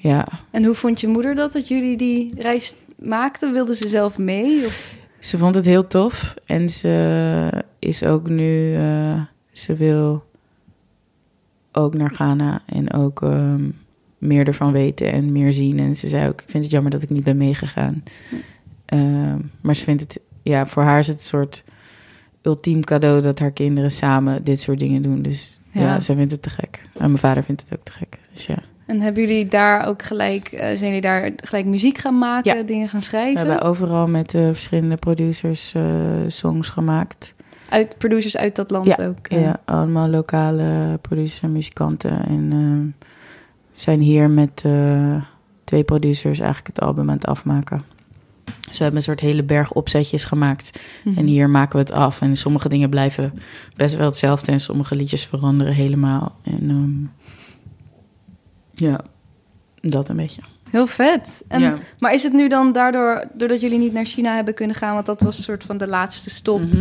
ja, 0.02 0.28
En 0.50 0.64
hoe 0.64 0.74
vond 0.74 1.00
je 1.00 1.08
moeder 1.08 1.34
dat, 1.34 1.52
dat 1.52 1.68
jullie 1.68 1.96
die 1.96 2.34
reis 2.42 2.74
maakten? 2.98 3.52
Wilde 3.52 3.74
ze 3.74 3.88
zelf 3.88 4.18
mee? 4.18 4.64
Of? 4.66 4.94
ze 5.18 5.38
vond 5.38 5.54
het 5.54 5.64
heel 5.64 5.86
tof. 5.86 6.34
En 6.46 6.68
ze 6.68 7.64
is 7.78 8.04
ook 8.04 8.28
nu... 8.28 8.74
eh, 8.76 9.20
ze 9.52 9.74
wil 9.74 10.24
ook 11.72 11.94
naar 11.94 12.10
Ghana 12.10 12.62
en 12.66 12.92
ook 12.92 13.22
ehm, 13.22 13.68
meer 14.18 14.46
ervan 14.46 14.72
weten 14.72 15.12
en 15.12 15.32
meer 15.32 15.52
zien. 15.52 15.78
En 15.78 15.96
ze 15.96 16.08
zei 16.08 16.28
ook, 16.28 16.40
ik 16.42 16.50
vind 16.50 16.62
het 16.64 16.72
jammer 16.72 16.90
dat 16.90 17.02
ik 17.02 17.10
niet 17.10 17.24
ben 17.24 17.36
meegegaan. 17.36 18.02
Ehm, 18.86 19.38
maar 19.60 19.76
ze 19.76 19.84
vindt 19.84 20.02
het... 20.02 20.20
Ja, 20.42 20.66
voor 20.66 20.82
haar 20.82 20.98
is 20.98 21.06
het 21.06 21.16
een 21.18 21.22
soort 21.24 21.64
ultiem 22.42 22.84
cadeau 22.84 23.22
dat 23.22 23.38
haar 23.38 23.50
kinderen 23.52 23.90
samen 23.90 24.44
dit 24.44 24.60
soort 24.60 24.78
dingen 24.78 25.02
doen. 25.02 25.22
Dus 25.22 25.60
ja, 25.70 25.80
Ja. 25.80 26.00
zij 26.00 26.14
vindt 26.14 26.32
het 26.32 26.42
te 26.42 26.50
gek. 26.50 26.80
En 26.94 27.06
mijn 27.06 27.18
vader 27.18 27.44
vindt 27.44 27.64
het 27.68 27.78
ook 27.78 27.84
te 27.84 27.92
gek. 27.92 28.18
Dus 28.32 28.46
ja. 28.46 28.58
En 28.90 29.00
hebben 29.00 29.22
jullie 29.26 29.48
daar 29.48 29.86
ook 29.86 30.02
gelijk, 30.02 30.48
eh, 30.48 30.60
zijn 30.60 30.78
jullie 30.78 31.00
daar 31.00 31.30
gelijk 31.36 31.66
muziek 31.66 31.98
gaan 31.98 32.18
maken, 32.18 32.56
Ja. 32.56 32.62
dingen 32.62 32.88
gaan 32.88 33.00
We 33.00 33.06
schrijven? 33.06 33.46
hebben 33.46 33.62
overal 33.62 34.08
met 34.08 34.34
eh, 34.34 34.46
verschillende 34.46 34.96
producers 34.96 35.74
eh, 35.74 35.82
songs 36.28 36.68
gemaakt. 36.68 37.34
Uit 37.68 37.98
producers 37.98 38.36
uit 38.36 38.56
dat 38.56 38.70
land 38.70 38.86
Ja, 38.86 39.06
ook. 39.06 39.26
Ja, 39.28 39.60
allemaal 39.64 40.08
lokale 40.08 40.98
producers 41.00 41.40
en 41.40 41.52
muzikanten. 41.52 42.26
En 42.26 42.48
ehm, 42.52 42.84
we 43.74 43.80
zijn 43.80 44.00
hier 44.00 44.30
met 44.30 44.64
twee 45.64 45.84
producers 45.84 46.38
eigenlijk 46.38 46.76
het 46.76 46.80
album 46.80 47.08
aan 47.08 47.16
het 47.16 47.26
afmaken. 47.26 47.80
Dus 48.44 48.76
we 48.78 48.82
hebben 48.82 48.96
een 48.96 49.02
soort 49.02 49.20
hele 49.20 49.42
berg 49.42 49.72
opzetjes 49.72 50.24
gemaakt. 50.24 50.80
Mhm. 51.04 51.18
En 51.18 51.26
hier 51.26 51.50
maken 51.50 51.72
we 51.72 51.78
het 51.78 51.92
af. 51.92 52.20
En 52.20 52.36
sommige 52.36 52.68
dingen 52.68 52.90
blijven 52.90 53.32
best 53.76 53.96
wel 53.96 54.06
hetzelfde. 54.06 54.52
En 54.52 54.60
sommige 54.60 54.96
liedjes 54.96 55.24
veranderen 55.26 55.74
helemaal. 55.74 56.36
En 56.42 56.70
ehm, 56.70 57.28
ja, 58.80 59.00
dat 59.80 60.08
een 60.08 60.16
beetje. 60.16 60.42
Heel 60.70 60.86
vet. 60.86 61.42
En, 61.48 61.60
ja. 61.60 61.76
Maar 61.98 62.14
is 62.14 62.22
het 62.22 62.32
nu 62.32 62.48
dan 62.48 62.72
daardoor, 62.72 63.24
doordat 63.32 63.60
jullie 63.60 63.78
niet 63.78 63.92
naar 63.92 64.04
China 64.04 64.34
hebben 64.34 64.54
kunnen 64.54 64.76
gaan, 64.76 64.94
want 64.94 65.06
dat 65.06 65.20
was 65.20 65.36
een 65.36 65.42
soort 65.42 65.64
van 65.64 65.76
de 65.76 65.86
laatste 65.86 66.30
stop, 66.30 66.60
Mhm. 66.60 66.76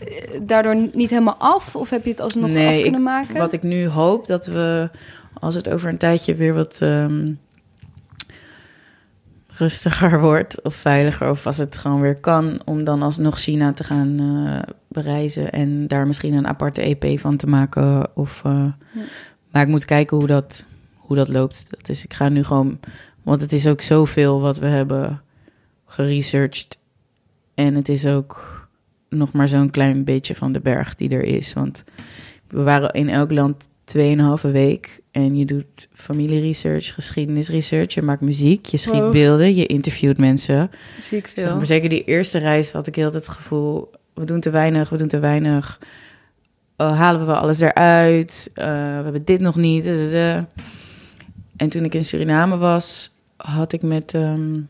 eh, 0.00 0.40
daardoor 0.42 0.88
niet 0.92 1.10
helemaal 1.10 1.36
af? 1.38 1.76
Of 1.76 1.90
heb 1.90 2.04
je 2.04 2.10
het 2.10 2.20
alsnog 2.20 2.50
Nee, 2.50 2.76
af 2.76 2.82
kunnen 2.82 3.02
maken? 3.02 3.36
Wat 3.36 3.52
ik 3.52 3.62
nu 3.62 3.86
hoop 3.88 4.26
dat 4.26 4.46
we, 4.46 4.90
als 5.40 5.54
het 5.54 5.68
over 5.68 5.88
een 5.88 5.98
tijdje 5.98 6.34
weer 6.34 6.54
wat 6.54 6.78
ehm, 6.82 7.32
rustiger 9.48 10.20
wordt 10.28 10.62
of 10.62 10.74
veiliger, 10.74 11.30
of 11.30 11.46
als 11.46 11.56
het 11.58 11.76
gewoon 11.76 12.00
weer 12.00 12.20
kan, 12.20 12.60
om 12.64 12.84
dan 12.84 13.02
alsnog 13.02 13.38
China 13.38 13.72
te 13.72 13.84
gaan 13.84 14.18
eh, 14.20 14.74
bereizen 14.88 15.52
en 15.52 15.86
daar 15.86 16.06
misschien 16.06 16.34
een 16.34 16.46
aparte 16.46 16.82
EP 16.82 17.20
van 17.20 17.36
te 17.36 17.46
maken. 17.46 18.16
Of, 18.16 18.40
eh, 18.44 18.52
Ja. 18.92 19.00
Maar 19.50 19.62
ik 19.64 19.68
moet 19.70 19.84
kijken 19.84 20.16
hoe 20.16 20.26
dat, 20.26 20.64
hoe 21.06 21.16
dat 21.16 21.28
loopt. 21.28 21.66
Dat 21.70 21.88
is, 21.88 22.04
ik 22.04 22.14
ga 22.14 22.28
nu 22.28 22.44
gewoon, 22.44 22.80
want 23.22 23.40
het 23.40 23.52
is 23.52 23.66
ook 23.66 23.80
zoveel 23.80 24.40
wat 24.40 24.58
we 24.58 24.66
hebben 24.66 25.22
geresearched. 25.86 26.78
En 27.54 27.74
het 27.74 27.88
is 27.88 28.06
ook 28.06 28.64
nog 29.08 29.32
maar 29.32 29.48
zo'n 29.48 29.70
klein 29.70 30.04
beetje 30.04 30.34
van 30.34 30.52
de 30.52 30.60
berg 30.60 30.94
die 30.94 31.08
er 31.10 31.22
is. 31.24 31.52
Want 31.52 31.84
we 32.48 32.62
waren 32.62 32.90
in 32.92 33.08
elk 33.08 33.30
land 33.32 33.68
2,5 33.96 34.50
week. 34.52 35.00
En 35.10 35.36
je 35.36 35.44
doet 35.44 35.88
familieresearch, 35.94 36.94
geschiedenisresearch. 36.94 37.94
Je 37.94 38.02
maakt 38.02 38.20
muziek, 38.20 38.66
je 38.66 38.76
schiet 38.76 38.94
Wow. 38.94 39.12
beelden, 39.12 39.54
je 39.54 39.66
interviewt 39.66 40.18
mensen. 40.18 40.70
Zie 41.00 41.18
ik 41.18 41.26
Zeg 41.26 41.46
veel. 41.46 41.56
maar 41.56 41.66
zeker 41.66 41.88
die 41.88 42.04
eerste 42.04 42.38
reis 42.38 42.72
had 42.72 42.86
ik 42.86 42.94
heel 42.94 43.12
het 43.12 43.28
gevoel... 43.28 43.90
we 44.14 44.24
doen 44.24 44.40
te 44.40 44.50
weinig, 44.50 44.88
we 44.88 44.96
doen 44.96 45.08
te 45.08 45.18
weinig. 45.18 45.78
Oh, 46.76 46.98
halen 46.98 47.20
we 47.20 47.26
wel 47.26 47.36
alles 47.36 47.60
eruit? 47.60 48.50
Eh, 48.54 48.64
we 48.66 48.70
hebben 49.02 49.24
dit 49.24 49.40
nog 49.40 49.56
niet. 49.56 49.84
da, 49.84 50.10
da. 50.10 50.48
En 51.56 51.68
toen 51.68 51.84
ik 51.84 51.94
in 51.94 52.04
Suriname 52.04 52.56
was, 52.56 53.10
had 53.36 53.72
ik 53.72 53.82
met... 53.82 54.14
ehm, 54.14 54.60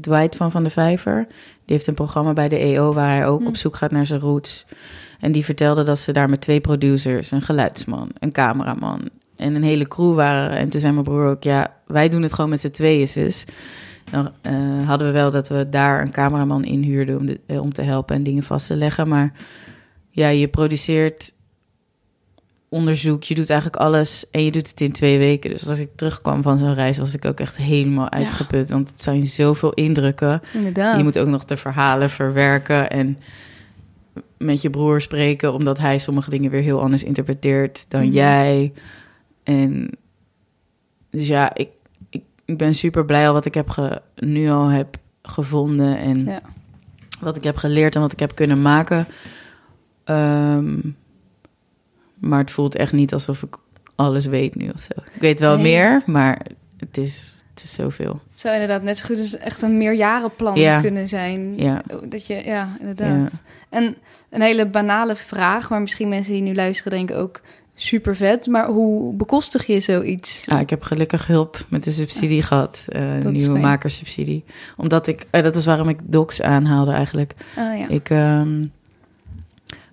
Dwight 0.00 0.36
van 0.36 0.50
Van 0.50 0.64
de 0.64 0.70
Vijver. 0.70 1.26
Die 1.64 1.76
heeft 1.76 1.86
een 1.86 1.94
programma 1.94 2.32
bij 2.32 2.48
de 2.48 2.56
EO 2.56 2.92
waar 2.92 3.08
hij 3.16 3.26
ook 3.26 3.40
Hm. 3.40 3.46
op 3.46 3.56
zoek 3.56 3.76
gaat 3.76 3.90
naar 3.90 4.06
zijn 4.06 4.20
roots. 4.20 4.64
En 5.20 5.32
die 5.32 5.44
vertelde 5.44 5.82
dat 5.82 5.98
ze 5.98 6.12
daar 6.12 6.30
met 6.30 6.40
twee 6.40 6.60
producers, 6.60 7.30
een 7.30 7.42
geluidsman, 7.42 8.10
een 8.18 8.32
cameraman 8.32 9.08
en 9.36 9.54
een 9.54 9.62
hele 9.62 9.88
crew 9.88 10.14
waren. 10.14 10.56
En 10.58 10.68
toen 10.68 10.80
zei 10.80 10.92
mijn 10.92 11.04
broer 11.04 11.26
ook, 11.26 11.42
ja, 11.42 11.74
wij 11.86 12.08
doen 12.08 12.22
het 12.22 12.32
gewoon 12.32 12.50
met 12.50 12.60
z'n 12.60 12.70
tweeën, 12.70 13.08
zus. 13.08 13.44
Dan 14.10 14.30
eh, 14.40 14.86
hadden 14.86 15.06
we 15.06 15.12
wel 15.12 15.30
dat 15.30 15.48
we 15.48 15.68
daar 15.68 16.02
een 16.02 16.10
cameraman 16.10 16.64
inhuurden 16.64 17.18
om, 17.18 17.26
de, 17.26 17.40
eh, 17.46 17.60
om 17.60 17.72
te 17.72 17.82
helpen 17.82 18.16
en 18.16 18.22
dingen 18.22 18.42
vast 18.42 18.66
te 18.66 18.76
leggen. 18.76 19.08
Maar 19.08 19.32
ja, 20.10 20.28
je 20.28 20.48
produceert 20.48 21.32
onderzoek, 22.72 23.22
je 23.24 23.34
doet 23.34 23.50
eigenlijk 23.50 23.82
alles 23.82 24.24
en 24.30 24.44
je 24.44 24.50
doet 24.50 24.68
het 24.68 24.80
in 24.80 24.92
twee 24.92 25.18
weken. 25.18 25.50
Dus 25.50 25.68
als 25.68 25.78
ik 25.78 25.88
terugkwam 25.96 26.42
van 26.42 26.58
zo'n 26.58 26.74
reis, 26.74 26.98
was 26.98 27.14
ik 27.14 27.24
ook 27.24 27.40
echt 27.40 27.56
helemaal 27.56 28.10
uitgeput. 28.10 28.70
Want 28.70 28.90
het 28.90 29.02
zijn 29.02 29.26
zoveel 29.26 29.72
indrukken. 29.72 30.42
Inderdaad. 30.52 30.96
Je 30.96 31.02
moet 31.02 31.18
ook 31.18 31.26
nog 31.28 31.44
de 31.44 31.56
verhalen 31.56 32.10
verwerken 32.10 32.90
en 32.90 33.18
met 34.38 34.62
je 34.62 34.70
broer 34.70 35.00
spreken, 35.00 35.52
omdat 35.52 35.78
hij 35.78 35.98
sommige 35.98 36.30
dingen 36.30 36.50
weer 36.50 36.62
heel 36.62 36.80
anders 36.82 37.04
interpreteert 37.04 37.84
dan 37.90 38.02
Mhm. 38.02 38.12
jij. 38.12 38.72
En 39.42 39.90
dus 41.10 41.26
ja, 41.28 41.54
ik, 41.54 41.68
ik, 42.10 42.22
ik 42.44 42.58
ben 42.58 42.74
super 42.74 43.04
blij 43.04 43.26
al 43.26 43.32
wat 43.32 43.44
ik 43.46 43.54
heb 43.54 43.70
ge, 43.70 44.00
nu 44.16 44.50
al 44.50 44.66
heb 44.68 44.96
gevonden 45.22 45.98
en 45.98 46.24
Ja. 46.24 46.40
wat 47.20 47.36
ik 47.36 47.44
heb 47.44 47.56
geleerd 47.56 47.94
en 47.94 48.00
wat 48.00 48.12
ik 48.12 48.18
heb 48.20 48.34
kunnen 48.34 48.62
maken. 48.62 49.06
Ehm, 50.04 50.78
maar 52.22 52.38
het 52.38 52.50
voelt 52.50 52.74
echt 52.74 52.92
niet 52.92 53.12
alsof 53.12 53.42
ik 53.42 53.56
alles 53.94 54.26
weet 54.26 54.54
nu 54.54 54.68
of 54.74 54.80
zo. 54.80 54.92
Ik 55.14 55.20
weet 55.20 55.40
wel 55.40 55.54
Nee. 55.54 55.62
meer, 55.62 56.02
maar 56.06 56.40
het 56.78 56.98
is, 56.98 57.36
het 57.54 57.62
is 57.64 57.74
zoveel. 57.74 58.20
Het 58.30 58.40
zou 58.40 58.54
inderdaad 58.54 58.82
net 58.82 58.98
zo 58.98 59.06
goed 59.06 59.18
als 59.18 59.36
echt 59.38 59.62
een 59.62 59.78
meerjarenplan 59.78 60.54
Ja. 60.56 60.80
kunnen 60.80 61.08
zijn. 61.08 61.58
Ja. 61.58 61.82
Dat 62.08 62.26
je, 62.26 62.42
ja, 62.44 62.76
inderdaad. 62.78 63.40
En 63.68 63.96
een 64.30 64.40
hele 64.42 64.66
banale 64.66 65.16
vraag, 65.16 65.70
maar 65.70 65.80
misschien 65.80 66.08
mensen 66.08 66.32
die 66.32 66.42
nu 66.42 66.54
luisteren 66.54 66.92
denken 66.92 67.16
ook 67.16 67.40
super 67.74 68.16
vet. 68.16 68.46
Maar 68.46 68.66
hoe 68.66 69.14
bekostig 69.14 69.66
je 69.66 69.80
zoiets? 69.80 70.44
Ja, 70.44 70.60
ik 70.60 70.70
heb 70.70 70.82
gelukkig 70.82 71.26
hulp 71.26 71.64
met 71.68 71.84
de 71.84 71.90
subsidie 71.90 72.42
gehad. 72.42 72.84
Dat 72.86 72.96
een 73.02 73.18
is 73.18 73.24
nieuwe 73.40 73.50
fijn. 73.50 73.60
makerssubsidie. 73.60 74.44
Omdat 74.76 75.06
ik, 75.06 75.26
eh, 75.30 75.42
dat 75.42 75.56
is 75.56 75.64
waarom 75.64 75.88
ik 75.88 75.98
Docs 76.02 76.42
aanhaalde 76.42 76.90
eigenlijk. 76.92 77.34
Ah, 77.56 77.78
ja. 77.78 77.88
Ik 77.88 78.10
ehm, 78.10 78.64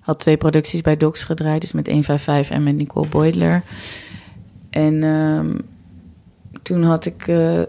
had 0.09 0.19
twee 0.19 0.37
producties 0.37 0.81
bij 0.81 0.97
Docs 0.97 1.23
gedraaid. 1.23 1.61
Dus 1.61 1.71
met 1.71 1.87
155 1.87 2.55
en 2.55 2.63
met 2.63 2.75
Nicole 2.75 3.07
Boydler. 3.07 3.63
En 4.69 5.03
ehm, 5.03 5.57
toen 6.61 6.83
had 6.83 7.05
ik 7.05 7.27
eh, 7.27 7.61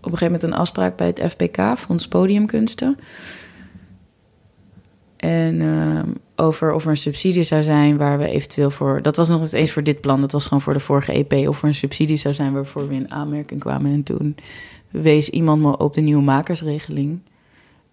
op 0.00 0.12
een 0.12 0.18
gegeven 0.18 0.24
moment 0.24 0.42
een 0.42 0.52
afspraak 0.52 0.96
bij 0.96 1.06
het 1.06 1.22
FPK, 1.30 1.78
Fonds 1.78 2.08
Podiumkunsten. 2.08 2.98
En 5.16 5.60
ehm, 5.60 6.08
over 6.36 6.72
of 6.72 6.84
er 6.84 6.90
een 6.90 6.96
subsidie 6.96 7.42
zou 7.42 7.62
zijn 7.62 7.96
waar 7.96 8.18
we 8.18 8.28
eventueel 8.28 8.70
voor... 8.70 9.02
Dat 9.02 9.16
was 9.16 9.28
nog 9.28 9.40
niet 9.40 9.52
eens 9.52 9.72
voor 9.72 9.82
dit 9.82 10.00
plan, 10.00 10.20
dat 10.20 10.32
was 10.32 10.44
gewoon 10.44 10.62
voor 10.62 10.72
de 10.72 10.80
vorige 10.80 11.12
EP. 11.12 11.48
Of 11.48 11.62
er 11.62 11.68
een 11.68 11.74
subsidie 11.74 12.16
zou 12.16 12.34
zijn 12.34 12.52
waarvoor 12.52 12.88
we 12.88 12.94
in 12.94 13.10
aanmerking 13.10 13.60
kwamen. 13.60 13.92
En 13.92 14.02
toen 14.02 14.36
wees 14.90 15.28
iemand 15.28 15.62
me 15.62 15.76
op 15.76 15.94
de 15.94 16.00
nieuwe 16.00 16.22
makersregeling. 16.22 17.20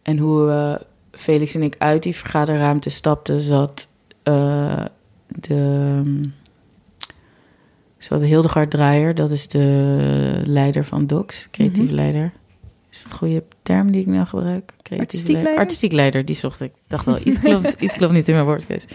En 0.01 0.18
hoe 0.18 0.49
eh, 0.49 0.76
Felix 1.20 1.55
en 1.55 1.63
ik 1.63 1.76
uit 1.78 2.03
die 2.03 2.15
vergaderruimte 2.15 2.89
stapten, 2.89 3.41
zat 3.41 3.88
eh, 4.24 4.86
de... 5.26 6.01
Zat 7.97 8.22
Hildegard 8.22 8.70
Draaier, 8.70 9.15
dat 9.15 9.32
is 9.32 9.47
de 9.47 10.41
leider 10.45 10.86
van 10.86 11.07
DOCS, 11.07 11.47
creatief 11.51 11.84
Mhm. 11.86 11.93
leider. 11.93 12.32
Is 12.91 13.03
dat 13.03 13.11
een 13.11 13.17
goede 13.17 13.43
term 13.61 13.91
die 13.91 14.01
ik 14.01 14.07
nou 14.07 14.26
gebruik? 14.26 14.74
Creatief 14.82 14.99
Artistiek 14.99 15.34
leider? 15.36 15.57
Artistiek 15.57 15.91
leider, 15.91 16.26
die 16.26 16.36
zocht 16.36 16.61
ik. 16.61 16.72
dacht 16.88 17.05
wel, 17.05 17.20
iets 17.24 17.39
klopt, 17.39 17.76
iets 17.84 17.93
klopt 17.95 18.13
niet 18.13 18.28
in 18.28 18.34
mijn 18.34 18.45
woordkeus. 18.45 18.86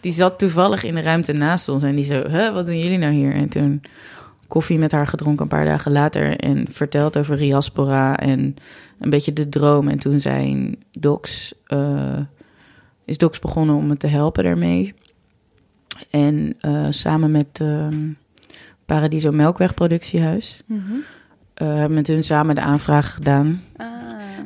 Die 0.00 0.12
zat 0.12 0.38
toevallig 0.38 0.84
in 0.84 0.94
de 0.94 1.00
ruimte 1.00 1.32
naast 1.32 1.68
ons 1.68 1.82
en 1.82 1.94
die 1.94 2.04
zo, 2.04 2.28
huh, 2.28 2.52
wat 2.52 2.66
doen 2.66 2.78
jullie 2.78 2.98
nou 2.98 3.12
hier? 3.12 3.32
En 3.34 3.48
toen 3.48 3.82
koffie 4.52 4.78
met 4.78 4.92
haar 4.92 5.06
gedronken 5.06 5.42
een 5.42 5.48
paar 5.48 5.64
dagen 5.64 5.92
later 5.92 6.36
en 6.36 6.66
verteld 6.70 7.16
over 7.16 7.36
Riaspora 7.36 8.18
en 8.18 8.56
een 8.98 9.10
beetje 9.10 9.32
de 9.32 9.48
droom. 9.48 9.88
En 9.88 9.98
toen 9.98 10.20
zijn 10.20 10.76
Docs, 10.90 11.54
eh, 11.66 12.18
is 13.04 13.18
Docs 13.18 13.38
begonnen 13.38 13.76
om 13.76 13.86
me 13.86 13.96
te 13.96 14.06
helpen 14.06 14.44
daarmee. 14.44 14.94
En 16.10 16.54
eh, 16.60 16.86
samen 16.90 17.30
met 17.30 17.46
ehm, 17.52 18.10
Paradiso 18.86 19.30
Melkweg 19.30 19.74
Productiehuis 19.74 20.62
hebben 21.54 21.86
we 21.86 21.92
met 21.92 22.06
hun 22.06 22.24
samen 22.24 22.54
de 22.54 22.60
aanvraag 22.60 23.14
gedaan 23.14 23.62
Ah, 23.76 23.88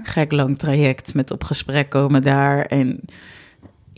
gek 0.02 0.32
lang 0.32 0.58
traject 0.58 1.14
met 1.14 1.30
op 1.30 1.44
gesprek 1.44 1.88
komen 1.90 2.22
daar. 2.22 2.64
En 2.64 3.00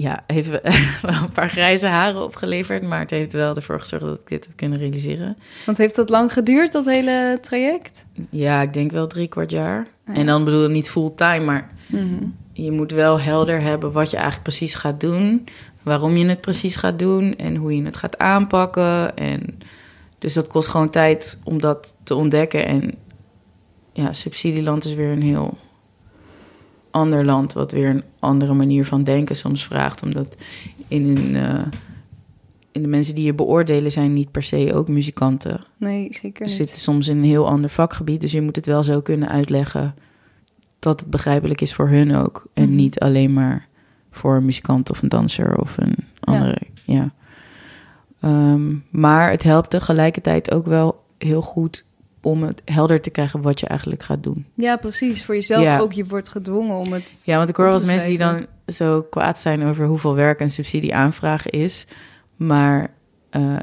ja, 0.00 0.24
heeft 0.26 0.48
wel 1.02 1.12
een 1.22 1.32
paar 1.32 1.48
grijze 1.48 1.86
haren 1.86 2.22
opgeleverd. 2.24 2.82
Maar 2.82 2.98
het 3.00 3.10
heeft 3.10 3.32
wel 3.32 3.54
ervoor 3.54 3.80
gezorgd 3.80 4.04
dat 4.04 4.14
ik 4.18 4.28
dit 4.28 4.44
heb 4.44 4.56
kunnen 4.56 4.78
realiseren. 4.78 5.36
want 5.66 5.78
heeft 5.78 5.94
dat 5.96 6.08
lang 6.08 6.32
geduurd, 6.32 6.72
dat 6.72 6.84
hele 6.84 7.38
traject? 7.42 8.04
Ja, 8.30 8.62
ik 8.62 8.72
denk 8.72 8.90
wel 8.90 9.06
drie 9.06 9.28
kwart 9.28 9.50
jaar. 9.50 9.78
Ah, 9.78 10.14
ja. 10.14 10.20
En 10.20 10.26
dan 10.26 10.44
bedoel 10.44 10.64
ik 10.64 10.70
niet 10.70 10.90
fulltime, 10.90 11.44
maar 11.44 11.70
Mhm. 11.86 12.24
je 12.52 12.70
moet 12.70 12.92
wel 12.92 13.20
helder 13.20 13.60
hebben 13.60 13.92
wat 13.92 14.10
je 14.10 14.16
eigenlijk 14.16 14.46
precies 14.48 14.74
gaat 14.74 15.00
doen. 15.00 15.44
Waarom 15.82 16.16
je 16.16 16.26
het 16.26 16.40
precies 16.40 16.76
gaat 16.76 16.98
doen 16.98 17.36
en 17.36 17.56
hoe 17.56 17.76
je 17.76 17.82
het 17.84 17.96
gaat 17.96 18.18
aanpakken. 18.18 19.16
En 19.16 19.58
dus 20.18 20.32
dat 20.34 20.46
kost 20.46 20.68
gewoon 20.68 20.90
tijd 20.90 21.40
om 21.44 21.60
dat 21.60 21.94
te 22.02 22.14
ontdekken. 22.14 22.66
En 22.66 22.94
ja, 23.92 24.12
subsidieland 24.12 24.84
is 24.84 24.94
weer 24.94 25.10
een 25.12 25.22
heel 25.22 25.58
ander 26.98 27.24
land, 27.24 27.52
wat 27.52 27.72
weer 27.72 27.88
een 27.88 28.02
andere 28.18 28.54
manier 28.54 28.84
van 28.86 29.04
denken 29.04 29.36
soms 29.36 29.64
vraagt. 29.64 30.02
Omdat 30.02 30.36
in, 30.88 31.16
een, 31.16 31.36
eh, 31.36 31.66
in 32.72 32.82
de 32.82 32.88
mensen 32.88 33.14
die 33.14 33.24
je 33.24 33.34
beoordelen 33.34 33.92
zijn 33.92 34.12
niet 34.12 34.30
per 34.30 34.42
se 34.42 34.70
ook 34.74 34.88
muzikanten. 34.88 35.60
Nee, 35.76 36.08
zeker 36.10 36.48
Ze 36.48 36.54
niet. 36.58 36.66
zitten 36.66 36.76
soms 36.82 37.08
in 37.08 37.16
een 37.16 37.24
heel 37.24 37.48
ander 37.48 37.70
vakgebied. 37.70 38.20
Dus 38.20 38.32
je 38.32 38.40
moet 38.42 38.56
het 38.56 38.66
wel 38.66 38.82
zo 38.82 39.00
kunnen 39.00 39.28
uitleggen 39.28 39.94
dat 40.78 41.00
het 41.00 41.10
begrijpelijk 41.10 41.60
is 41.60 41.74
voor 41.74 41.88
hun 41.88 42.16
ook. 42.16 42.46
En 42.52 42.64
Mhm. 42.64 42.74
niet 42.74 42.98
alleen 42.98 43.32
maar 43.32 43.66
voor 44.10 44.36
een 44.36 44.44
muzikant 44.44 44.90
of 44.90 45.02
een 45.02 45.08
danser 45.08 45.58
of 45.60 45.76
een 45.78 45.94
andere. 46.20 46.58
Ja. 46.84 47.12
Ehm, 48.20 48.74
maar 48.90 49.30
het 49.30 49.42
helpt 49.42 49.70
tegelijkertijd 49.70 50.50
ook 50.50 50.66
wel 50.66 51.04
heel 51.18 51.40
goed 51.42 51.84
om 52.22 52.42
het 52.42 52.62
helder 52.64 53.00
te 53.00 53.10
krijgen 53.10 53.42
wat 53.42 53.60
je 53.60 53.66
eigenlijk 53.66 54.02
gaat 54.02 54.22
doen. 54.22 54.46
Ja, 54.54 54.76
precies. 54.76 55.24
Voor 55.24 55.34
jezelf 55.34 55.62
Ja. 55.62 55.78
ook. 55.78 55.92
Je 55.92 56.04
wordt 56.04 56.28
gedwongen 56.28 56.76
om 56.76 56.92
het... 56.92 57.22
Ja, 57.24 57.36
want 57.36 57.48
ik 57.48 57.56
hoor 57.56 57.64
wel 57.66 57.74
eens 57.74 57.84
mensen 57.84 58.08
die 58.08 58.18
dan 58.18 58.46
zo 58.66 59.02
kwaad 59.02 59.38
zijn 59.38 59.64
over 59.64 59.86
hoeveel 59.86 60.14
werk 60.14 60.40
een 60.40 60.50
subsidie 60.50 60.94
aanvragen 60.94 61.50
is. 61.50 61.86
Maar 62.36 62.90
eh, 63.30 63.56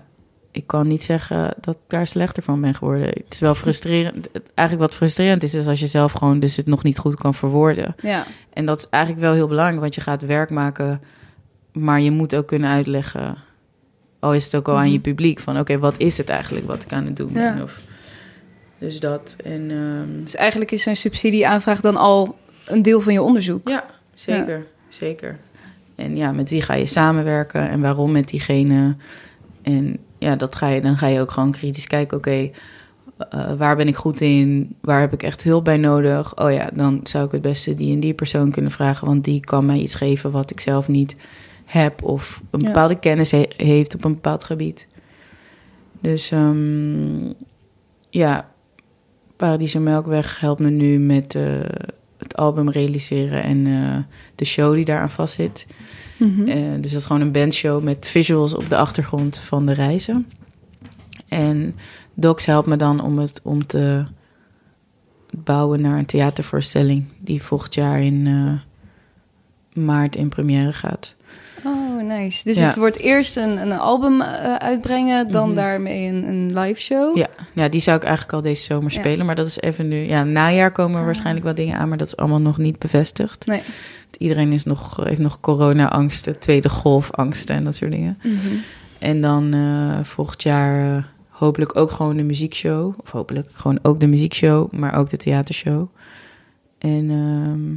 ik 0.51 0.67
kan 0.67 0.87
niet 0.87 1.03
zeggen 1.03 1.53
dat 1.61 1.73
ik 1.75 1.81
daar 1.87 2.07
slechter 2.07 2.43
van 2.43 2.61
ben 2.61 2.73
geworden. 2.73 3.07
Het 3.07 3.25
is 3.29 3.39
wel 3.39 3.55
frustrerend. 3.55 4.29
Eigenlijk 4.53 4.89
wat 4.89 4.97
frustrerend 4.97 5.43
is, 5.43 5.53
is 5.53 5.67
als 5.67 5.79
je 5.79 5.87
zelf 5.87 6.11
gewoon 6.11 6.39
dus 6.39 6.55
het 6.55 6.65
nog 6.67 6.83
niet 6.83 6.97
goed 6.97 7.15
kan 7.15 7.33
verwoorden. 7.33 7.95
Ja, 8.01 8.25
En 8.53 8.65
dat 8.65 8.77
is 8.77 8.89
eigenlijk 8.89 9.23
wel 9.23 9.33
heel 9.33 9.47
belangrijk, 9.47 9.81
want 9.81 9.95
je 9.95 10.01
gaat 10.01 10.21
werk 10.25 10.49
maken, 10.49 11.01
maar 11.73 12.01
je 12.01 12.11
moet 12.11 12.35
ook 12.35 12.47
kunnen 12.47 12.69
uitleggen. 12.69 13.35
Al 14.19 14.33
is 14.33 14.45
het 14.45 14.55
ook 14.55 14.67
al 14.67 14.77
aan 14.77 14.87
je 14.91 14.93
Mhm. 14.93 15.01
publiek 15.01 15.39
van, 15.39 15.59
oké, 15.59 15.79
wat 15.79 15.95
is 15.97 16.17
het 16.17 16.29
eigenlijk 16.29 16.67
wat 16.67 16.83
ik 16.83 16.93
aan 16.93 17.05
het 17.05 17.15
doen 17.17 17.33
Ja. 17.33 17.53
ben? 17.53 17.63
Of, 17.63 17.81
dus 18.79 18.99
dat. 18.99 19.35
En 19.43 19.71
ehm, 19.71 20.21
dus 20.21 20.35
eigenlijk 20.35 20.71
is 20.71 20.83
zo'n 20.83 20.95
subsidieaanvraag 20.95 21.81
dan 21.81 21.95
al 21.95 22.37
een 22.65 22.81
deel 22.81 22.99
van 23.01 23.13
je 23.13 23.21
onderzoek. 23.21 23.67
Ja, 23.69 23.85
zeker. 24.13 24.65
Zeker. 24.87 25.37
En 25.95 26.17
ja, 26.17 26.31
met 26.31 26.49
wie 26.49 26.61
ga 26.61 26.73
je 26.73 26.85
samenwerken 26.85 27.69
en 27.69 27.81
waarom 27.81 28.11
met 28.11 28.27
diegene? 28.27 28.95
En 29.61 29.97
ja, 30.17 30.35
dat 30.35 30.55
ga 30.55 30.67
je, 30.67 30.81
dan 30.81 30.97
ga 30.97 31.07
je 31.07 31.19
ook 31.21 31.31
gewoon 31.31 31.51
kritisch 31.51 31.87
kijken. 31.87 32.17
Oké, 32.17 32.49
eh, 33.29 33.53
waar 33.57 33.75
ben 33.75 33.87
ik 33.87 33.95
goed 33.95 34.21
in? 34.21 34.75
Waar 34.81 34.99
heb 34.99 35.13
ik 35.13 35.23
echt 35.23 35.43
hulp 35.43 35.63
bij 35.63 35.77
nodig? 35.77 36.37
Oh 36.37 36.51
ja, 36.51 36.69
dan 36.73 36.99
zou 37.03 37.25
ik 37.25 37.31
het 37.31 37.41
beste 37.41 37.75
die 37.75 37.93
en 37.93 37.99
die 37.99 38.13
persoon 38.13 38.51
kunnen 38.51 38.71
vragen, 38.71 39.07
want 39.07 39.23
die 39.23 39.39
kan 39.39 39.65
mij 39.65 39.77
iets 39.79 39.95
geven 39.95 40.31
wat 40.31 40.51
ik 40.51 40.59
zelf 40.59 40.87
niet 40.87 41.15
heb 41.65 42.03
of 42.03 42.41
een 42.51 42.59
Ja. 42.59 42.65
bepaalde 42.65 42.99
kennis 42.99 43.31
he- 43.31 43.49
heeft 43.57 43.95
op 43.95 44.03
een 44.03 44.13
bepaald 44.13 44.43
gebied. 44.43 44.87
Dus 46.01 46.31
ehm, 46.31 47.31
ja, 48.09 48.49
Paradiso 49.35 49.79
Melkweg 49.79 50.39
helpt 50.39 50.59
me 50.59 50.69
nu 50.69 50.99
met 50.99 51.35
eh, 51.35 51.59
het 52.17 52.35
album 52.35 52.69
realiseren 52.69 53.43
en 53.43 53.67
eh, 53.67 53.97
de 54.35 54.45
show 54.45 54.73
die 54.73 54.85
daaraan 54.85 55.11
vastzit. 55.11 55.67
Eh, 56.19 56.71
dus 56.81 56.91
dat 56.91 56.99
is 56.99 57.05
gewoon 57.05 57.21
een 57.21 57.31
bandshow 57.31 57.83
met 57.83 58.07
visuals 58.07 58.53
op 58.53 58.69
de 58.69 58.77
achtergrond 58.77 59.37
van 59.37 59.65
de 59.65 59.73
reizen. 59.73 60.27
En 61.27 61.75
Docs 62.13 62.45
helpt 62.45 62.67
me 62.67 62.75
dan 62.75 63.03
om 63.03 63.17
het 63.19 63.39
om 63.43 63.65
te 63.65 64.03
bouwen 65.31 65.81
naar 65.81 65.97
een 65.97 66.05
theatervoorstelling 66.05 67.05
die 67.19 67.43
volgend 67.43 67.73
jaar 67.73 68.01
in 68.01 68.27
maart 69.73 70.15
in 70.15 70.29
première 70.29 70.73
gaat. 70.73 71.15
Nice. 72.07 72.43
Dus 72.43 72.57
Ja. 72.57 72.65
het 72.65 72.75
wordt 72.75 72.97
eerst 72.97 73.37
een, 73.37 73.57
een 73.61 73.71
album 73.71 74.21
eh, 74.21 74.55
uitbrengen, 74.55 75.31
dan 75.31 75.45
Mhm. 75.47 75.55
daarmee 75.55 76.07
een, 76.07 76.27
een 76.27 76.59
live 76.59 76.81
show. 76.81 77.17
Ja, 77.17 77.27
ja, 77.53 77.69
die 77.69 77.81
zou 77.81 77.97
ik 77.97 78.03
eigenlijk 78.03 78.33
al 78.33 78.41
deze 78.41 78.63
zomer 78.63 78.91
Ja. 78.93 78.99
spelen. 78.99 79.25
Maar 79.25 79.35
dat 79.35 79.47
is 79.47 79.59
even 79.59 79.87
nu... 79.87 79.97
Ja, 79.97 80.23
najaar 80.23 80.71
komen 80.71 80.93
er 80.93 80.99
Ah. 80.99 81.05
waarschijnlijk 81.05 81.45
wat 81.45 81.55
dingen 81.55 81.77
aan, 81.77 81.89
maar 81.89 81.97
dat 81.97 82.07
is 82.07 82.17
allemaal 82.17 82.41
nog 82.41 82.57
niet 82.57 82.79
bevestigd. 82.79 83.45
Nee. 83.45 83.61
Iedereen 84.17 84.51
is 84.53 84.63
nog, 84.63 84.95
heeft 85.03 85.21
nog 85.21 85.39
corona-angsten, 85.39 86.39
tweede 86.39 86.69
golf-angsten 86.69 87.55
en 87.55 87.63
dat 87.63 87.75
soort 87.75 87.91
dingen. 87.91 88.17
Mhm. 88.23 88.55
En 88.99 89.21
dan 89.21 89.53
eh, 89.53 90.03
volgend 90.03 90.43
jaar 90.43 90.97
eh, 90.97 91.03
hopelijk 91.29 91.75
ook 91.77 91.91
gewoon 91.91 92.15
de 92.17 92.23
muziekshow. 92.23 92.93
Of 93.03 93.11
hopelijk 93.11 93.49
gewoon 93.53 93.79
ook 93.81 93.99
de 93.99 94.07
muziekshow, 94.07 94.71
maar 94.71 94.95
ook 94.97 95.09
de 95.09 95.17
theatershow. 95.17 95.87
En 96.77 97.09
ehm, 97.09 97.73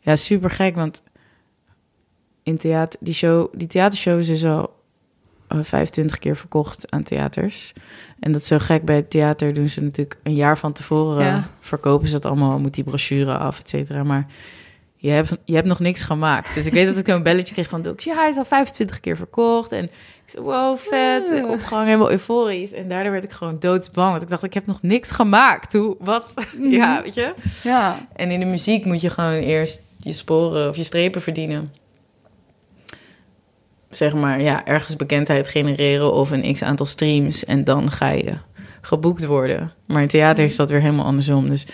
ja, 0.00 0.16
super 0.16 0.50
gek, 0.50 0.76
want 0.76 1.02
in 2.42 2.56
theater, 2.56 2.98
die, 3.02 3.14
show, 3.14 3.48
die 3.52 3.68
theatershow 3.68 4.18
is 4.18 4.26
dus 4.26 4.44
al 4.44 4.70
eh, 5.48 5.58
25 5.62 6.18
keer 6.18 6.36
verkocht 6.36 6.90
aan 6.90 7.02
theaters. 7.02 7.72
En 8.20 8.32
dat 8.32 8.40
is 8.40 8.46
zo 8.46 8.58
gek. 8.58 8.84
Bij 8.84 8.96
het 8.96 9.10
theater 9.10 9.54
doen 9.54 9.68
ze 9.68 9.82
natuurlijk 9.82 10.16
een 10.22 10.34
jaar 10.34 10.58
van 10.58 10.72
tevoren... 10.72 11.24
Ja. 11.24 11.48
verkopen 11.60 12.08
ze 12.08 12.12
dat 12.12 12.24
allemaal, 12.24 12.58
moet 12.58 12.74
die 12.74 12.84
brochure 12.84 13.36
af, 13.36 13.60
et 13.60 13.68
cetera. 13.68 14.04
Maar 14.04 14.26
je 14.96 15.10
hebt, 15.10 15.36
je 15.44 15.54
hebt 15.54 15.66
nog 15.66 15.78
niks 15.78 16.02
gemaakt. 16.02 16.54
Dus 16.54 16.66
ik 16.66 16.72
weet 16.72 16.86
dat 16.86 16.96
ik 16.96 17.08
een 17.08 17.22
belletje 17.22 17.54
kreeg 17.54 17.68
van 17.68 17.82
Dox. 17.82 18.04
Ja, 18.04 18.14
hij 18.14 18.28
is 18.28 18.36
al 18.36 18.44
25 18.44 19.00
keer 19.00 19.16
verkocht. 19.16 19.72
En 19.72 19.84
ik 19.84 19.90
zei, 20.26 20.44
wow, 20.44 20.78
vet. 20.78 21.30
Ah. 21.30 21.50
Opgang, 21.50 21.84
helemaal 21.84 22.10
euforisch. 22.10 22.72
En 22.72 22.88
daardoor 22.88 23.12
werd 23.12 23.24
ik 23.24 23.32
gewoon 23.32 23.56
doodsbang. 23.58 24.10
Want 24.10 24.22
ik 24.22 24.28
dacht, 24.28 24.42
ik 24.42 24.54
heb 24.54 24.66
nog 24.66 24.82
niks 24.82 25.10
gemaakt. 25.10 25.72
Hoe, 25.72 25.96
wat? 25.98 26.24
ja, 26.58 27.02
weet 27.02 27.14
je? 27.14 27.34
Ja, 27.62 28.06
En 28.16 28.30
in 28.30 28.40
de 28.40 28.46
muziek 28.46 28.84
moet 28.84 29.00
je 29.00 29.10
gewoon 29.10 29.32
eerst 29.32 29.82
je 29.96 30.12
sporen 30.12 30.68
of 30.68 30.76
je 30.76 30.84
strepen 30.84 31.22
verdienen. 31.22 31.72
Zeg 33.90 34.14
maar, 34.14 34.40
ja, 34.40 34.66
ergens 34.66 34.96
bekendheid 34.96 35.48
genereren 35.48 36.12
of 36.12 36.30
een 36.30 36.52
x 36.54 36.62
aantal 36.62 36.86
streams. 36.86 37.44
En 37.44 37.64
dan 37.64 37.90
ga 37.90 38.08
je 38.10 38.34
geboekt 38.80 39.24
worden. 39.24 39.72
Maar 39.86 40.02
in 40.02 40.08
theater 40.08 40.44
is 40.44 40.56
dat 40.56 40.70
weer 40.70 40.80
helemaal 40.80 41.04
andersom. 41.04 41.48
Dus 41.48 41.66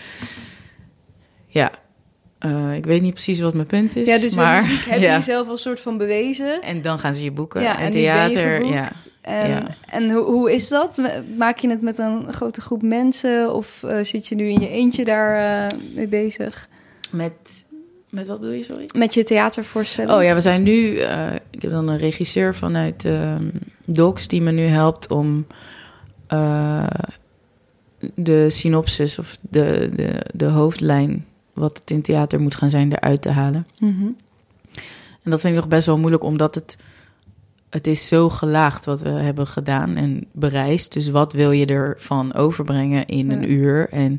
ja, 1.46 1.70
eh, 2.38 2.74
ik 2.74 2.86
weet 2.86 3.02
niet 3.02 3.12
precies 3.12 3.40
wat 3.40 3.54
mijn 3.54 3.66
punt 3.66 3.96
is. 3.96 4.06
ja 4.06 4.18
dus 4.18 4.34
maar, 4.34 4.62
muziek 4.62 4.84
heb 4.84 5.00
ja. 5.00 5.10
je 5.10 5.16
jezelf 5.16 5.48
als 5.48 5.62
soort 5.62 5.80
van 5.80 5.98
bewezen. 5.98 6.62
En 6.62 6.82
dan 6.82 6.98
gaan 6.98 7.14
ze 7.14 7.24
je 7.24 7.30
boeken. 7.30 7.62
Ja, 7.62 7.78
en, 7.78 7.90
theater, 7.90 8.64
ja. 8.64 8.92
En, 9.20 9.48
Ja. 9.48 9.66
en 9.90 10.10
hoe, 10.10 10.24
hoe 10.24 10.52
is 10.52 10.68
dat? 10.68 11.00
Maak 11.36 11.58
je 11.58 11.70
het 11.70 11.82
met 11.82 11.98
een 11.98 12.32
grote 12.32 12.60
groep 12.60 12.82
mensen 12.82 13.54
of 13.54 13.82
eh, 13.82 14.04
zit 14.04 14.26
je 14.26 14.34
nu 14.34 14.48
in 14.48 14.60
je 14.60 14.68
eentje 14.68 15.04
daar 15.04 15.66
eh, 15.66 15.78
mee 15.94 16.08
bezig? 16.08 16.68
Met, 17.10 17.64
met 18.10 18.26
wat 18.26 18.40
bedoel 18.40 18.54
je, 18.54 18.62
sorry? 18.62 18.88
Met 18.96 19.14
je 19.14 19.22
theatervoorstelling? 19.22 20.14
Oh 20.14 20.22
ja, 20.22 20.34
we 20.34 20.40
zijn 20.40 20.62
nu. 20.62 20.96
eh, 20.98 21.34
ik 21.50 21.62
heb 21.62 21.70
dan 21.70 21.88
een 21.88 21.98
regisseur 21.98 22.54
vanuit 22.54 23.04
ehm 23.04 23.48
Docs 23.84 24.28
die 24.28 24.42
me 24.42 24.52
nu 24.52 24.62
helpt 24.64 25.10
om 25.10 25.46
eh, 26.26 26.86
de 28.14 28.50
synopsis 28.50 29.18
of 29.18 29.36
de, 29.50 29.90
de, 29.94 30.26
de 30.34 30.44
hoofdlijn, 30.44 31.26
wat 31.52 31.78
het 31.78 31.90
in 31.90 32.02
theater 32.02 32.40
moet 32.40 32.54
gaan 32.54 32.70
zijn, 32.70 32.92
eruit 32.92 33.22
te 33.22 33.30
halen. 33.30 33.66
Mhm. 33.78 34.06
En 35.22 35.30
dat 35.30 35.40
vind 35.40 35.54
ik 35.54 35.60
nog 35.60 35.68
best 35.68 35.86
wel 35.86 35.98
moeilijk, 35.98 36.22
omdat 36.22 36.54
het, 36.54 36.76
het 37.70 37.86
is 37.86 38.06
zo 38.06 38.28
gelaagd 38.30 38.84
wat 38.84 39.00
we 39.00 39.08
hebben 39.08 39.46
gedaan 39.46 39.96
en 39.96 40.26
bereisd. 40.32 40.92
Dus 40.92 41.08
wat 41.08 41.32
wil 41.32 41.50
je 41.50 41.66
ervan 41.66 42.34
overbrengen 42.34 43.06
in 43.06 43.30
een 43.30 43.52
uur? 43.52 43.88
En 43.88 44.18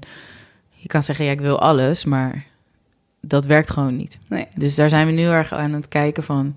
je 0.69 0.87
kan 0.87 1.03
zeggen, 1.03 1.25
ja, 1.25 1.31
ik 1.31 1.41
wil 1.41 1.59
alles, 1.59 2.05
maar 2.05 2.45
dat 3.27 3.45
werkt 3.45 3.69
gewoon 3.69 3.95
niet. 3.95 4.19
Nee. 4.27 4.47
Dus 4.55 4.75
daar 4.75 4.89
zijn 4.89 5.05
we 5.05 5.11
nu 5.11 5.23
erg 5.23 5.53
aan 5.53 5.73
het 5.73 5.87
kijken 5.87 6.23
van... 6.23 6.55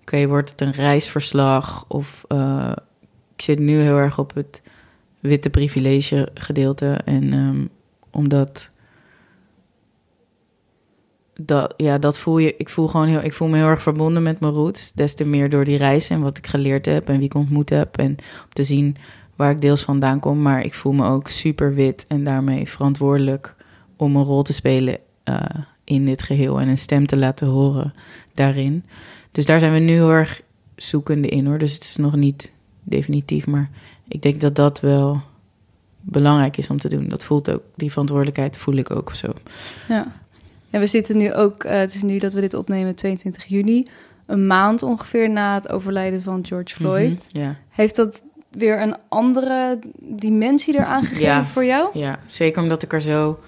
oké, 0.00 0.26
wordt 0.26 0.50
het 0.50 0.60
een 0.60 0.72
reisverslag? 0.72 1.84
Of 1.88 2.24
eh, 2.28 2.72
ik 3.34 3.42
zit 3.42 3.58
nu 3.58 3.80
heel 3.80 3.96
erg 3.96 4.18
op 4.18 4.34
het 4.34 4.62
witte 5.20 5.50
privilege 5.50 6.28
gedeelte. 6.34 6.98
En 7.04 7.32
ehm, 7.32 7.64
omdat... 8.10 8.70
Dat, 11.40 11.74
ja, 11.76 11.98
dat 11.98 12.18
voel 12.18 12.38
je. 12.38 12.54
Ik 12.56 12.68
voel 12.68 12.88
gewoon 12.88 13.06
heel. 13.06 13.22
Ik 13.22 13.34
voel 13.34 13.48
me 13.48 13.56
heel 13.56 13.66
erg 13.66 13.82
verbonden 13.82 14.22
met 14.22 14.40
mijn 14.40 14.52
roots. 14.52 14.92
Des 14.92 15.14
te 15.14 15.24
meer 15.24 15.50
door 15.50 15.64
die 15.64 15.76
reis 15.76 16.08
en 16.08 16.20
wat 16.20 16.38
ik 16.38 16.46
geleerd 16.46 16.86
heb 16.86 17.08
en 17.08 17.16
wie 17.16 17.24
ik 17.24 17.34
ontmoet 17.34 17.70
heb. 17.70 17.98
En 17.98 18.10
om 18.10 18.52
te 18.52 18.64
zien 18.64 18.96
waar 19.36 19.50
ik 19.50 19.60
deels 19.60 19.82
vandaan 19.82 20.20
kom. 20.20 20.42
Maar 20.42 20.64
ik 20.64 20.74
voel 20.74 20.92
me 20.92 21.08
ook 21.08 21.28
super 21.28 21.74
wit 21.74 22.04
en 22.08 22.24
daarmee 22.24 22.68
verantwoordelijk 22.68 23.56
om 23.96 24.16
een 24.16 24.24
rol 24.24 24.42
te 24.42 24.52
spelen 24.52 24.98
eh, 25.24 25.40
in 25.88 26.04
dit 26.04 26.22
geheel 26.22 26.60
en 26.60 26.68
een 26.68 26.78
stem 26.78 27.06
te 27.06 27.16
laten 27.16 27.46
horen 27.46 27.94
daarin. 28.34 28.84
Dus 29.32 29.46
daar 29.46 29.60
zijn 29.60 29.72
we 29.72 29.78
nu 29.78 29.92
heel 29.92 30.10
erg 30.10 30.42
zoekende 30.76 31.28
in 31.28 31.46
hoor. 31.46 31.58
Dus 31.58 31.74
het 31.74 31.82
is 31.84 31.96
nog 31.96 32.16
niet 32.16 32.52
definitief, 32.82 33.46
maar 33.46 33.70
ik 34.08 34.22
denk 34.22 34.40
dat 34.40 34.56
dat 34.56 34.80
wel 34.80 35.20
belangrijk 36.00 36.56
is 36.56 36.70
om 36.70 36.78
te 36.78 36.88
doen. 36.88 37.08
Dat 37.08 37.24
voelt 37.24 37.50
ook, 37.50 37.62
die 37.74 37.90
verantwoordelijkheid 37.90 38.56
voel 38.56 38.74
ik 38.76 38.90
ook 38.90 39.14
zo. 39.14 39.32
Ja. 39.88 40.12
En 40.70 40.80
we 40.80 40.86
zitten 40.86 41.16
nu 41.16 41.32
ook, 41.34 41.64
eh, 41.64 41.78
het 41.78 41.94
is 41.94 42.02
nu 42.02 42.18
dat 42.18 42.32
we 42.32 42.40
dit 42.40 42.54
opnemen, 42.54 42.94
22 42.94 43.44
juni, 43.44 43.86
een 44.26 44.46
maand 44.46 44.82
ongeveer 44.82 45.30
na 45.30 45.54
het 45.54 45.68
overlijden 45.68 46.22
van 46.22 46.46
George 46.46 46.74
Floyd. 46.74 47.28
Mhm, 47.32 47.44
ja. 47.44 47.56
Heeft 47.68 47.96
dat 47.96 48.22
weer 48.50 48.82
een 48.82 48.96
andere 49.08 49.78
dimensie 50.00 50.74
eraan 50.74 51.02
gegeven 51.04 51.24
Ja. 51.26 51.44
voor 51.44 51.64
jou? 51.64 51.98
ja, 51.98 52.18
zeker 52.26 52.62
omdat 52.62 52.82
ik 52.82 52.92
er 52.92 53.00
zo 53.00 53.38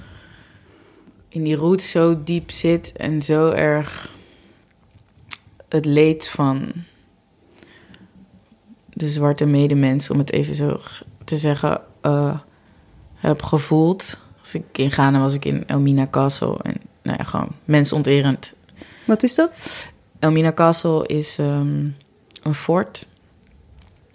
in 1.30 1.42
die 1.42 1.56
roots 1.56 1.90
zo 1.90 2.22
diep 2.24 2.50
zit 2.50 2.92
en 2.92 3.22
zo 3.22 3.50
erg 3.50 4.10
het 5.68 5.84
leed 5.84 6.28
van 6.28 6.72
de 8.92 9.08
zwarte 9.08 9.46
medemens, 9.46 10.10
om 10.10 10.18
het 10.18 10.32
even 10.32 10.54
zo 10.54 10.80
te 11.24 11.38
zeggen, 11.38 11.80
eh, 12.00 12.38
heb 13.14 13.42
gevoeld. 13.42 14.18
Als 14.40 14.54
ik 14.54 14.78
in 14.78 14.90
Ghana 14.90 15.20
was 15.20 15.34
ik 15.34 15.44
in 15.44 15.66
Elmina 15.66 16.06
Castle 16.10 16.58
en 16.62 16.74
nou 17.02 17.18
ja, 17.18 17.24
gewoon 17.24 17.50
mensonterend. 17.64 18.52
Wat 19.06 19.22
is 19.22 19.34
dat? 19.34 19.88
Elmina 20.18 20.52
Castle 20.52 21.06
is 21.06 21.38
ehm, 21.38 21.86
een 22.42 22.54
fort 22.54 23.06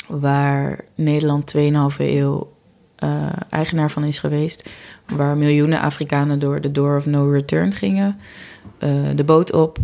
waar 0.07 0.86
Nederland 0.95 1.53
2,5 1.57 1.61
eeuw 1.97 2.55
eh, 2.95 3.27
eigenaar 3.49 3.91
van 3.91 4.03
is 4.03 4.19
geweest. 4.19 4.69
Waar 5.05 5.37
miljoenen 5.37 5.79
Afrikanen 5.81 6.39
door 6.39 6.61
de 6.61 6.71
Door 6.71 6.97
of 6.97 7.05
No 7.05 7.29
Return 7.29 7.73
gingen. 7.73 8.17
eh, 8.77 8.89
de 9.15 9.23
boot 9.23 9.53
op 9.53 9.77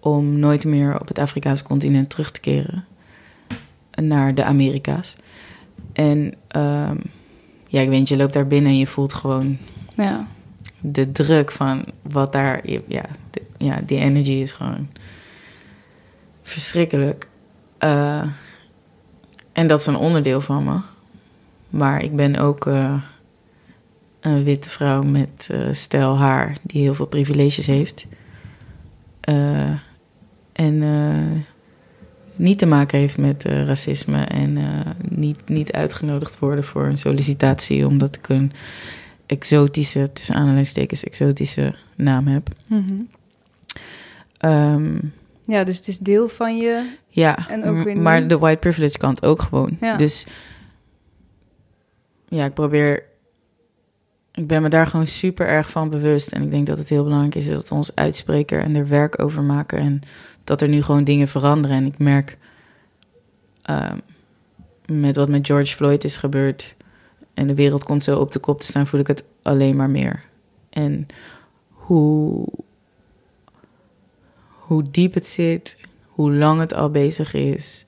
om 0.00 0.38
nooit 0.38 0.64
meer 0.64 1.00
op 1.00 1.08
het 1.08 1.18
Afrikaanse 1.18 1.64
continent 1.64 2.10
terug 2.10 2.30
te 2.30 2.40
keren. 2.40 2.84
Naar 4.02 4.34
de 4.34 4.44
Amerika's. 4.44 5.16
En 5.92 6.34
ehm, 6.48 6.96
ja, 7.68 7.80
ik 7.80 7.88
weet 7.88 8.08
je 8.08 8.16
loopt 8.16 8.32
daar 8.32 8.46
binnen 8.46 8.70
en 8.70 8.78
je 8.78 8.86
voelt 8.86 9.12
gewoon 9.14 9.58
Ja. 9.94 10.26
de 10.80 11.12
druk 11.12 11.50
van 11.52 11.84
wat 12.02 12.32
daar... 12.32 12.60
Ja, 12.86 13.02
de, 13.30 13.42
ja 13.58 13.80
die 13.86 13.98
energy 13.98 14.30
is 14.32 14.52
gewoon 14.52 14.88
verschrikkelijk. 16.42 17.28
Eh, 17.78 18.28
en 19.52 19.66
dat 19.66 19.80
is 19.80 19.86
een 19.86 19.96
onderdeel 19.96 20.40
van 20.40 20.64
me. 20.64 20.78
Maar 21.76 22.02
ik 22.02 22.16
ben 22.16 22.36
ook 22.36 22.66
eh, 22.66 22.94
een 24.20 24.42
witte 24.42 24.68
vrouw 24.68 25.02
met 25.02 25.48
eh 25.50 25.58
stijl 25.72 26.16
haar... 26.18 26.56
die 26.62 26.82
heel 26.82 26.94
veel 26.94 27.06
privileges 27.06 27.66
heeft. 27.66 28.06
Eh, 29.20 29.70
en 30.52 30.82
niet 32.36 32.58
te 32.58 32.66
maken 32.66 32.98
heeft 32.98 33.18
met 33.18 33.44
racisme... 33.44 34.24
en 34.24 34.58
niet, 35.08 35.48
niet 35.48 35.72
uitgenodigd 35.72 36.38
worden 36.38 36.64
voor 36.64 36.84
een 36.86 36.98
sollicitatie... 36.98 37.86
omdat 37.86 38.16
ik 38.16 38.28
een 38.28 38.52
exotische, 39.26 40.12
tussen 40.12 40.34
aanhalingstekens, 40.34 41.04
exotische 41.04 41.74
naam 41.96 42.26
heb. 42.26 42.48
Mhm. 42.66 42.92
Ehm, 44.38 44.94
Ja, 45.44 45.64
dus 45.64 45.76
het 45.76 45.88
is 45.88 45.98
deel 45.98 46.28
van 46.28 46.56
je. 46.56 46.90
ja, 47.08 47.48
En 47.48 47.64
ook 47.64 47.76
m- 47.76 47.82
weer 47.84 48.00
maar 48.00 48.28
de 48.28 48.38
white 48.38 48.58
privilege 48.58 48.98
kant 48.98 49.22
ook 49.24 49.42
gewoon. 49.42 49.76
Ja. 49.80 49.96
Dus 49.96 50.26
ja, 52.28 52.44
ik 52.44 52.54
probeer... 52.54 53.04
Ik 54.32 54.46
ben 54.46 54.62
me 54.62 54.68
daar 54.68 54.86
gewoon 54.86 55.06
super 55.06 55.46
erg 55.46 55.70
van 55.70 55.90
bewust. 55.90 56.32
En 56.32 56.42
ik 56.42 56.50
denk 56.50 56.66
dat 56.66 56.78
het 56.78 56.88
heel 56.88 57.02
belangrijk 57.02 57.34
is 57.34 57.48
dat 57.48 57.68
we 57.68 57.74
ons 57.74 57.94
uitspreken 57.94 58.62
en 58.62 58.74
er 58.74 58.88
werk 58.88 59.22
over 59.22 59.42
maken. 59.42 59.78
En 59.78 60.00
dat 60.44 60.62
er 60.62 60.68
nu 60.68 60.82
gewoon 60.82 61.04
dingen 61.04 61.28
veranderen. 61.28 61.76
En 61.76 61.86
ik 61.86 61.98
merk 61.98 62.38
ehm, 63.62 63.96
met 64.86 65.16
wat 65.16 65.28
met 65.28 65.46
George 65.46 65.76
Floyd 65.76 66.04
is 66.04 66.16
gebeurd... 66.16 66.74
en 67.34 67.46
de 67.46 67.54
wereld 67.54 67.84
komt 67.84 68.04
zo 68.04 68.18
op 68.18 68.32
de 68.32 68.38
kop 68.38 68.60
te 68.60 68.66
staan, 68.66 68.86
voel 68.86 69.00
ik 69.00 69.06
het 69.06 69.24
alleen 69.42 69.76
maar 69.76 69.90
meer. 69.90 70.22
En 70.70 71.06
hoe, 71.68 72.46
hoe 74.48 74.82
diep 74.90 75.14
het 75.14 75.26
zit, 75.26 75.78
hoe 76.06 76.32
lang 76.32 76.60
het 76.60 76.74
al 76.74 76.90
bezig 76.90 77.34
is, 77.34 77.84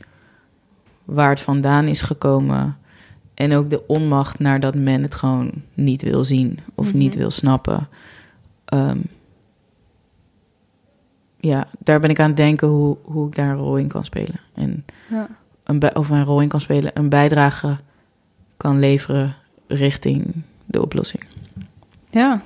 waar 1.04 1.30
het 1.30 1.40
vandaan 1.40 1.86
is 1.86 2.02
gekomen. 2.02 2.78
En 3.38 3.52
ook 3.54 3.70
de 3.70 3.86
onmacht 3.86 4.38
naar 4.38 4.60
dat 4.60 4.74
men 4.74 5.02
het 5.02 5.14
gewoon 5.14 5.52
niet 5.74 6.02
wil 6.02 6.24
zien 6.24 6.58
of 6.74 6.86
Mhm. 6.88 6.98
niet 6.98 7.14
wil 7.14 7.30
snappen. 7.30 7.88
Ehm, 8.64 8.98
ja, 11.40 11.66
daar 11.78 12.00
ben 12.00 12.10
ik 12.10 12.20
aan 12.20 12.26
het 12.28 12.36
denken 12.36 12.68
hoe, 12.68 12.96
hoe 13.02 13.26
ik 13.28 13.34
daar 13.34 13.50
een 13.50 13.56
rol 13.56 13.76
in 13.76 13.88
kan 13.88 14.04
spelen. 14.04 14.40
En 14.54 14.84
Ja. 15.10 15.28
een 15.64 15.96
of 15.96 16.08
een 16.10 16.24
rol 16.24 16.40
in 16.40 16.48
kan 16.48 16.60
spelen, 16.60 16.90
een 16.94 17.08
bijdrage 17.08 17.76
kan 18.56 18.78
leveren 18.78 19.34
richting 19.66 20.34
de 20.66 20.82
oplossing. 20.82 21.22
ja, 22.10 22.42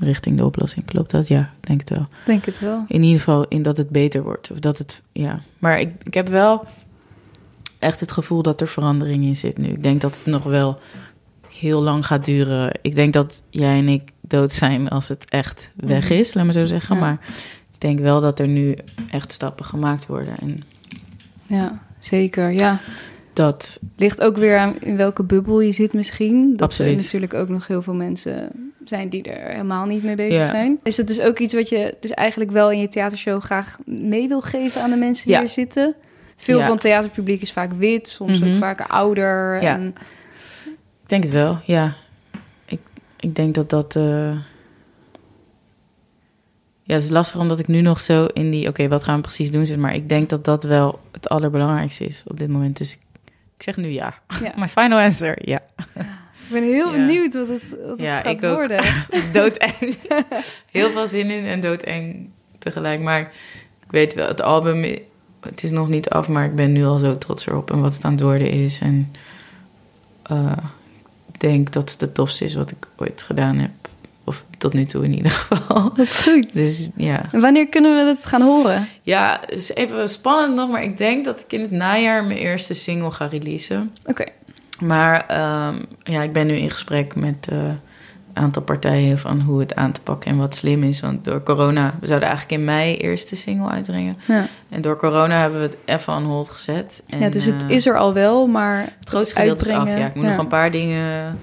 Richting 0.00 0.36
de 0.36 0.44
oplossing, 0.44 0.84
klopt 0.84 1.10
dat? 1.10 1.28
Ja, 1.28 1.50
denk 1.60 1.80
het 1.80 1.90
wel. 1.90 2.06
denk 2.26 2.44
het 2.44 2.58
wel. 2.58 2.84
In 2.88 3.02
ieder 3.02 3.18
geval 3.18 3.48
in 3.48 3.62
dat 3.62 3.76
het 3.76 3.88
beter 3.90 4.22
wordt. 4.22 4.50
Of 4.50 4.58
dat 4.58 4.78
het, 4.78 5.02
ja. 5.12 5.40
Maar 5.58 5.80
ik, 5.80 5.92
ik 6.02 6.14
heb 6.14 6.28
wel 6.28 6.64
echt 7.84 8.00
het 8.00 8.12
gevoel 8.12 8.42
dat 8.42 8.60
er 8.60 8.66
verandering 8.68 9.24
in 9.24 9.36
zit 9.36 9.58
nu. 9.58 9.68
Ik 9.68 9.82
denk 9.82 10.00
dat 10.00 10.16
het 10.16 10.26
nog 10.26 10.42
wel 10.42 10.78
heel 11.54 11.82
lang 11.82 12.06
gaat 12.06 12.24
duren. 12.24 12.78
Ik 12.82 12.96
denk 12.96 13.12
dat 13.12 13.42
jij 13.50 13.78
en 13.78 13.88
ik 13.88 14.02
dood 14.20 14.52
zijn 14.52 14.88
als 14.88 15.08
het 15.08 15.24
echt 15.30 15.72
weg 15.76 16.04
Mhm. 16.04 16.12
is, 16.18 16.34
laat 16.34 16.44
maar 16.44 16.52
zo 16.52 16.64
zeggen. 16.64 16.94
Ja. 16.94 17.00
Maar 17.00 17.18
ik 17.72 17.80
denk 17.80 17.98
wel 17.98 18.20
dat 18.20 18.38
er 18.38 18.48
nu 18.48 18.76
echt 19.10 19.32
stappen 19.32 19.64
gemaakt 19.64 20.06
worden. 20.06 20.34
En 20.40 20.56
Ja, 21.46 21.82
zeker. 21.98 22.50
Ja. 22.50 22.80
dat, 23.32 23.80
Ligt 23.96 24.20
ook 24.22 24.36
weer 24.36 24.58
aan 24.58 24.78
in 24.80 24.96
welke 24.96 25.24
bubbel 25.24 25.60
je 25.60 25.72
zit 25.72 25.92
misschien. 25.92 26.50
Dat 26.56 26.62
Absoluut. 26.68 26.96
er 26.96 27.02
natuurlijk 27.02 27.34
ook 27.34 27.48
nog 27.48 27.66
heel 27.66 27.82
veel 27.82 27.94
mensen 27.94 28.48
zijn 28.84 29.08
die 29.08 29.22
er 29.22 29.50
helemaal 29.50 29.86
niet 29.86 30.02
mee 30.02 30.14
bezig 30.14 30.36
Ja. 30.36 30.44
zijn. 30.44 30.78
Is 30.82 30.96
het 30.96 31.08
dus 31.08 31.20
ook 31.20 31.38
iets 31.38 31.54
wat 31.54 31.68
je 31.68 31.96
dus 32.00 32.10
eigenlijk 32.10 32.50
wel 32.50 32.70
in 32.70 32.78
je 32.78 32.88
theatershow 32.88 33.42
graag 33.42 33.76
mee 33.84 34.28
wil 34.28 34.40
geven 34.40 34.82
aan 34.82 34.90
de 34.90 34.96
mensen 34.96 35.26
die 35.26 35.34
Ja. 35.36 35.42
er 35.42 35.48
zitten? 35.48 35.94
Veel 36.36 36.58
Ja. 36.58 36.62
van 36.64 36.72
het 36.72 36.80
theaterpubliek 36.80 37.40
is 37.42 37.52
vaak 37.52 37.72
wit, 37.72 38.08
soms 38.08 38.42
ook 38.42 38.48
Mhm. 38.48 38.58
vaak 38.58 38.80
ouder. 38.80 39.62
Ja. 39.62 39.74
En, 39.74 39.94
ik 41.02 41.08
denk 41.08 41.22
het 41.22 41.32
wel, 41.32 41.58
ja. 41.64 41.92
Ik, 42.64 42.80
ik 43.20 43.34
denk 43.34 43.54
dat 43.54 43.70
dat... 43.70 43.96
eh, 43.96 44.30
Ja, 46.86 46.94
het 46.94 47.02
is 47.02 47.10
lastig 47.10 47.40
omdat 47.40 47.58
ik 47.58 47.66
nu 47.68 47.80
nog 47.80 48.00
zo 48.00 48.24
in 48.24 48.50
die... 48.50 48.68
Oké, 48.68 48.88
wat 48.88 49.04
gaan 49.04 49.14
we 49.16 49.20
precies 49.22 49.50
doen? 49.50 49.66
zit. 49.66 49.78
Maar 49.78 49.94
ik 49.94 50.08
denk 50.08 50.28
dat 50.28 50.44
dat 50.44 50.64
wel 50.64 51.00
het 51.12 51.28
allerbelangrijkste 51.28 52.04
is 52.06 52.22
op 52.26 52.38
dit 52.38 52.48
moment. 52.48 52.76
Dus 52.76 52.92
ik, 52.92 52.98
ik 53.56 53.62
zeg 53.62 53.76
nu 53.76 53.88
ja. 53.88 54.14
ja. 54.42 54.52
My 54.60 54.68
final 54.68 54.98
answer, 54.98 55.48
ja. 55.48 55.60
Ik 55.94 56.50
ben 56.50 56.62
heel 56.62 56.86
Ja. 56.86 56.92
benieuwd 57.06 57.34
wat 57.34 57.48
het, 57.48 57.62
wat 57.86 57.98
Ja, 58.00 58.14
het 58.14 58.22
gaat 58.26 58.42
ik 58.42 58.44
ook. 58.44 58.54
worden. 58.54 58.84
doodeng. 59.32 59.96
Heel 60.70 60.90
veel 60.90 61.06
zin 61.06 61.30
in 61.30 61.44
en 61.44 61.60
doodeng 61.60 62.30
tegelijk. 62.58 63.00
Maar 63.00 63.20
ik 63.84 63.90
weet 63.90 64.14
wel, 64.14 64.26
het 64.28 64.42
album, 64.42 64.84
het 65.44 65.62
is 65.62 65.70
nog 65.70 65.88
niet 65.88 66.08
af, 66.08 66.28
maar 66.28 66.44
ik 66.44 66.54
ben 66.54 66.72
nu 66.72 66.84
al 66.84 66.98
zo 66.98 67.18
trots 67.18 67.46
erop 67.46 67.70
en 67.70 67.80
wat 67.80 67.94
het 67.94 68.04
aan 68.04 68.12
het 68.12 68.20
worden 68.20 68.50
is. 68.50 68.78
En 68.78 69.12
eh, 70.22 70.52
ik 71.32 71.40
denk 71.40 71.72
dat 71.72 71.90
het 71.90 72.00
het 72.00 72.14
tofste 72.14 72.44
is 72.44 72.54
wat 72.54 72.70
ik 72.70 72.88
ooit 72.96 73.22
gedaan 73.22 73.58
heb. 73.58 73.70
Of 74.24 74.44
tot 74.58 74.72
nu 74.72 74.84
toe 74.84 75.04
in 75.04 75.14
ieder 75.14 75.30
geval. 75.30 75.92
Wat 75.96 76.22
goed. 76.22 76.52
Dus 76.52 76.90
ja. 76.96 77.32
En 77.32 77.40
wanneer 77.40 77.68
kunnen 77.68 77.94
we 77.94 78.10
het 78.10 78.26
gaan 78.26 78.42
horen? 78.42 78.88
Ja, 79.02 79.40
het 79.40 79.56
is 79.56 79.74
even 79.74 80.08
spannend 80.08 80.54
nog, 80.54 80.70
maar 80.70 80.82
ik 80.82 80.98
denk 80.98 81.24
dat 81.24 81.40
ik 81.40 81.52
in 81.52 81.60
het 81.60 81.70
najaar 81.70 82.24
mijn 82.24 82.38
eerste 82.38 82.74
single 82.74 83.10
ga 83.10 83.26
releasen. 83.26 83.94
Oké. 84.04 84.24
Maar 84.80 85.26
ehm, 85.26 85.76
ja, 86.02 86.22
ik 86.22 86.32
ben 86.32 86.46
nu 86.46 86.56
in 86.56 86.70
gesprek 86.70 87.14
met 87.14 87.46
eh, 87.50 87.70
aantal 88.34 88.62
partijen 88.62 89.18
van 89.18 89.40
hoe 89.40 89.60
het 89.60 89.74
aan 89.74 89.92
te 89.92 90.00
pakken 90.00 90.30
en 90.30 90.36
wat 90.36 90.54
slim 90.54 90.82
is. 90.82 91.00
Want 91.00 91.24
door 91.24 91.42
corona, 91.42 91.94
we 92.00 92.06
zouden 92.06 92.28
eigenlijk 92.28 92.60
in 92.60 92.66
mei 92.66 92.96
eerst 92.96 93.30
de 93.30 93.36
single 93.36 93.68
uitbrengen. 93.68 94.16
Ja. 94.26 94.46
En 94.68 94.82
door 94.82 94.96
corona 94.96 95.40
hebben 95.40 95.60
we 95.60 95.66
het 95.66 95.76
even 95.84 96.14
on 96.14 96.24
hold 96.24 96.48
gezet. 96.48 97.02
En, 97.06 97.18
ja, 97.18 97.28
dus 97.28 97.44
het 97.44 97.62
eh, 97.62 97.70
is 97.70 97.86
er 97.86 97.98
al 97.98 98.12
wel, 98.12 98.46
maar 98.46 98.78
het 98.98 99.08
grootste 99.08 99.34
gedeelte 99.34 99.68
is 99.68 99.74
af. 99.74 99.88
Ja, 99.88 100.06
ik 100.06 100.14
moet 100.14 100.24
ja. 100.24 100.30
nog 100.30 100.38
een 100.38 100.46
paar 100.46 100.70
dingen 100.70 101.38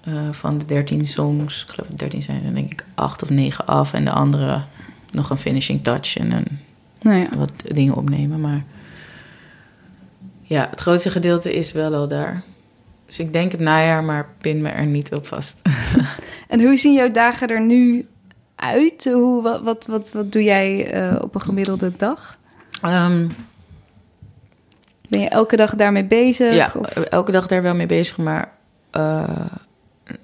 eh, 0.00 0.12
van 0.30 0.58
de 0.58 0.64
13 0.64 1.06
songs. 1.06 1.62
Ik 1.62 1.68
geloof 1.68 1.88
dat 1.88 1.98
13 1.98 2.22
zijn, 2.22 2.42
dan 2.42 2.54
denk 2.54 2.72
ik 2.72 2.84
8 2.94 3.22
of 3.22 3.30
9 3.30 3.66
af. 3.66 3.92
En 3.92 4.04
de 4.04 4.10
andere 4.10 4.62
nog 5.10 5.30
een 5.30 5.38
finishing 5.38 5.82
touch 5.82 6.16
en 6.16 6.32
een 6.32 6.58
nou 7.00 7.18
ja. 7.18 7.28
wat 7.36 7.50
dingen 7.64 7.94
opnemen. 7.94 8.40
Maar 8.40 8.64
ja, 10.42 10.66
het 10.70 10.80
grootste 10.80 11.10
gedeelte 11.10 11.54
is 11.54 11.72
wel 11.72 11.94
al 11.94 12.08
daar. 12.08 12.42
Dus 13.06 13.18
ik 13.18 13.32
denk 13.32 13.52
het 13.52 13.60
najaar, 13.60 14.04
maar 14.04 14.28
pin 14.40 14.60
me 14.62 14.68
er 14.68 14.86
niet 14.86 15.12
op 15.12 15.26
vast. 15.26 15.60
En 16.48 16.60
hoe 16.60 16.76
zien 16.76 16.94
jouw 16.94 17.10
dagen 17.10 17.48
er 17.48 17.60
nu 17.60 18.06
uit? 18.56 19.04
Hoe, 19.04 19.42
wat, 19.42 19.62
wat, 19.62 19.86
wat, 19.86 20.12
wat 20.12 20.32
doe 20.32 20.42
jij 20.42 20.90
eh, 20.90 21.22
op 21.22 21.34
een 21.34 21.40
gemiddelde 21.40 21.92
dag? 21.96 22.36
Ehm, 22.82 23.28
Ben 25.08 25.20
je 25.20 25.28
elke 25.28 25.56
dag 25.56 25.74
daarmee 25.74 26.04
bezig? 26.04 26.54
ja, 26.54 26.70
Of- 26.78 26.88
elke 26.94 27.32
dag 27.32 27.46
daar 27.46 27.62
wel 27.62 27.74
mee 27.74 27.86
bezig, 27.86 28.16
maar 28.16 28.52
eh, 28.90 29.46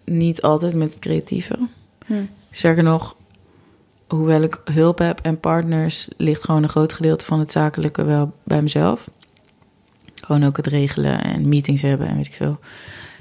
niet 0.05 0.43
altijd 0.43 0.75
met 0.75 0.91
het 0.91 0.99
creatieve. 1.01 1.59
Hm. 2.07 2.15
Sterker 2.51 2.83
nog, 2.83 3.17
hoewel 4.09 4.43
ik 4.43 4.61
hulp 4.65 4.99
heb 4.99 5.21
en 5.21 5.41
partners, 5.41 6.09
ligt 6.17 6.45
gewoon 6.45 6.63
een 6.63 6.69
groot 6.69 6.93
gedeelte 6.93 7.25
van 7.25 7.39
het 7.39 7.51
zakelijke 7.51 8.05
wel 8.05 8.33
bij 8.45 8.63
mezelf. 8.63 9.09
Gewoon 10.25 10.45
ook 10.45 10.57
het 10.57 10.67
regelen 10.67 11.25
en 11.25 11.49
meetings 11.49 11.83
hebben 11.83 12.09
en 12.09 12.17
weet 12.17 12.27
ik 12.27 12.35
veel. 12.35 12.59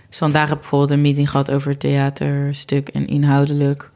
Dus 0.10 0.18
vandaag 0.18 0.47
heb 0.47 0.56
ik 0.56 0.60
bijvoorbeeld 0.60 0.91
een 0.91 1.02
meeting 1.02 1.30
gehad 1.30 1.52
over 1.52 1.78
theaterstuk 1.78 2.89
en 2.89 3.08
inhoudelijk. 3.08 3.91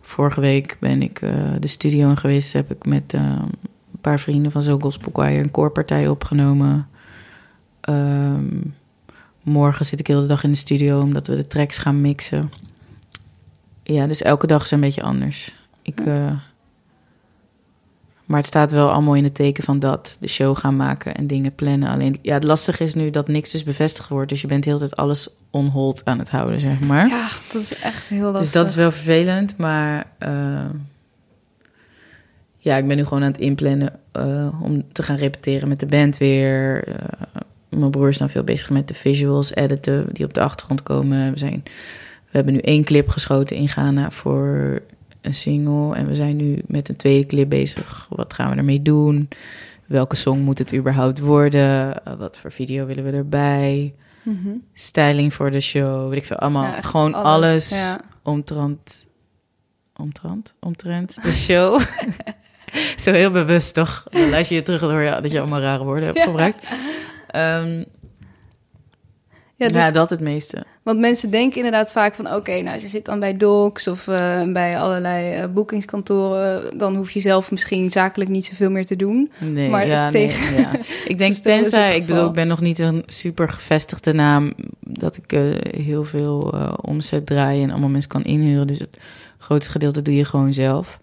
Vorige 0.00 0.40
week 0.40 0.76
ben 0.80 1.02
ik 1.02 1.20
eh, 1.20 1.32
de 1.60 1.66
studio 1.66 2.08
in 2.08 2.16
geweest. 2.16 2.52
Heb 2.52 2.70
ik 2.70 2.84
met 2.84 3.14
eh, 3.14 3.20
een 3.20 4.00
paar 4.00 4.20
vrienden 4.20 4.52
van 4.52 4.62
Zo 4.62 4.78
Gospel 4.78 5.10
Choir 5.12 5.40
een 5.40 5.50
koorpartij 5.50 6.08
opgenomen. 6.08 6.88
Ehm, 7.80 8.60
morgen 9.42 9.84
zit 9.86 10.00
ik 10.00 10.06
heel 10.06 10.20
de 10.20 10.26
dag 10.26 10.44
in 10.44 10.50
de 10.50 10.56
studio 10.56 11.00
omdat 11.00 11.26
we 11.26 11.36
de 11.36 11.46
tracks 11.46 11.78
gaan 11.78 12.00
mixen. 12.00 12.52
Ja, 13.82 14.06
dus 14.06 14.22
elke 14.22 14.46
dag 14.46 14.62
is 14.62 14.70
een 14.70 14.80
beetje 14.80 15.02
anders. 15.02 15.54
Ik, 15.82 16.00
eh, 16.00 16.32
maar 18.30 18.38
het 18.38 18.48
staat 18.48 18.72
wel 18.72 18.90
allemaal 18.90 19.14
in 19.14 19.24
het 19.24 19.34
teken 19.34 19.64
van 19.64 19.78
dat. 19.78 20.16
De 20.20 20.28
show 20.28 20.56
gaan 20.56 20.76
maken 20.76 21.14
en 21.14 21.26
dingen 21.26 21.54
plannen. 21.54 21.88
Alleen, 21.88 22.18
ja, 22.22 22.34
het 22.34 22.44
lastige 22.44 22.84
is 22.84 22.94
nu 22.94 23.10
dat 23.10 23.28
niks 23.28 23.50
dus 23.50 23.64
bevestigd 23.64 24.08
wordt. 24.08 24.28
Dus 24.28 24.40
je 24.40 24.46
bent 24.46 24.62
de 24.62 24.68
hele 24.68 24.80
tijd 24.80 24.96
alles 24.96 25.28
on 25.50 25.66
hold 25.66 26.04
aan 26.04 26.18
het 26.18 26.30
houden, 26.30 26.60
zeg 26.60 26.80
maar. 26.80 27.08
Ja, 27.08 27.28
dat 27.52 27.62
is 27.62 27.74
echt 27.74 28.08
heel 28.08 28.32
lastig. 28.32 28.40
dus 28.40 28.52
dat 28.52 28.66
is 28.66 28.74
wel 28.74 28.90
vervelend. 28.90 29.56
Maar 29.56 30.04
eh, 30.18 30.64
ja, 32.58 32.76
ik 32.76 32.86
ben 32.86 32.96
nu 32.96 33.04
gewoon 33.04 33.22
aan 33.22 33.32
het 33.32 33.40
inplannen 33.40 33.92
eh, 34.12 34.62
om 34.62 34.92
te 34.92 35.02
gaan 35.02 35.16
repeteren 35.16 35.68
met 35.68 35.80
de 35.80 35.86
band 35.86 36.18
weer. 36.18 36.84
Eh, 36.88 37.40
mijn 37.68 37.90
broer 37.90 38.08
is 38.08 38.18
dan 38.18 38.30
veel 38.30 38.44
bezig 38.44 38.70
met 38.70 38.88
de 38.88 38.94
visuals 38.94 39.54
editen 39.54 40.06
die 40.12 40.24
op 40.24 40.34
de 40.34 40.40
achtergrond 40.40 40.82
komen. 40.82 41.32
We, 41.32 41.38
zijn, 41.38 41.62
we 42.24 42.30
hebben 42.30 42.52
nu 42.52 42.60
één 42.60 42.84
clip 42.84 43.08
geschoten 43.08 43.56
in 43.56 43.68
Ghana 43.68 44.10
voor 44.10 44.82
een 45.20 45.34
single. 45.34 45.94
En 45.96 46.06
we 46.06 46.14
zijn 46.14 46.36
nu 46.36 46.58
met 46.66 46.88
een 46.88 46.96
tweede 46.96 47.26
clip 47.26 47.48
bezig. 47.48 48.06
Wat 48.08 48.34
gaan 48.34 48.50
we 48.50 48.56
ermee 48.56 48.82
doen? 48.82 49.28
Welke 49.86 50.16
song 50.16 50.40
moet 50.40 50.58
het 50.58 50.74
überhaupt 50.74 51.18
worden? 51.18 52.04
Eh, 52.04 52.14
wat 52.14 52.38
voor 52.38 52.52
video 52.52 52.86
willen 52.86 53.04
we 53.04 53.10
erbij? 53.10 53.94
Mhm. 54.22 54.48
Styling 54.74 55.34
voor 55.34 55.50
de 55.50 55.60
show, 55.60 56.08
weet 56.08 56.18
ik 56.18 56.24
veel. 56.24 56.36
Allemaal 56.36 56.64
Ja, 56.64 56.80
gewoon 56.80 57.14
alles, 57.14 57.68
Ja. 57.70 58.00
omtrent, 58.22 59.06
omtrent, 59.96 60.54
omtrent 60.60 61.22
de 61.22 61.32
show. 61.32 61.80
Zo 62.96 63.12
heel 63.12 63.30
bewust 63.30 63.74
toch? 63.74 64.04
Dan 64.10 64.30
luister 64.30 64.56
je 64.56 64.62
terug 64.62 64.80
door 64.80 65.00
ja, 65.02 65.20
dat 65.20 65.30
je 65.30 65.38
allemaal 65.40 65.60
rare 65.60 65.84
woorden 65.84 66.04
hebt 66.04 66.20
gebruikt. 66.20 66.66
Ehm, 67.26 67.84
Ja, 69.56 69.68
dus, 69.68 69.76
ja, 69.76 69.90
dat 69.90 70.10
het 70.10 70.20
meeste. 70.20 70.64
Want 70.82 70.98
mensen 70.98 71.30
denken 71.30 71.56
inderdaad 71.56 71.92
vaak 71.92 72.14
van... 72.14 72.34
oké, 72.34 72.60
nou, 72.60 72.78
ze 72.78 72.88
zit 72.88 73.04
dan 73.04 73.20
bij 73.20 73.36
Docs 73.36 73.86
of 73.86 74.08
eh, 74.08 74.52
bij 74.52 74.78
allerlei 74.78 75.32
eh, 75.32 75.48
boekingskantoren... 75.48 76.78
dan 76.78 76.96
hoef 76.96 77.10
je 77.10 77.20
zelf 77.20 77.50
misschien 77.50 77.90
zakelijk 77.90 78.30
niet 78.30 78.46
zoveel 78.46 78.70
meer 78.70 78.86
te 78.86 78.96
doen. 78.96 79.30
Nee, 79.38 79.68
Maar 79.68 79.86
ja, 79.86 80.08
tegen- 80.08 80.54
nee, 80.54 80.60
ja. 80.60 80.70
Ik 81.04 81.18
denk 81.18 81.32
het 81.34 81.42
tenzij, 81.42 81.96
ik 81.96 82.06
bedoel, 82.06 82.26
ik 82.26 82.32
ben 82.32 82.48
nog 82.48 82.60
niet 82.60 82.78
een 82.78 83.02
super 83.06 83.48
gevestigde 83.48 84.12
naam... 84.12 84.52
dat 84.80 85.16
ik 85.16 85.32
eh, 85.32 85.40
heel 85.80 86.04
veel 86.04 86.54
omzet 86.82 87.26
draai 87.26 87.62
en 87.62 87.70
allemaal 87.70 87.88
mensen 87.88 88.10
kan 88.10 88.24
inhuren. 88.24 88.66
Dus 88.66 88.78
het 88.78 89.00
grootste 89.38 89.70
gedeelte 89.70 90.02
doe 90.02 90.14
je 90.14 90.24
gewoon 90.24 90.52
zelf. 90.52 91.00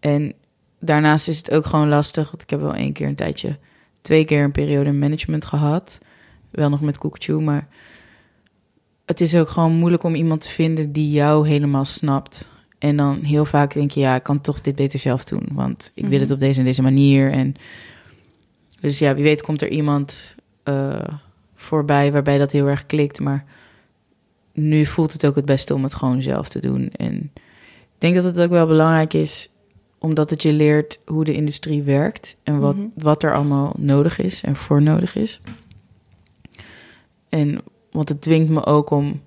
En 0.00 0.32
daarnaast 0.80 1.28
is 1.28 1.36
het 1.36 1.50
ook 1.50 1.66
gewoon 1.66 1.88
lastig. 1.88 2.30
Want 2.30 2.42
ik 2.42 2.50
heb 2.50 2.60
wel 2.60 2.74
één 2.74 2.92
keer 2.92 3.06
een 3.06 3.14
tijdje, 3.14 3.56
twee 4.02 4.24
keer 4.24 4.42
een 4.44 4.52
periode 4.52 4.88
in 4.88 4.98
management 4.98 5.44
gehad. 5.44 5.98
Wel 6.50 6.68
nog 6.68 6.80
met 6.80 6.98
Cookchu, 6.98 7.40
maar 7.40 7.66
het 9.06 9.20
is 9.20 9.34
ook 9.34 9.48
gewoon 9.48 9.72
moeilijk 9.72 10.02
om 10.02 10.14
iemand 10.14 10.40
te 10.40 10.48
vinden 10.48 10.92
die 10.92 11.10
jou 11.10 11.48
helemaal 11.48 11.84
snapt. 11.84 12.52
En 12.78 12.96
dan 12.96 13.22
heel 13.22 13.44
vaak 13.44 13.72
denk 13.74 13.90
je, 13.90 14.00
ja, 14.00 14.14
ik 14.14 14.22
kan 14.22 14.40
toch 14.40 14.60
dit 14.60 14.74
beter 14.74 14.98
zelf 14.98 15.24
doen. 15.24 15.48
Want 15.52 15.90
ik 15.94 16.02
wil 16.02 16.12
Mhm. 16.12 16.20
het 16.20 16.30
op 16.30 16.40
deze 16.40 16.58
en 16.58 16.64
deze 16.64 16.82
manier. 16.82 17.30
En 17.32 17.54
dus 18.80 18.98
ja, 18.98 19.14
wie 19.14 19.22
weet 19.24 19.42
komt 19.42 19.62
er 19.62 19.68
iemand 19.70 20.34
eh, 20.62 20.98
voorbij 21.54 22.12
waarbij 22.12 22.38
dat 22.38 22.52
heel 22.52 22.66
erg 22.66 22.86
klikt. 22.86 23.20
Maar 23.20 23.44
nu 24.52 24.86
voelt 24.86 25.12
het 25.12 25.26
ook 25.26 25.34
het 25.36 25.44
beste 25.44 25.74
om 25.74 25.82
het 25.82 25.94
gewoon 25.94 26.22
zelf 26.22 26.48
te 26.48 26.58
doen. 26.60 26.90
En 26.96 27.14
ik 27.34 27.98
denk 27.98 28.14
dat 28.14 28.24
het 28.24 28.40
ook 28.40 28.50
wel 28.50 28.66
belangrijk 28.66 29.12
is, 29.14 29.50
omdat 29.98 30.30
het 30.30 30.42
je 30.42 30.52
leert 30.52 31.00
hoe 31.06 31.24
de 31.24 31.32
industrie 31.32 31.82
werkt 31.82 32.36
en 32.42 32.58
wat, 32.58 32.76
Mhm. 32.76 32.86
wat 32.94 33.22
er 33.22 33.34
allemaal 33.34 33.74
nodig 33.78 34.18
is 34.18 34.42
en 34.42 34.56
voor 34.56 34.82
nodig 34.82 35.14
is. 35.16 35.40
En 37.28 37.58
want 37.94 38.08
het 38.08 38.22
dwingt 38.22 38.50
me 38.50 38.66
ook 38.66 38.90
om 38.90 39.20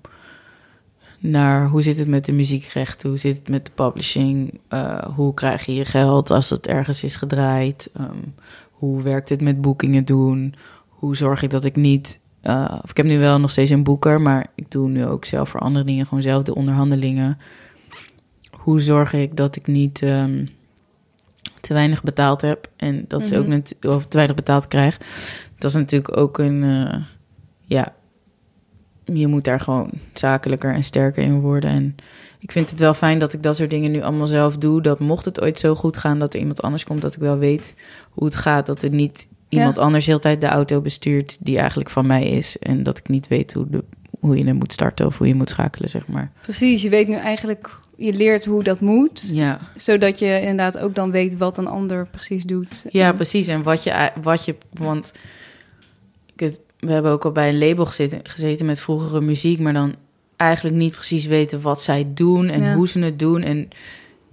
naar 1.18 1.68
hoe 1.68 1.82
zit 1.82 1.98
het 1.98 2.08
met 2.08 2.24
de 2.24 2.32
muziekrechten, 2.32 3.08
hoe 3.08 3.18
zit 3.18 3.36
het 3.36 3.48
met 3.48 3.64
de 3.66 3.72
publishing, 3.74 4.60
uh, 4.70 5.04
hoe 5.04 5.34
krijg 5.34 5.66
je 5.66 5.74
je 5.74 5.84
geld 5.84 6.30
als 6.30 6.50
het 6.50 6.66
ergens 6.66 7.02
is 7.02 7.16
gedraaid, 7.16 7.90
um, 8.00 8.34
hoe 8.70 9.02
werkt 9.02 9.28
het 9.28 9.40
met 9.40 9.60
boekingen 9.60 10.04
doen, 10.04 10.54
hoe 10.88 11.16
zorg 11.16 11.42
ik 11.42 11.50
dat 11.50 11.64
ik 11.64 11.76
niet, 11.76 12.20
uh, 12.42 12.78
of 12.82 12.90
ik 12.90 12.96
heb 12.96 13.06
nu 13.06 13.18
wel 13.18 13.40
nog 13.40 13.50
steeds 13.50 13.70
een 13.70 13.84
boeker, 13.84 14.20
maar 14.20 14.46
ik 14.54 14.70
doe 14.70 14.88
nu 14.88 15.06
ook 15.06 15.24
zelf 15.24 15.48
voor 15.48 15.60
andere 15.60 15.84
dingen 15.84 16.06
gewoon 16.06 16.22
zelf 16.22 16.42
de 16.42 16.54
onderhandelingen. 16.54 17.38
Hoe 18.50 18.80
zorg 18.80 19.12
ik 19.12 19.36
dat 19.36 19.56
ik 19.56 19.66
niet 19.66 20.02
um, 20.02 20.48
te 21.60 21.74
weinig 21.74 22.02
betaald 22.02 22.40
heb 22.40 22.70
en 22.76 23.04
dat 23.08 23.24
ze 23.24 23.36
ook 23.38 23.46
Mhm. 23.46 23.50
net, 23.50 23.76
of 23.88 24.06
te 24.06 24.16
weinig 24.16 24.36
betaald 24.36 24.68
krijg. 24.68 24.98
Dat 25.58 25.70
is 25.70 25.76
natuurlijk 25.76 26.16
ook 26.16 26.38
een, 26.38 26.62
uh, 26.62 26.94
ja, 27.64 27.94
je 29.12 29.26
moet 29.26 29.44
daar 29.44 29.60
gewoon 29.60 29.90
zakelijker 30.12 30.72
en 30.74 30.84
sterker 30.84 31.22
in 31.22 31.40
worden. 31.40 31.70
En 31.70 31.94
ik 32.38 32.52
vind 32.52 32.70
het 32.70 32.80
wel 32.80 32.94
fijn 32.94 33.18
dat 33.18 33.32
ik 33.32 33.42
dat 33.42 33.56
soort 33.56 33.70
dingen 33.70 33.90
nu 33.90 34.02
allemaal 34.02 34.26
zelf 34.26 34.56
doe. 34.56 34.82
Dat 34.82 34.98
mocht 35.00 35.24
het 35.24 35.40
ooit 35.40 35.58
zo 35.58 35.74
goed 35.74 35.96
gaan 35.96 36.18
dat 36.18 36.34
er 36.34 36.40
iemand 36.40 36.62
anders 36.62 36.84
komt, 36.84 37.02
dat 37.02 37.14
ik 37.14 37.20
wel 37.20 37.38
weet 37.38 37.74
hoe 38.10 38.24
het 38.24 38.36
gaat. 38.36 38.66
Dat 38.66 38.82
er 38.82 38.90
niet 38.90 39.28
iemand 39.48 39.76
Ja. 39.76 39.82
anders 39.82 40.04
de 40.04 40.10
hele 40.10 40.22
tijd 40.22 40.40
de 40.40 40.46
auto 40.46 40.80
bestuurt 40.80 41.36
die 41.40 41.58
eigenlijk 41.58 41.90
van 41.90 42.06
mij 42.06 42.24
is. 42.28 42.58
En 42.58 42.82
dat 42.82 42.98
ik 42.98 43.08
niet 43.08 43.28
weet 43.28 43.52
hoe, 43.52 43.66
de, 43.70 43.84
hoe 44.20 44.36
je 44.38 44.44
hem 44.44 44.56
moet 44.56 44.72
starten 44.72 45.06
of 45.06 45.18
hoe 45.18 45.26
je 45.26 45.34
moet 45.34 45.50
schakelen, 45.50 45.88
zeg 45.90 46.06
maar. 46.06 46.30
Precies, 46.42 46.82
je 46.82 46.88
weet 46.88 47.08
nu 47.08 47.14
eigenlijk, 47.14 47.70
je 47.96 48.12
leert 48.12 48.44
hoe 48.44 48.62
dat 48.62 48.80
moet. 48.80 49.30
Ja, 49.34 49.60
Zodat 49.76 50.18
je 50.18 50.40
inderdaad 50.40 50.78
ook 50.78 50.94
dan 50.94 51.10
weet 51.10 51.36
wat 51.36 51.58
een 51.58 51.66
ander 51.66 52.06
precies 52.06 52.44
doet. 52.44 52.84
ja 52.90 53.08
En- 53.08 53.14
precies. 53.14 53.46
En 53.48 53.62
wat 53.62 53.82
je, 53.82 54.10
wat 54.22 54.44
je 54.44 54.56
want 54.72 55.12
ik 56.34 56.40
het, 56.40 56.60
we 56.78 56.92
hebben 56.92 57.12
ook 57.12 57.24
al 57.24 57.32
bij 57.32 57.48
een 57.48 57.58
label 57.58 57.86
gezeten, 57.86 58.20
gezeten 58.22 58.66
met 58.66 58.80
vroegere 58.80 59.20
muziek, 59.20 59.58
maar 59.60 59.72
dan 59.72 59.94
eigenlijk 60.36 60.76
niet 60.76 60.94
precies 60.94 61.26
weten 61.26 61.60
wat 61.60 61.82
zij 61.82 62.06
doen 62.14 62.48
en 62.48 62.62
Ja. 62.62 62.74
hoe 62.74 62.88
ze 62.88 62.98
het 62.98 63.18
doen. 63.18 63.42
En 63.42 63.68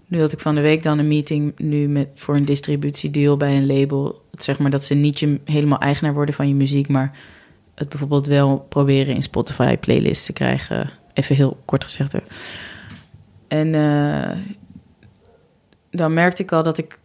nu 0.08 0.20
had 0.20 0.32
ik 0.32 0.40
van 0.40 0.56
de 0.56 0.62
week 0.62 0.84
dan 0.84 1.00
een 1.00 1.08
meeting 1.08 1.54
nu 1.58 1.88
met, 1.88 2.10
voor 2.16 2.36
een 2.36 2.46
distributiedeal 2.46 3.38
bij 3.38 3.58
een 3.58 3.66
label. 3.68 4.22
Zeg 4.34 4.60
maar 4.60 4.72
dat 4.72 4.84
ze 4.84 4.94
niet 4.94 5.20
je 5.20 5.40
helemaal 5.46 5.80
eigenaar 5.80 6.14
worden 6.14 6.36
van 6.36 6.48
je 6.48 6.56
muziek, 6.56 6.88
maar 6.88 7.18
het 7.76 7.90
bijvoorbeeld 7.90 8.28
wel 8.28 8.66
proberen 8.70 9.16
in 9.16 9.24
Spotify 9.24 9.78
playlists 9.78 10.26
te 10.26 10.34
krijgen. 10.34 10.90
Even 11.14 11.36
heel 11.36 11.58
kort 11.66 11.84
gezegd. 11.84 12.12
Hè. 12.12 12.20
En 13.48 13.76
eh, 13.76 14.38
dan 15.92 16.14
merkte 16.14 16.44
ik 16.44 16.52
al 16.52 16.64
dat 16.64 16.78
ik 16.78 17.00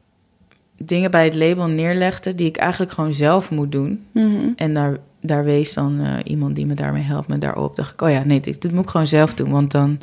dingen 0.85 1.11
bij 1.11 1.25
het 1.25 1.35
label 1.35 1.67
neerlegde 1.67 2.35
die 2.35 2.47
ik 2.47 2.57
eigenlijk 2.57 2.93
gewoon 2.93 3.13
zelf 3.13 3.51
moet 3.51 3.73
doen. 3.73 4.05
Mhm. 4.13 4.49
En 4.57 4.75
daar, 4.75 4.97
daar 5.21 5.45
wees 5.45 5.75
dan 5.75 6.01
eh, 6.01 6.13
iemand 6.25 6.57
die 6.57 6.67
me 6.67 6.75
daarmee 6.75 7.03
helpt 7.03 7.29
me 7.29 7.39
daarop. 7.39 7.77
Dacht 7.77 7.93
ik, 7.93 8.01
oh 8.03 8.11
ja, 8.11 8.23
nee, 8.25 8.41
dit, 8.41 8.63
dit 8.63 8.73
moet 8.73 8.85
ik 8.85 8.89
gewoon 8.91 9.07
zelf 9.07 9.35
doen. 9.35 9.51
Want 9.51 9.71
dan... 9.71 9.99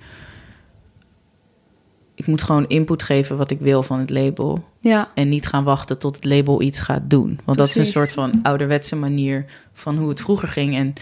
Ik 2.16 2.28
moet 2.28 2.44
gewoon 2.44 2.68
input 2.68 3.04
geven 3.04 3.38
wat 3.38 3.52
ik 3.52 3.60
wil 3.60 3.84
van 3.84 4.00
het 4.00 4.10
label. 4.10 4.64
Ja, 4.80 5.12
En 5.14 5.30
niet 5.30 5.48
gaan 5.48 5.64
wachten 5.64 5.98
tot 6.00 6.16
het 6.16 6.26
label 6.26 6.62
iets 6.62 6.80
gaat 6.80 7.02
doen. 7.10 7.40
Want 7.46 7.58
dat 7.58 7.68
is 7.70 7.76
een 7.76 7.86
soort 7.86 8.12
van 8.12 8.40
ouderwetse 8.44 8.96
manier 8.96 9.46
van 9.74 9.98
hoe 9.98 10.10
het 10.10 10.22
vroeger 10.22 10.48
ging. 10.48 10.76
En 10.76 10.94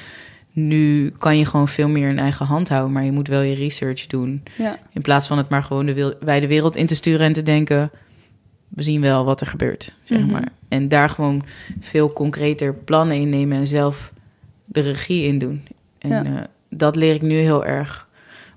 nu 0.52 1.10
kan 1.18 1.38
je 1.38 1.46
gewoon 1.46 1.68
veel 1.68 1.88
meer 1.90 2.10
in 2.10 2.20
eigen 2.20 2.46
hand 2.46 2.70
houden. 2.70 2.92
Maar 2.92 3.04
je 3.04 3.12
moet 3.12 3.28
wel 3.28 3.42
je 3.42 3.56
research 3.56 4.08
doen. 4.08 4.44
ja, 4.58 4.78
In 4.94 5.02
plaats 5.02 5.28
van 5.28 5.38
het 5.38 5.50
maar 5.50 5.64
gewoon 5.64 5.86
de 5.86 5.94
wil- 5.94 6.14
wijde 6.20 6.48
wereld 6.48 6.76
in 6.76 6.86
te 6.86 6.96
sturen 6.96 7.26
en 7.26 7.34
te 7.34 7.44
denken... 7.44 7.92
we 8.68 8.84
zien 8.84 9.02
wel 9.02 9.26
wat 9.26 9.42
er 9.42 9.48
gebeurt, 9.48 9.94
zeg 10.04 10.20
Mhm. 10.20 10.32
maar. 10.32 10.48
En 10.68 10.88
daar 10.88 11.10
gewoon 11.10 11.44
veel 11.80 12.14
concreter 12.14 12.74
plannen 12.74 13.16
in 13.18 13.30
nemen... 13.30 13.58
en 13.58 13.68
zelf 13.68 14.14
de 14.66 14.80
regie 14.80 15.24
in 15.24 15.40
doen. 15.40 15.68
En 15.98 16.10
Ja. 16.10 16.24
eh, 16.26 16.42
dat 16.70 16.96
leer 16.96 17.14
ik 17.16 17.22
nu 17.22 17.36
heel 17.36 17.66
erg. 17.66 18.08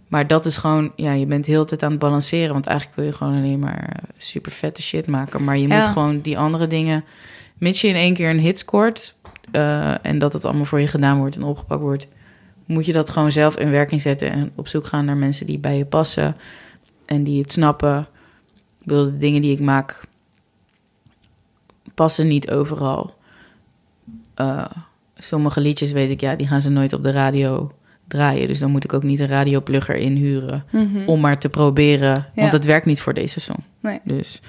Maar 0.09 0.26
dat 0.26 0.46
is 0.46 0.56
gewoon... 0.56 0.92
ja, 0.96 1.12
je 1.12 1.26
bent 1.26 1.46
heel 1.46 1.61
de 1.61 1.66
tijd 1.68 1.82
aan 1.82 1.90
het 1.90 1.98
balanceren... 2.00 2.52
want 2.52 2.66
eigenlijk 2.66 2.98
wil 2.98 3.06
je 3.06 3.12
gewoon 3.12 3.36
alleen 3.36 3.59
maar 3.59 3.96
super 4.16 4.52
vette 4.52 4.82
shit 4.82 5.06
maken. 5.06 5.44
Maar 5.44 5.59
je 5.59 5.68
Ja. 5.68 5.78
moet 5.78 5.86
gewoon 5.92 6.20
die 6.20 6.38
andere 6.38 6.66
dingen... 6.66 7.04
mits 7.59 7.80
je 7.80 7.88
in 7.88 7.94
één 7.94 8.14
keer 8.14 8.30
een 8.30 8.40
hit 8.40 8.59
scoort... 8.59 9.14
eh, 9.50 10.06
en 10.06 10.18
dat 10.18 10.32
het 10.32 10.44
allemaal 10.44 10.64
voor 10.64 10.80
je 10.80 10.86
gedaan 10.86 11.18
wordt 11.18 11.36
en 11.36 11.42
opgepakt 11.42 11.80
wordt... 11.80 12.09
moet 12.66 12.86
je 12.86 12.92
dat 12.92 13.11
gewoon 13.11 13.32
zelf 13.32 13.56
in 13.59 13.70
werking 13.70 14.00
zetten... 14.00 14.30
en 14.30 14.50
op 14.54 14.68
zoek 14.68 14.86
gaan 14.86 15.04
naar 15.04 15.16
mensen 15.16 15.46
die 15.46 15.59
bij 15.59 15.76
je 15.76 15.84
passen... 15.84 16.36
en 17.06 17.24
die 17.24 17.40
het 17.42 17.52
snappen. 17.52 18.06
Ik 18.81 18.87
bedoel, 18.87 19.05
de 19.05 19.18
dingen 19.18 19.43
die 19.43 19.53
ik 19.53 19.61
maak... 19.61 20.01
passen 21.95 22.26
niet 22.26 22.51
overal. 22.51 23.14
Eh, 24.35 24.64
sommige 25.16 25.61
liedjes 25.61 25.93
weet 25.93 26.11
ik, 26.11 26.20
ja, 26.20 26.35
die 26.37 26.47
gaan 26.47 26.61
ze 26.61 26.70
nooit 26.70 26.93
op 26.93 27.03
de 27.03 27.11
radio 27.11 27.72
draaien. 28.09 28.49
Dus 28.49 28.59
dan 28.59 28.70
moet 28.70 28.85
ik 28.85 28.93
ook 28.93 29.03
niet 29.03 29.20
een 29.20 29.26
radioplugger 29.26 29.95
inhuren... 29.97 30.64
Mhm. 30.70 31.07
om 31.07 31.20
maar 31.20 31.39
te 31.39 31.49
proberen, 31.49 32.26
want 32.35 32.53
het 32.53 32.64
werkt 32.64 32.87
niet 32.87 33.01
voor 33.01 33.14
deze 33.14 33.41
song. 33.41 33.59
Nee. 33.81 34.01
Dus, 34.05 34.41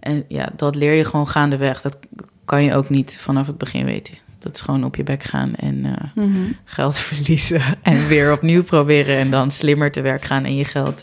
en 0.00 0.24
ja, 0.28 0.48
dat 0.56 0.74
leer 0.74 0.92
je 0.92 1.04
gewoon 1.04 1.28
gaandeweg. 1.28 1.80
Dat 1.80 1.98
kan 2.44 2.62
je 2.64 2.74
ook 2.74 2.88
niet 2.90 3.16
vanaf 3.20 3.46
het 3.46 3.58
begin 3.58 3.84
weten. 3.84 4.14
Dat 4.38 4.54
is 4.54 4.60
gewoon 4.60 4.84
op 4.84 4.96
je 4.96 5.02
bek 5.02 5.22
gaan 5.22 5.54
en 5.54 5.84
eh, 5.84 5.92
Mhm. 6.24 6.52
geld 6.64 6.98
verliezen. 7.08 7.62
En 7.82 8.06
weer 8.06 8.32
opnieuw 8.32 8.62
proberen 8.64 9.16
en 9.16 9.30
dan 9.30 9.50
slimmer 9.50 9.92
te 9.92 10.00
werk 10.00 10.24
gaan 10.24 10.44
en 10.44 10.56
je 10.56 10.64
geld 10.64 11.02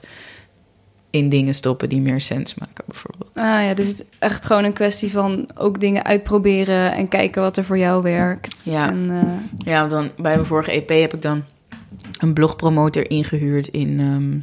in 1.13 1.29
dingen 1.29 1.53
stoppen 1.53 1.89
die 1.89 2.01
meer 2.01 2.21
sens 2.21 2.55
maken, 2.55 2.83
bijvoorbeeld. 2.87 3.31
Ah 3.33 3.43
ja, 3.43 3.73
dus 3.73 3.87
het 3.87 3.99
is 3.99 4.05
echt 4.19 4.45
gewoon 4.45 4.63
een 4.63 4.73
kwestie 4.73 5.11
van 5.11 5.49
ook 5.55 5.79
dingen 5.79 6.03
uitproberen 6.03 6.93
en 6.93 7.07
kijken 7.07 7.41
wat 7.41 7.57
er 7.57 7.63
voor 7.63 7.77
jou 7.77 8.03
werkt. 8.03 8.61
Ja. 8.63 8.89
En, 8.89 9.09
eh, 9.09 9.65
Ja, 9.65 9.87
dan 9.87 10.11
bij 10.17 10.35
mijn 10.35 10.45
vorige 10.45 10.71
EP 10.71 10.89
heb 10.89 11.13
ik 11.13 11.21
dan 11.21 11.43
een 12.19 12.33
blogpromotor 12.33 13.09
ingehuurd 13.09 13.67
in 13.67 13.99
ehm, 13.99 14.39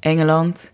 Engeland. 0.00 0.72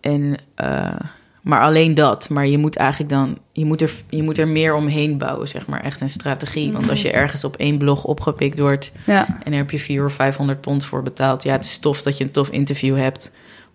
En, 0.00 0.36
eh, 0.54 0.98
maar 1.42 1.60
alleen 1.60 1.94
dat. 1.94 2.28
Maar 2.28 2.46
je 2.46 2.58
moet 2.58 2.76
eigenlijk 2.76 3.10
dan, 3.10 3.38
je 3.52 3.64
moet, 3.64 3.82
er, 3.82 3.92
je 4.08 4.22
moet 4.22 4.38
er 4.38 4.48
meer 4.48 4.74
omheen 4.74 5.18
bouwen, 5.18 5.48
zeg 5.48 5.66
maar. 5.66 5.80
Echt 5.80 6.00
een 6.00 6.10
strategie. 6.10 6.72
Want 6.72 6.90
als 6.90 7.02
je 7.02 7.12
ergens 7.12 7.44
op 7.44 7.56
één 7.56 7.78
blog 7.78 8.04
opgepikt 8.04 8.58
wordt 8.58 8.92
ja, 9.06 9.26
en 9.28 9.50
daar 9.50 9.60
heb 9.60 9.70
je 9.70 9.78
400 9.78 10.10
of 10.10 10.24
500 10.24 10.60
pond 10.60 10.84
voor 10.84 11.02
betaald. 11.02 11.42
Ja, 11.42 11.52
het 11.52 11.64
is 11.64 11.78
tof 11.78 12.02
dat 12.02 12.16
je 12.16 12.24
een 12.24 12.30
tof 12.30 12.48
interview 12.48 12.96
hebt. 12.96 13.32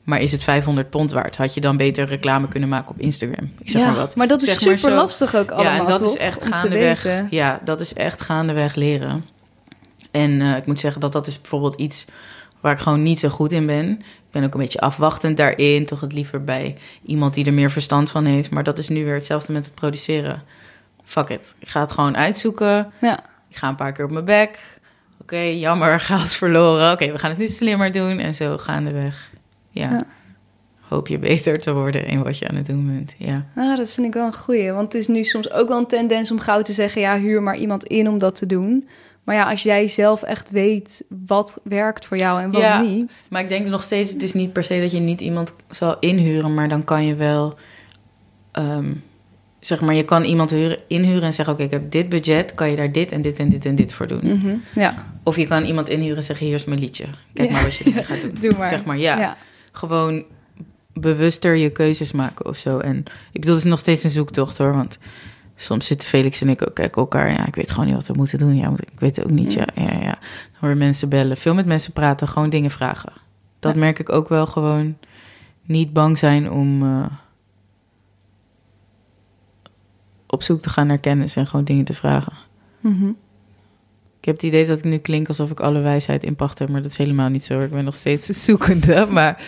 Maar 0.09 0.21
is 0.21 0.31
het 0.31 0.43
500 0.43 0.89
pond 0.89 1.11
waard? 1.11 1.37
Had 1.37 1.53
je 1.53 1.61
dan 1.61 1.77
beter 1.77 2.05
reclame 2.05 2.47
kunnen 2.47 2.69
maken 2.69 2.89
op 2.91 2.99
Instagram? 2.99 3.51
Ik 3.59 3.69
zeg 3.69 3.81
ja, 3.81 3.87
maar 3.87 3.95
wat. 3.95 4.29
dat 4.29 4.41
is 4.41 4.47
Zeg 4.49 4.67
maar 4.67 4.77
super 4.77 4.95
lastig 4.95 5.35
ook 5.35 5.51
allemaal, 5.51 5.73
Ja, 5.73 5.79
en 5.79 5.85
dat 5.85 5.97
toch? 6.01 6.07
is 6.13 6.17
echt 6.17 6.41
Om 6.41 6.51
gaandeweg. 6.53 7.07
Ja, 7.29 7.59
dat 7.63 7.81
is 7.81 7.93
echt 7.93 8.21
gaandeweg 8.21 8.75
leren. 8.75 9.25
En 10.11 10.41
eh, 10.41 10.57
ik 10.57 10.65
moet 10.65 10.79
zeggen 10.79 11.01
dat 11.01 11.11
dat 11.11 11.27
is 11.27 11.41
bijvoorbeeld 11.41 11.75
iets 11.75 12.05
waar 12.59 12.71
ik 12.73 12.79
gewoon 12.79 13.01
niet 13.01 13.19
zo 13.19 13.29
goed 13.29 13.51
in 13.51 13.65
ben. 13.65 13.89
Ik 13.99 14.31
ben 14.31 14.43
ook 14.43 14.53
een 14.53 14.59
beetje 14.59 14.79
afwachtend 14.79 15.37
daarin. 15.37 15.85
Toch 15.85 16.01
het 16.01 16.13
liever 16.13 16.43
bij 16.43 16.75
iemand 17.05 17.33
die 17.33 17.45
er 17.45 17.53
meer 17.53 17.71
verstand 17.71 18.11
van 18.11 18.25
heeft. 18.25 18.49
Maar 18.49 18.63
dat 18.63 18.77
is 18.77 18.89
nu 18.89 19.05
weer 19.05 19.13
hetzelfde 19.13 19.53
met 19.53 19.65
het 19.65 19.75
produceren. 19.75 20.41
Fuck 21.03 21.29
it. 21.29 21.53
Ik 21.59 21.69
ga 21.69 21.81
het 21.81 21.91
gewoon 21.91 22.17
uitzoeken. 22.17 22.91
Ja, 23.01 23.19
Ik 23.49 23.55
ga 23.57 23.67
een 23.69 23.75
paar 23.75 23.91
keer 23.91 24.05
op 24.05 24.11
mijn 24.11 24.25
bek. 24.25 24.59
Oké, 25.21 25.37
jammer, 25.39 25.99
geld 26.09 26.31
verloren. 26.31 26.91
Oké, 26.91 27.11
we 27.11 27.19
gaan 27.19 27.29
het 27.29 27.39
nu 27.39 27.47
slimmer 27.47 27.91
doen. 27.91 28.19
En 28.19 28.35
zo 28.35 28.57
gaandeweg. 28.57 29.28
Ja. 29.69 29.89
Ja. 29.89 30.05
Hoop 30.79 31.07
je 31.07 31.19
beter 31.19 31.59
te 31.59 31.73
worden 31.73 32.05
in 32.07 32.23
wat 32.23 32.37
je 32.37 32.47
aan 32.47 32.55
het 32.55 32.65
doen 32.65 32.87
bent. 32.87 33.13
Ja. 33.17 33.45
ah, 33.55 33.77
dat 33.77 33.91
vind 33.93 34.07
ik 34.07 34.13
wel 34.13 34.25
een 34.25 34.35
goeie. 34.35 34.71
Want 34.71 34.93
het 34.93 35.01
is 35.01 35.07
nu 35.07 35.23
soms 35.23 35.51
ook 35.51 35.67
wel 35.67 35.77
een 35.77 35.87
tendens 35.87 36.31
om 36.31 36.39
gauw 36.39 36.61
te 36.61 36.73
zeggen... 36.73 37.01
ja, 37.01 37.17
huur 37.19 37.43
maar 37.43 37.57
iemand 37.57 37.83
in 37.83 38.07
om 38.09 38.17
dat 38.19 38.35
te 38.35 38.45
doen. 38.45 38.87
Maar 39.23 39.35
ja, 39.35 39.49
als 39.49 39.63
jij 39.63 39.87
zelf 39.87 40.23
echt 40.23 40.49
weet 40.49 41.03
wat 41.27 41.59
werkt 41.63 42.05
voor 42.05 42.17
jou 42.17 42.41
en 42.41 42.51
wat 42.51 42.61
Ja. 42.61 42.81
niet... 42.81 43.27
Maar 43.29 43.41
ik 43.41 43.49
denk 43.49 43.67
nog 43.67 43.83
steeds, 43.83 44.11
het 44.13 44.23
is 44.23 44.33
niet 44.33 44.53
per 44.53 44.63
se 44.63 44.79
dat 44.81 44.91
je 44.91 44.99
niet 44.99 45.21
iemand 45.21 45.53
zal 45.69 45.97
inhuren, 45.99 46.53
maar 46.53 46.69
dan 46.69 46.83
kan 46.83 47.05
je 47.05 47.15
wel, 47.15 47.55
ehm, 48.51 48.93
zeg 49.59 49.81
maar, 49.81 49.95
je 49.95 50.03
kan 50.05 50.23
iemand 50.23 50.51
huren, 50.51 50.77
inhuren 50.87 51.23
en 51.23 51.33
zeggen, 51.33 51.53
oké, 51.53 51.63
ik 51.63 51.71
heb 51.71 51.91
dit 51.91 52.09
budget, 52.09 52.53
kan 52.53 52.69
je 52.69 52.75
daar 52.75 52.91
dit 52.91 53.11
en 53.11 53.21
dit 53.21 53.39
en 53.39 53.49
dit 53.49 53.65
en 53.65 53.75
dit 53.75 53.93
voor 53.93 54.07
doen. 54.07 54.21
Mhm, 54.23 54.55
Ja, 54.75 55.05
Of 55.23 55.35
je 55.35 55.47
kan 55.47 55.63
iemand 55.63 55.89
inhuren 55.89 56.17
en 56.17 56.23
zeggen, 56.23 56.45
hier 56.45 56.55
is 56.55 56.65
mijn 56.65 56.79
liedje, 56.79 57.05
kijk 57.33 57.47
Ja. 57.49 57.53
maar 57.55 57.63
wat 57.63 57.75
je 57.75 57.91
gaat 58.03 58.21
doen. 58.21 58.37
doe 58.39 58.53
maar. 58.57 58.67
Zeg 58.67 58.85
maar, 58.85 58.97
ja, 58.97 59.19
ja. 59.19 59.37
Gewoon 59.71 60.23
bewuster 60.93 61.55
je 61.55 61.69
keuzes 61.69 62.11
maken 62.11 62.45
of 62.45 62.57
zo. 62.57 62.77
En 62.79 62.97
ik 63.31 63.39
bedoel, 63.39 63.55
het 63.55 63.63
is 63.63 63.69
nog 63.69 63.79
steeds 63.79 64.03
een 64.03 64.09
zoektocht 64.09 64.57
hoor, 64.57 64.73
want 64.73 64.97
soms 65.55 65.85
zitten 65.85 66.07
Felix 66.07 66.41
en 66.41 66.49
ik 66.49 66.67
ook 66.67 66.73
kijken 66.75 67.01
elkaar. 67.01 67.31
Ja, 67.31 67.47
ik 67.47 67.55
weet 67.55 67.71
gewoon 67.71 67.85
niet 67.85 67.95
wat 67.95 68.07
we 68.07 68.13
moeten 68.13 68.37
doen. 68.39 68.55
Ja, 68.55 68.71
ik 68.93 68.99
weet 68.99 69.15
het 69.15 69.25
ook 69.25 69.31
niet. 69.31 69.53
Ja, 69.53 69.67
ja, 69.75 69.83
ja. 69.93 69.99
Dan 70.19 70.59
hoor 70.59 70.69
je 70.69 70.75
mensen 70.75 71.09
bellen, 71.09 71.37
veel 71.37 71.53
met 71.53 71.65
mensen 71.65 71.93
praten, 71.93 72.27
gewoon 72.27 72.49
dingen 72.49 72.71
vragen. 72.71 73.11
Dat 73.59 73.73
Ja. 73.73 73.79
merk 73.79 73.99
ik 73.99 74.09
ook 74.09 74.29
wel 74.29 74.45
gewoon. 74.45 74.97
Niet 75.63 75.93
bang 75.93 76.17
zijn 76.17 76.51
om 76.51 76.83
eh, 76.83 77.05
op 80.27 80.43
zoek 80.43 80.61
te 80.61 80.69
gaan 80.69 80.87
naar 80.87 80.97
kennis 80.97 81.35
en 81.35 81.45
gewoon 81.47 81.65
dingen 81.65 81.85
te 81.85 81.93
vragen. 81.93 82.33
Mhm. 82.79 83.11
Ik 84.19 84.25
heb 84.25 84.35
het 84.35 84.43
idee 84.43 84.65
dat 84.65 84.77
ik 84.77 84.83
nu 84.83 84.97
klink 84.97 85.27
alsof 85.27 85.51
ik 85.51 85.59
alle 85.59 85.79
wijsheid 85.79 86.23
in 86.23 86.35
pacht 86.35 86.59
heb, 86.59 86.69
maar 86.69 86.81
dat 86.81 86.91
is 86.91 86.97
helemaal 86.97 87.29
niet 87.29 87.45
zo. 87.45 87.59
Ik 87.59 87.71
ben 87.71 87.83
nog 87.83 87.95
steeds 87.95 88.25
zoekende, 88.45 89.07
maar 89.09 89.41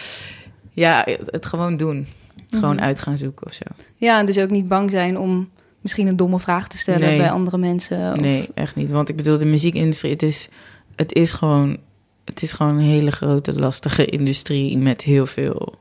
ja, 0.72 1.08
het 1.26 1.46
gewoon 1.46 1.78
doen. 1.78 2.08
Het 2.36 2.60
gewoon 2.60 2.76
Mhm. 2.76 2.84
uit 2.84 3.00
gaan 3.00 3.18
zoeken 3.18 3.46
of 3.48 3.54
zo. 3.54 3.64
Ja, 3.96 4.20
en 4.20 4.26
dus 4.26 4.38
ook 4.38 4.50
niet 4.50 4.68
bang 4.68 4.92
zijn 4.92 5.18
om 5.18 5.50
misschien 5.82 6.08
een 6.08 6.16
domme 6.16 6.40
vraag 6.40 6.68
te 6.68 6.78
stellen 6.78 7.02
Nee. 7.08 7.18
bij 7.18 7.32
andere 7.32 7.58
mensen. 7.58 8.12
Of- 8.14 8.20
Nee, 8.20 8.50
echt 8.54 8.76
niet. 8.76 8.92
Want 8.92 9.10
ik 9.10 9.16
bedoel, 9.16 9.38
de 9.38 9.46
muziekindustrie, 9.46 10.12
het 10.12 10.24
is, 10.24 10.50
het 10.96 11.14
is 11.14 11.32
gewoon 11.32 11.78
het 12.26 12.42
is 12.42 12.52
gewoon 12.54 12.74
een 12.78 12.84
hele 12.84 13.12
grote, 13.12 13.54
lastige 13.60 14.06
industrie 14.06 14.78
met 14.78 15.02
heel 15.02 15.26
veel 15.26 15.76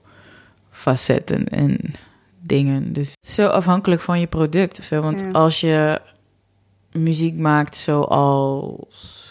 facetten 0.71 1.49
en 1.49 1.79
dingen. 2.43 2.93
Dus 2.93 3.13
zo 3.27 3.47
afhankelijk 3.47 4.01
van 4.01 4.21
je 4.21 4.27
product 4.27 4.79
of 4.79 4.85
zo. 4.85 5.01
Want 5.01 5.21
Ja. 5.21 5.31
als 5.31 5.61
je 5.61 6.01
muziek 6.93 7.39
maakt 7.39 7.77
zoals 7.77 9.29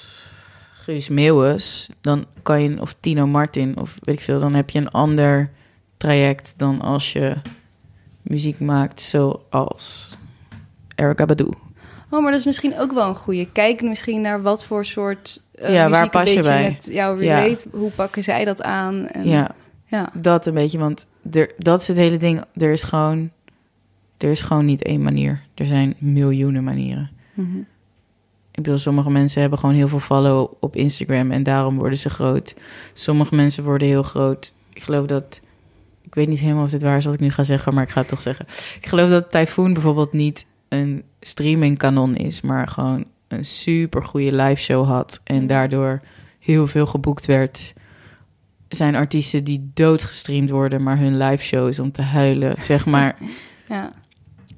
Guus 0.74 1.08
Meeuwis, 1.10 1.90
dan 2.02 2.26
kan 2.44 2.62
je, 2.62 2.82
of 2.82 2.96
Tino 3.00 3.28
Martin, 3.28 3.78
of 3.80 3.96
weet 4.00 4.16
ik 4.16 4.22
veel, 4.22 4.40
dan 4.40 4.54
heb 4.54 4.70
je 4.70 4.80
een 4.80 4.92
ander 4.92 5.50
traject 5.98 6.54
dan 6.58 6.82
als 6.82 7.14
je 7.14 7.36
muziek 8.22 8.60
maakt 8.60 9.02
zoals 9.02 10.10
Erykah 10.96 11.28
Badu. 11.28 11.50
Oh, 12.12 12.22
maar 12.22 12.32
dat 12.32 12.40
is 12.40 12.46
misschien 12.46 12.80
ook 12.80 12.92
wel 12.94 13.08
een 13.10 13.16
goede. 13.16 13.52
Kijk 13.52 13.82
misschien 13.82 14.22
naar 14.22 14.42
wat 14.42 14.66
voor 14.66 14.86
soort 14.86 15.42
eh, 15.56 15.74
Ja, 15.74 15.90
waar 15.90 16.00
muziek 16.00 16.12
pas 16.12 16.24
je 16.24 16.30
een 16.30 16.36
beetje 16.36 16.52
bij? 16.52 16.70
met 16.70 16.88
jou 16.92 17.24
Ja. 17.24 17.40
relate. 17.42 17.68
Hoe 17.72 17.92
pakken 17.92 18.24
zij 18.24 18.46
dat 18.46 18.62
aan? 18.62 19.08
En, 19.08 19.28
Ja, 19.28 19.52
ja. 19.86 20.10
dat 20.14 20.46
een 20.46 20.54
beetje, 20.54 20.78
want 20.78 21.06
er, 21.32 21.52
dat 21.58 21.82
is 21.82 21.88
het 21.88 21.98
hele 21.98 22.18
ding. 22.18 22.44
Er 22.54 22.72
is 22.72 22.84
gewoon, 22.84 23.30
er 24.18 24.30
is 24.32 24.42
gewoon 24.42 24.66
niet 24.66 24.84
één 24.84 25.02
manier. 25.02 25.42
Er 25.56 25.66
zijn 25.66 25.96
miljoenen 25.98 26.64
manieren. 26.64 27.10
Mhm. 27.42 27.58
Ik 28.52 28.66
bedoel, 28.66 28.78
sommige 28.78 29.10
mensen 29.10 29.42
hebben 29.42 29.60
gewoon 29.60 29.76
heel 29.76 29.88
veel 29.88 30.00
follow 30.00 30.52
op 30.60 30.76
Instagram 30.76 31.32
en 31.32 31.44
daarom 31.44 31.78
worden 31.78 31.98
ze 31.98 32.10
groot. 32.10 32.56
Sommige 32.94 33.36
mensen 33.36 33.64
worden 33.64 33.88
heel 33.88 34.04
groot. 34.04 34.54
Ik 34.74 34.82
geloof 34.82 35.06
dat, 35.06 35.40
ik 36.02 36.16
weet 36.16 36.28
niet 36.28 36.40
helemaal 36.40 36.64
of 36.64 36.70
dit 36.70 36.82
waar 36.84 36.98
is 36.98 37.06
wat 37.06 37.14
ik 37.14 37.20
nu 37.20 37.30
ga 37.30 37.44
zeggen, 37.44 37.74
maar 37.74 37.84
ik 37.84 37.90
ga 37.90 38.00
het 38.00 38.10
toch 38.10 38.22
zeggen. 38.22 38.46
Ik 38.82 38.86
geloof 38.88 39.10
dat 39.10 39.32
Typhoon 39.32 39.74
bijvoorbeeld 39.74 40.14
niet 40.14 40.46
een 40.70 41.04
streamingkanon 41.22 42.16
is, 42.16 42.42
maar 42.42 42.68
gewoon 42.68 43.06
een 43.28 43.46
super 43.46 44.04
goede 44.04 44.32
live 44.36 44.62
show 44.62 44.86
had 44.88 45.22
en 45.24 45.36
Mhm. 45.38 45.48
daardoor 45.48 46.02
heel 46.40 46.68
veel 46.68 46.86
geboekt 46.86 47.26
werd. 47.26 47.74
Er 48.68 48.76
zijn 48.76 48.96
artiesten 48.96 49.44
die 49.44 49.72
doodgestreamd 49.74 50.50
worden, 50.50 50.84
maar 50.84 50.98
hun 50.98 51.18
live 51.18 51.44
show 51.44 51.68
is 51.68 51.80
om 51.80 51.92
te 51.92 52.02
huilen. 52.02 52.62
Zeg 52.62 52.86
maar, 52.86 53.16
Ja. 53.70 53.92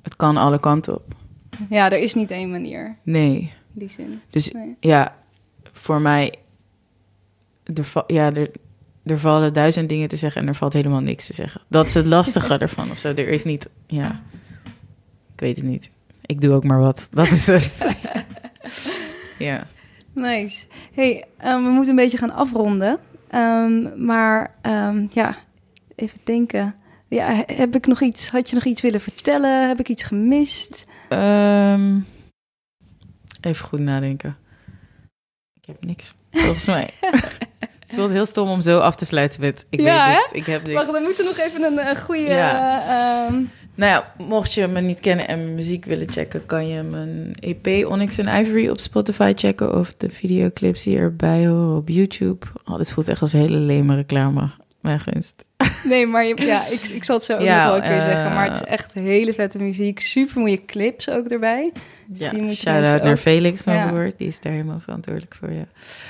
het 0.01 0.15
kan 0.15 0.37
alle 0.37 0.59
kanten 0.59 0.93
op. 0.95 1.15
ja, 1.69 1.91
er 1.91 1.97
is 1.99 2.13
niet 2.13 2.31
één 2.31 2.51
manier 2.51 2.95
Nee. 3.03 3.35
in 3.39 3.49
die 3.73 3.89
zin. 3.89 4.21
Dus 4.29 4.51
Nee. 4.51 4.75
ja, 4.79 5.15
voor 5.73 6.01
mij, 6.01 6.33
er, 7.63 8.03
ja, 8.07 8.33
er, 8.33 8.51
er 9.03 9.19
vallen 9.19 9.53
duizend 9.53 9.89
dingen 9.89 10.07
te 10.07 10.15
zeggen 10.15 10.41
en 10.41 10.47
er 10.47 10.55
valt 10.55 10.73
helemaal 10.73 11.01
niks 11.01 11.25
te 11.25 11.33
zeggen. 11.33 11.61
Dat 11.67 11.85
is 11.85 11.93
het 11.93 12.05
lastige 12.15 12.57
ervan 12.57 12.91
of 12.91 12.99
zo. 12.99 13.07
Er 13.07 13.27
is 13.27 13.43
niet, 13.43 13.67
ja, 13.87 14.21
ik 15.33 15.39
weet 15.39 15.57
het 15.57 15.65
niet. 15.65 15.89
Ik 16.25 16.41
doe 16.41 16.53
ook 16.53 16.63
maar 16.63 16.79
wat. 16.79 17.07
Dat 17.11 17.27
is 17.27 17.47
het. 17.47 17.95
ja. 19.39 19.67
Nice. 20.13 20.65
Hey, 20.93 21.25
ehm, 21.37 21.63
we 21.63 21.69
moeten 21.69 21.89
een 21.89 21.95
beetje 21.95 22.17
gaan 22.17 22.31
afronden. 22.31 22.99
Ehm, 23.27 24.05
maar 24.05 24.55
ehm, 24.61 25.05
ja, 25.09 25.37
even 25.95 26.19
denken. 26.23 26.75
Ja, 27.07 27.33
he- 27.33 27.53
heb 27.55 27.75
ik 27.75 27.87
nog 27.87 28.01
iets? 28.01 28.29
Had 28.29 28.49
je 28.49 28.55
nog 28.55 28.65
iets 28.65 28.81
willen 28.81 29.01
vertellen? 29.01 29.67
Heb 29.67 29.79
ik 29.79 29.89
iets 29.89 30.03
gemist? 30.03 30.85
Ehm, 31.11 31.99
even 33.41 33.65
goed 33.65 33.79
nadenken. 33.79 34.37
Ik 35.61 35.65
heb 35.65 35.85
niks, 35.85 36.13
volgens 36.31 36.65
mij. 36.65 36.89
het 37.87 37.95
wordt 37.95 38.11
heel 38.13 38.25
stom 38.25 38.49
om 38.49 38.61
zo 38.61 38.79
af 38.79 38.95
te 38.95 39.05
sluiten 39.05 39.41
met 39.41 39.65
ik 39.69 39.81
Ja, 39.81 40.07
weet 40.07 40.15
niks. 40.15 40.31
Ik 40.31 40.45
heb 40.45 40.61
niks. 40.65 40.73
Wacht, 40.75 40.91
we 40.91 40.99
moeten 41.03 41.25
nog 41.25 41.37
even 41.37 41.63
een, 41.63 41.87
een 41.87 41.97
goede... 42.01 42.21
Ja. 42.21 42.81
ehm, 43.27 43.33
Nou 43.75 43.91
ja, 43.91 44.13
mocht 44.25 44.53
je 44.53 44.67
me 44.67 44.81
niet 44.81 44.99
kennen 44.99 45.27
en 45.27 45.37
mijn 45.37 45.55
muziek 45.55 45.85
willen 45.85 46.11
checken, 46.11 46.45
kan 46.45 46.67
je 46.67 46.83
mijn 46.83 47.35
EP 47.39 47.85
Onyx 47.85 48.19
and 48.19 48.45
Ivory 48.45 48.69
op 48.69 48.79
Spotify 48.79 49.31
checken 49.35 49.77
of 49.77 49.95
de 49.95 50.09
videoclips 50.09 50.83
die 50.83 50.97
erbij 50.97 51.47
horen 51.47 51.75
op 51.77 51.89
YouTube. 51.89 52.45
Oh, 52.65 52.77
dit 52.77 52.91
voelt 52.91 53.07
echt 53.07 53.21
als 53.21 53.31
hele 53.31 53.57
leme 53.57 53.95
reclame. 53.95 54.49
Mijn 54.81 54.99
gunst. 54.99 55.43
nee, 55.83 56.07
maar 56.07 56.25
je- 56.25 56.41
ja, 56.45 56.65
ik, 56.67 56.79
ik 56.81 57.03
zal 57.03 57.15
het 57.15 57.25
zo 57.25 57.33
ook 57.33 57.41
Ja, 57.41 57.55
nog 57.57 57.65
wel 57.65 57.75
een 57.75 57.89
keer 57.89 58.01
zeggen. 58.01 58.33
Maar 58.33 58.45
het 58.45 58.55
is 58.55 58.61
echt 58.63 58.93
hele 58.93 59.33
vette 59.33 59.57
muziek. 59.59 59.99
Super 59.99 60.39
mooie 60.39 60.65
clips 60.65 61.09
ook 61.09 61.27
erbij. 61.27 61.71
Dus 62.07 62.19
Ja, 62.19 62.29
die 62.29 62.49
shout-out 62.49 62.81
mensen 62.81 63.03
naar 63.03 63.11
ook- 63.13 63.19
Felix, 63.19 63.65
mijn 63.65 63.77
Ja. 63.77 63.87
broer. 63.91 64.11
Die 64.17 64.27
is 64.27 64.39
daar 64.39 64.51
helemaal 64.51 64.79
verantwoordelijk 64.79 65.35
voor, 65.35 65.51
ja. 65.51 65.65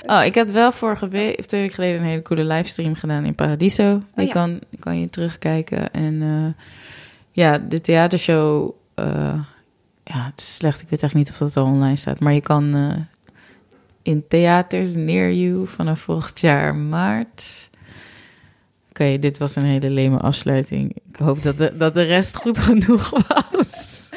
Oh, 0.06 0.24
ik 0.24 0.34
had 0.34 0.50
wel 0.50 0.72
vorige 0.72 1.08
week, 1.08 1.38
of 1.38 1.46
twee 1.46 1.60
weken 1.60 1.74
geleden, 1.74 2.00
een 2.00 2.06
hele 2.06 2.22
coole 2.22 2.44
livestream 2.44 2.94
gedaan 2.94 3.24
in 3.24 3.34
Paradiso. 3.34 4.02
Die 4.14 4.26
ja. 4.26 4.32
kan, 4.32 4.60
kan 4.78 5.00
je 5.00 5.10
terugkijken. 5.10 5.92
En 5.92 6.22
eh, 6.22 6.64
ja, 7.32 7.58
de 7.58 7.80
theatershow, 7.80 8.70
eh, 8.94 9.04
ja, 10.04 10.24
het 10.30 10.40
is 10.40 10.54
slecht. 10.54 10.80
Ik 10.80 10.88
weet 10.90 11.02
echt 11.02 11.14
niet 11.14 11.30
of 11.30 11.36
dat 11.36 11.56
al 11.56 11.64
online 11.64 11.96
staat. 11.96 12.20
Maar 12.20 12.32
je 12.32 12.40
kan 12.40 12.74
eh, 12.74 12.96
in 14.02 14.24
theaters 14.28 14.94
near 14.94 15.32
you 15.32 15.66
vanaf 15.66 16.00
volgend 16.00 16.40
jaar 16.40 16.74
maart. 16.74 17.70
Oké, 18.92 19.18
dit 19.18 19.38
was 19.38 19.56
een 19.56 19.64
hele 19.64 19.90
leme 19.90 20.18
afsluiting. 20.18 20.92
Ik 21.12 21.16
hoop 21.16 21.42
dat 21.42 21.58
de, 21.58 21.76
dat 21.76 21.94
de 21.94 22.02
rest 22.02 22.36
goed 22.36 22.58
genoeg 22.58 23.10
was. 23.50 24.10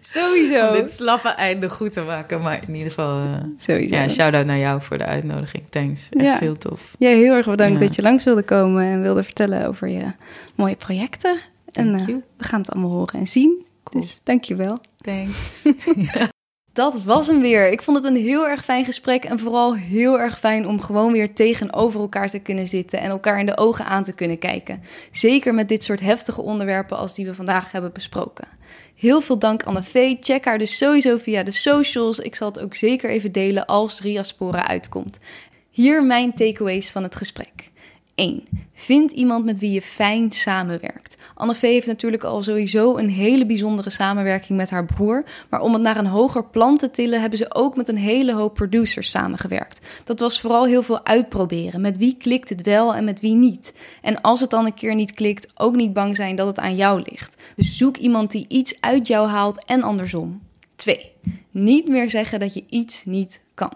Sowieso. 0.00 0.66
Om 0.68 0.74
dit 0.74 0.90
slappe 0.90 1.28
einde 1.28 1.70
goed 1.70 1.92
te 1.92 2.00
maken. 2.00 2.40
Maar 2.42 2.60
in 2.66 2.72
ieder 2.74 2.88
geval, 2.88 3.22
eh, 3.22 3.34
Sowieso. 3.58 3.94
ja, 3.94 4.08
shout-out 4.08 4.46
naar 4.46 4.58
jou 4.58 4.82
voor 4.82 4.98
de 4.98 5.04
uitnodiging. 5.04 5.64
Thanks. 5.70 6.08
Echt 6.10 6.24
Ja. 6.24 6.36
heel 6.38 6.58
tof. 6.58 6.94
Ja, 6.98 7.08
heel 7.08 7.34
erg 7.34 7.46
bedankt 7.46 7.80
Ja. 7.80 7.86
dat 7.86 7.94
je 7.94 8.02
langs 8.02 8.24
wilde 8.24 8.42
komen 8.42 8.84
en 8.84 9.00
wilde 9.02 9.22
vertellen 9.22 9.66
over 9.66 9.88
je 9.88 10.04
mooie 10.54 10.76
projecten. 10.76 11.38
en 11.72 11.96
Thank 11.96 12.08
eh, 12.08 12.14
we 12.36 12.44
gaan 12.44 12.60
het 12.60 12.70
allemaal 12.70 12.90
horen 12.90 13.20
en 13.20 13.26
zien. 13.28 13.64
Cool. 13.82 14.02
Dus 14.02 14.20
dankjewel. 14.24 14.78
Thanks. 15.00 15.62
Dat 16.78 17.02
was 17.02 17.26
hem 17.26 17.40
weer. 17.40 17.70
Ik 17.70 17.82
vond 17.82 17.96
het 17.96 18.06
een 18.06 18.22
heel 18.22 18.48
erg 18.48 18.64
fijn 18.64 18.84
gesprek 18.84 19.24
en 19.24 19.38
vooral 19.38 19.74
heel 19.76 20.20
erg 20.20 20.38
fijn 20.38 20.66
om 20.66 20.80
gewoon 20.80 21.12
weer 21.12 21.34
tegenover 21.34 22.00
elkaar 22.00 22.28
te 22.28 22.38
kunnen 22.38 22.66
zitten 22.66 23.00
en 23.00 23.10
elkaar 23.10 23.38
in 23.40 23.46
de 23.46 23.56
ogen 23.56 23.84
aan 23.84 24.04
te 24.04 24.14
kunnen 24.14 24.38
kijken. 24.38 24.82
Zeker 25.10 25.54
met 25.54 25.68
dit 25.68 25.84
soort 25.84 26.00
heftige 26.00 26.40
onderwerpen 26.40 26.96
als 26.96 27.14
die 27.14 27.26
we 27.26 27.34
vandaag 27.34 27.72
hebben 27.72 27.92
besproken. 27.92 28.48
Heel 28.94 29.20
veel 29.20 29.38
dank 29.38 29.62
Anne 29.62 29.82
Vee. 29.82 30.18
Check 30.20 30.44
haar 30.44 30.58
dus 30.58 30.76
sowieso 30.76 31.16
via 31.16 31.42
de 31.42 31.50
socials. 31.50 32.18
Ik 32.18 32.34
zal 32.34 32.48
het 32.48 32.60
ook 32.60 32.74
zeker 32.74 33.10
even 33.10 33.32
delen 33.32 33.66
als 33.66 34.00
Riaspora 34.00 34.66
uitkomt. 34.66 35.18
Hier 35.70 36.04
mijn 36.04 36.34
takeaways 36.34 36.90
van 36.90 37.02
het 37.02 37.16
gesprek. 37.16 37.67
1. 38.18 38.42
Vind 38.74 39.10
iemand 39.10 39.44
met 39.44 39.58
wie 39.58 39.72
je 39.72 39.82
fijn 39.82 40.32
samenwerkt. 40.32 41.16
Anne 41.34 41.54
V 41.54 41.60
heeft 41.60 41.86
natuurlijk 41.86 42.24
al 42.24 42.42
sowieso 42.42 42.96
een 42.96 43.10
hele 43.10 43.46
bijzondere 43.46 43.90
samenwerking 43.90 44.58
met 44.58 44.70
haar 44.70 44.84
broer. 44.84 45.24
Maar 45.50 45.60
om 45.60 45.72
het 45.72 45.82
naar 45.82 45.96
een 45.96 46.06
hoger 46.06 46.44
plan 46.44 46.76
te 46.76 46.90
tillen, 46.90 47.20
hebben 47.20 47.38
ze 47.38 47.54
ook 47.54 47.76
met 47.76 47.88
een 47.88 47.96
hele 47.96 48.34
hoop 48.34 48.54
producers 48.54 49.10
samengewerkt. 49.10 49.86
Dat 50.04 50.20
was 50.20 50.40
vooral 50.40 50.66
heel 50.66 50.82
veel 50.82 51.04
uitproberen. 51.04 51.80
Met 51.80 51.98
wie 51.98 52.16
klikt 52.18 52.48
het 52.48 52.62
wel 52.62 52.94
en 52.94 53.04
met 53.04 53.20
wie 53.20 53.34
niet. 53.34 53.74
En 54.02 54.20
als 54.20 54.40
het 54.40 54.50
dan 54.50 54.66
een 54.66 54.74
keer 54.74 54.94
niet 54.94 55.12
klikt, 55.12 55.50
ook 55.54 55.74
niet 55.74 55.92
bang 55.92 56.16
zijn 56.16 56.36
dat 56.36 56.46
het 56.46 56.58
aan 56.58 56.76
jou 56.76 57.02
ligt. 57.10 57.36
Dus 57.56 57.76
zoek 57.76 57.96
iemand 57.96 58.30
die 58.30 58.44
iets 58.48 58.80
uit 58.80 59.06
jou 59.06 59.28
haalt 59.28 59.64
en 59.64 59.82
andersom. 59.82 60.40
2. 60.76 61.12
Niet 61.50 61.88
meer 61.88 62.10
zeggen 62.10 62.40
dat 62.40 62.54
je 62.54 62.64
iets 62.68 63.04
niet 63.04 63.40
kan. 63.54 63.72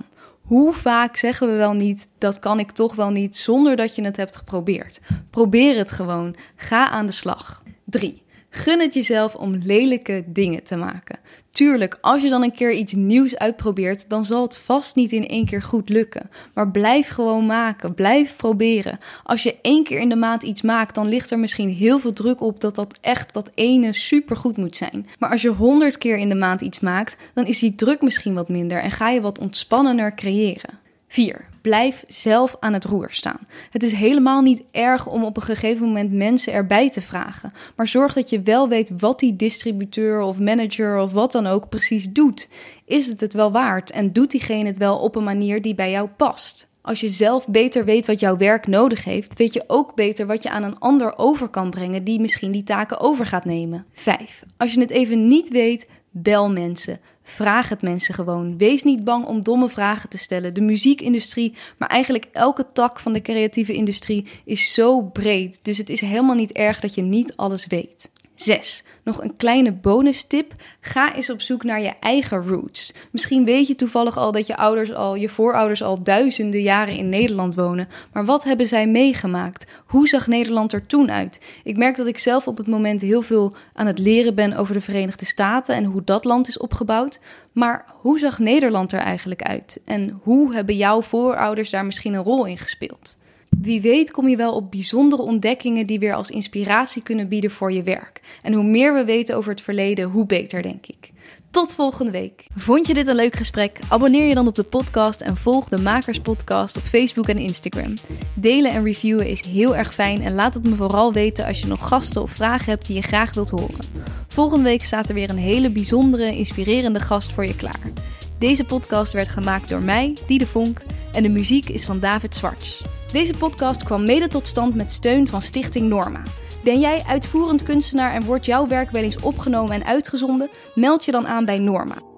Hoe 0.52 0.72
vaak 0.72 1.16
zeggen 1.16 1.48
we 1.48 1.56
wel 1.56 1.72
niet, 1.72 2.08
dat 2.18 2.38
kan 2.38 2.58
ik 2.58 2.70
toch 2.70 2.94
wel 2.94 3.10
niet, 3.10 3.36
zonder 3.36 3.76
dat 3.76 3.94
je 3.94 4.04
het 4.04 4.16
hebt 4.16 4.36
geprobeerd? 4.36 5.00
Probeer 5.30 5.76
het 5.76 5.90
gewoon. 5.90 6.36
Ga 6.56 6.88
aan 6.88 7.06
de 7.06 7.12
slag. 7.12 7.62
3. 7.84 8.21
Gun 8.54 8.80
het 8.80 8.94
jezelf 8.94 9.34
om 9.34 9.54
lelijke 9.64 10.24
dingen 10.26 10.62
te 10.62 10.76
maken. 10.76 11.18
Tuurlijk, 11.50 11.98
als 12.00 12.22
je 12.22 12.28
dan 12.28 12.42
een 12.42 12.54
keer 12.54 12.72
iets 12.72 12.92
nieuws 12.92 13.36
uitprobeert, 13.36 14.08
dan 14.08 14.24
zal 14.24 14.42
het 14.42 14.56
vast 14.56 14.96
niet 14.96 15.12
in 15.12 15.26
één 15.26 15.46
keer 15.46 15.62
goed 15.62 15.88
lukken. 15.88 16.30
Maar 16.54 16.70
blijf 16.70 17.08
gewoon 17.08 17.46
maken, 17.46 17.94
blijf 17.94 18.36
proberen. 18.36 18.98
Als 19.24 19.42
je 19.42 19.58
één 19.62 19.84
keer 19.84 20.00
in 20.00 20.08
de 20.08 20.16
maand 20.16 20.42
iets 20.42 20.62
maakt, 20.62 20.94
dan 20.94 21.08
ligt 21.08 21.30
er 21.30 21.38
misschien 21.38 21.68
heel 21.68 21.98
veel 21.98 22.12
druk 22.12 22.40
op 22.40 22.60
dat 22.60 22.74
dat 22.74 22.98
echt 23.00 23.32
dat 23.32 23.50
ene 23.54 23.92
supergoed 23.92 24.56
moet 24.56 24.76
zijn. 24.76 25.06
Maar 25.18 25.30
als 25.30 25.42
je 25.42 25.50
honderd 25.50 25.98
keer 25.98 26.16
in 26.16 26.28
de 26.28 26.34
maand 26.34 26.60
iets 26.60 26.80
maakt, 26.80 27.16
dan 27.34 27.46
is 27.46 27.58
die 27.58 27.74
druk 27.74 28.02
misschien 28.02 28.34
wat 28.34 28.48
minder 28.48 28.78
en 28.78 28.90
ga 28.90 29.08
je 29.08 29.20
wat 29.20 29.38
ontspannender 29.38 30.14
creëren. 30.14 30.78
4. 31.08 31.50
Blijf 31.62 32.04
zelf 32.08 32.56
aan 32.58 32.72
het 32.72 32.84
roer 32.84 33.08
staan. 33.10 33.40
Het 33.70 33.82
is 33.82 33.92
helemaal 33.92 34.40
niet 34.40 34.62
erg 34.70 35.06
om 35.06 35.24
op 35.24 35.36
een 35.36 35.42
gegeven 35.42 35.86
moment 35.86 36.12
mensen 36.12 36.52
erbij 36.52 36.90
te 36.90 37.00
vragen. 37.00 37.52
Maar 37.76 37.88
zorg 37.88 38.12
dat 38.12 38.30
je 38.30 38.42
wel 38.42 38.68
weet 38.68 38.92
wat 38.98 39.18
die 39.18 39.36
distributeur 39.36 40.20
of 40.20 40.38
manager 40.38 40.98
of 40.98 41.12
wat 41.12 41.32
dan 41.32 41.46
ook 41.46 41.68
precies 41.68 42.08
doet. 42.08 42.48
Is 42.84 43.06
het 43.06 43.20
het 43.20 43.34
wel 43.34 43.52
waard 43.52 43.90
en 43.90 44.12
doet 44.12 44.30
diegene 44.30 44.66
het 44.66 44.78
wel 44.78 44.98
op 44.98 45.16
een 45.16 45.24
manier 45.24 45.62
die 45.62 45.74
bij 45.74 45.90
jou 45.90 46.08
past? 46.08 46.70
Als 46.82 47.00
je 47.00 47.08
zelf 47.08 47.48
beter 47.48 47.84
weet 47.84 48.06
wat 48.06 48.20
jouw 48.20 48.36
werk 48.36 48.66
nodig 48.66 49.04
heeft, 49.04 49.38
weet 49.38 49.52
je 49.52 49.64
ook 49.66 49.94
beter 49.94 50.26
wat 50.26 50.42
je 50.42 50.50
aan 50.50 50.62
een 50.62 50.78
ander 50.78 51.18
over 51.18 51.48
kan 51.48 51.70
brengen 51.70 52.04
die 52.04 52.20
misschien 52.20 52.50
die 52.50 52.64
taken 52.64 53.00
over 53.00 53.26
gaat 53.26 53.44
nemen. 53.44 53.86
5. 53.92 54.44
Als 54.56 54.74
je 54.74 54.80
het 54.80 54.90
even 54.90 55.26
niet 55.26 55.48
weet, 55.48 55.86
bel 56.12 56.50
mensen. 56.50 57.00
Vraag 57.22 57.68
het 57.68 57.82
mensen 57.82 58.14
gewoon. 58.14 58.58
Wees 58.58 58.82
niet 58.82 59.04
bang 59.04 59.24
om 59.26 59.42
domme 59.42 59.68
vragen 59.68 60.08
te 60.08 60.18
stellen. 60.18 60.54
De 60.54 60.60
muziekindustrie, 60.60 61.54
maar 61.78 61.88
eigenlijk 61.88 62.26
elke 62.32 62.66
tak 62.72 63.00
van 63.00 63.12
de 63.12 63.22
creatieve 63.22 63.72
industrie 63.72 64.26
is 64.44 64.74
zo 64.74 65.02
breed. 65.02 65.58
Dus 65.62 65.78
het 65.78 65.88
is 65.88 66.00
helemaal 66.00 66.34
niet 66.34 66.52
erg 66.52 66.80
dat 66.80 66.94
je 66.94 67.02
niet 67.02 67.36
alles 67.36 67.66
weet. 67.66 68.10
6. 68.42 68.84
Nog 69.04 69.22
een 69.22 69.36
kleine 69.36 69.72
bonus 69.72 70.24
tip. 70.24 70.52
Ga 70.80 71.14
eens 71.14 71.30
op 71.30 71.40
zoek 71.40 71.64
naar 71.64 71.80
je 71.80 71.92
eigen 72.00 72.48
roots. 72.48 72.94
Misschien 73.10 73.44
weet 73.44 73.66
je 73.66 73.74
toevallig 73.74 74.16
al 74.16 74.32
dat 74.32 74.46
je 74.46 74.56
ouders 74.56 74.92
al, 74.92 75.14
je 75.14 75.28
voorouders 75.28 75.82
al 75.82 76.02
duizenden 76.02 76.62
jaren 76.62 76.96
in 76.96 77.08
Nederland 77.08 77.54
wonen. 77.54 77.88
Maar 78.12 78.24
wat 78.24 78.44
hebben 78.44 78.66
zij 78.66 78.86
meegemaakt? 78.86 79.66
Hoe 79.86 80.08
zag 80.08 80.26
Nederland 80.26 80.72
er 80.72 80.86
toen 80.86 81.10
uit? 81.10 81.40
Ik 81.64 81.76
merk 81.76 81.96
dat 81.96 82.06
ik 82.06 82.18
zelf 82.18 82.46
op 82.46 82.56
het 82.56 82.66
moment 82.66 83.00
heel 83.00 83.22
veel 83.22 83.52
aan 83.72 83.86
het 83.86 83.98
leren 83.98 84.34
ben 84.34 84.56
over 84.56 84.74
de 84.74 84.80
Verenigde 84.80 85.24
Staten 85.24 85.74
en 85.74 85.84
hoe 85.84 86.04
dat 86.04 86.24
land 86.24 86.48
is 86.48 86.58
opgebouwd. 86.58 87.20
Maar 87.52 87.84
hoe 87.88 88.18
zag 88.18 88.38
Nederland 88.38 88.92
er 88.92 89.00
eigenlijk 89.00 89.42
uit? 89.42 89.80
En 89.84 90.20
hoe 90.22 90.54
hebben 90.54 90.76
jouw 90.76 91.02
voorouders 91.02 91.70
daar 91.70 91.84
misschien 91.84 92.14
een 92.14 92.22
rol 92.22 92.46
in 92.46 92.58
gespeeld? 92.58 93.16
Wie 93.60 93.80
weet 93.80 94.10
kom 94.10 94.28
je 94.28 94.36
wel 94.36 94.54
op 94.54 94.70
bijzondere 94.70 95.22
ontdekkingen 95.22 95.86
die 95.86 95.98
weer 95.98 96.14
als 96.14 96.30
inspiratie 96.30 97.02
kunnen 97.02 97.28
bieden 97.28 97.50
voor 97.50 97.72
je 97.72 97.82
werk. 97.82 98.20
En 98.42 98.52
hoe 98.52 98.64
meer 98.64 98.94
we 98.94 99.04
weten 99.04 99.36
over 99.36 99.50
het 99.50 99.60
verleden, 99.60 100.10
hoe 100.10 100.26
beter, 100.26 100.62
denk 100.62 100.86
ik. 100.86 101.10
Tot 101.50 101.74
volgende 101.74 102.12
week. 102.12 102.46
Vond 102.56 102.86
je 102.86 102.94
dit 102.94 103.06
een 103.06 103.14
leuk 103.14 103.36
gesprek? 103.36 103.78
Abonneer 103.88 104.28
je 104.28 104.34
dan 104.34 104.46
op 104.46 104.54
de 104.54 104.62
podcast 104.62 105.20
en 105.20 105.36
volg 105.36 105.68
de 105.68 105.78
Makers 105.78 106.20
Podcast 106.20 106.76
op 106.76 106.82
Facebook 106.82 107.28
en 107.28 107.38
Instagram. 107.38 107.94
Delen 108.34 108.70
en 108.70 108.84
reviewen 108.84 109.26
is 109.26 109.40
heel 109.40 109.76
erg 109.76 109.94
fijn 109.94 110.22
en 110.22 110.34
laat 110.34 110.54
het 110.54 110.68
me 110.68 110.74
vooral 110.74 111.12
weten 111.12 111.46
als 111.46 111.60
je 111.60 111.66
nog 111.66 111.88
gasten 111.88 112.22
of 112.22 112.30
vragen 112.30 112.70
hebt 112.70 112.86
die 112.86 112.96
je 112.96 113.02
graag 113.02 113.34
wilt 113.34 113.50
horen. 113.50 113.84
Volgende 114.28 114.64
week 114.64 114.82
staat 114.82 115.08
er 115.08 115.14
weer 115.14 115.30
een 115.30 115.36
hele 115.38 115.70
bijzondere, 115.70 116.36
inspirerende 116.36 117.00
gast 117.00 117.32
voor 117.32 117.46
je 117.46 117.56
klaar. 117.56 117.90
Deze 118.38 118.64
podcast 118.64 119.12
werd 119.12 119.28
gemaakt 119.28 119.68
door 119.68 119.82
mij, 119.82 120.16
Diede 120.26 120.46
Vonk, 120.46 120.82
en 121.12 121.22
de 121.22 121.28
muziek 121.28 121.68
is 121.68 121.84
van 121.84 122.00
David 122.00 122.34
Zwarts. 122.34 122.82
Deze 123.12 123.34
podcast 123.38 123.82
kwam 123.84 124.04
mede 124.04 124.28
tot 124.28 124.46
stand 124.46 124.74
met 124.74 124.92
steun 124.92 125.28
van 125.28 125.42
Stichting 125.42 125.88
Norma. 125.88 126.22
Ben 126.64 126.80
jij 126.80 127.02
uitvoerend 127.06 127.62
kunstenaar 127.62 128.12
en 128.12 128.24
wordt 128.24 128.46
jouw 128.46 128.66
werk 128.66 128.90
wel 128.90 129.02
eens 129.02 129.20
opgenomen 129.20 129.74
en 129.74 129.84
uitgezonden? 129.84 130.50
Meld 130.74 131.04
je 131.04 131.12
dan 131.12 131.26
aan 131.26 131.44
bij 131.44 131.58
Norma. 131.58 132.11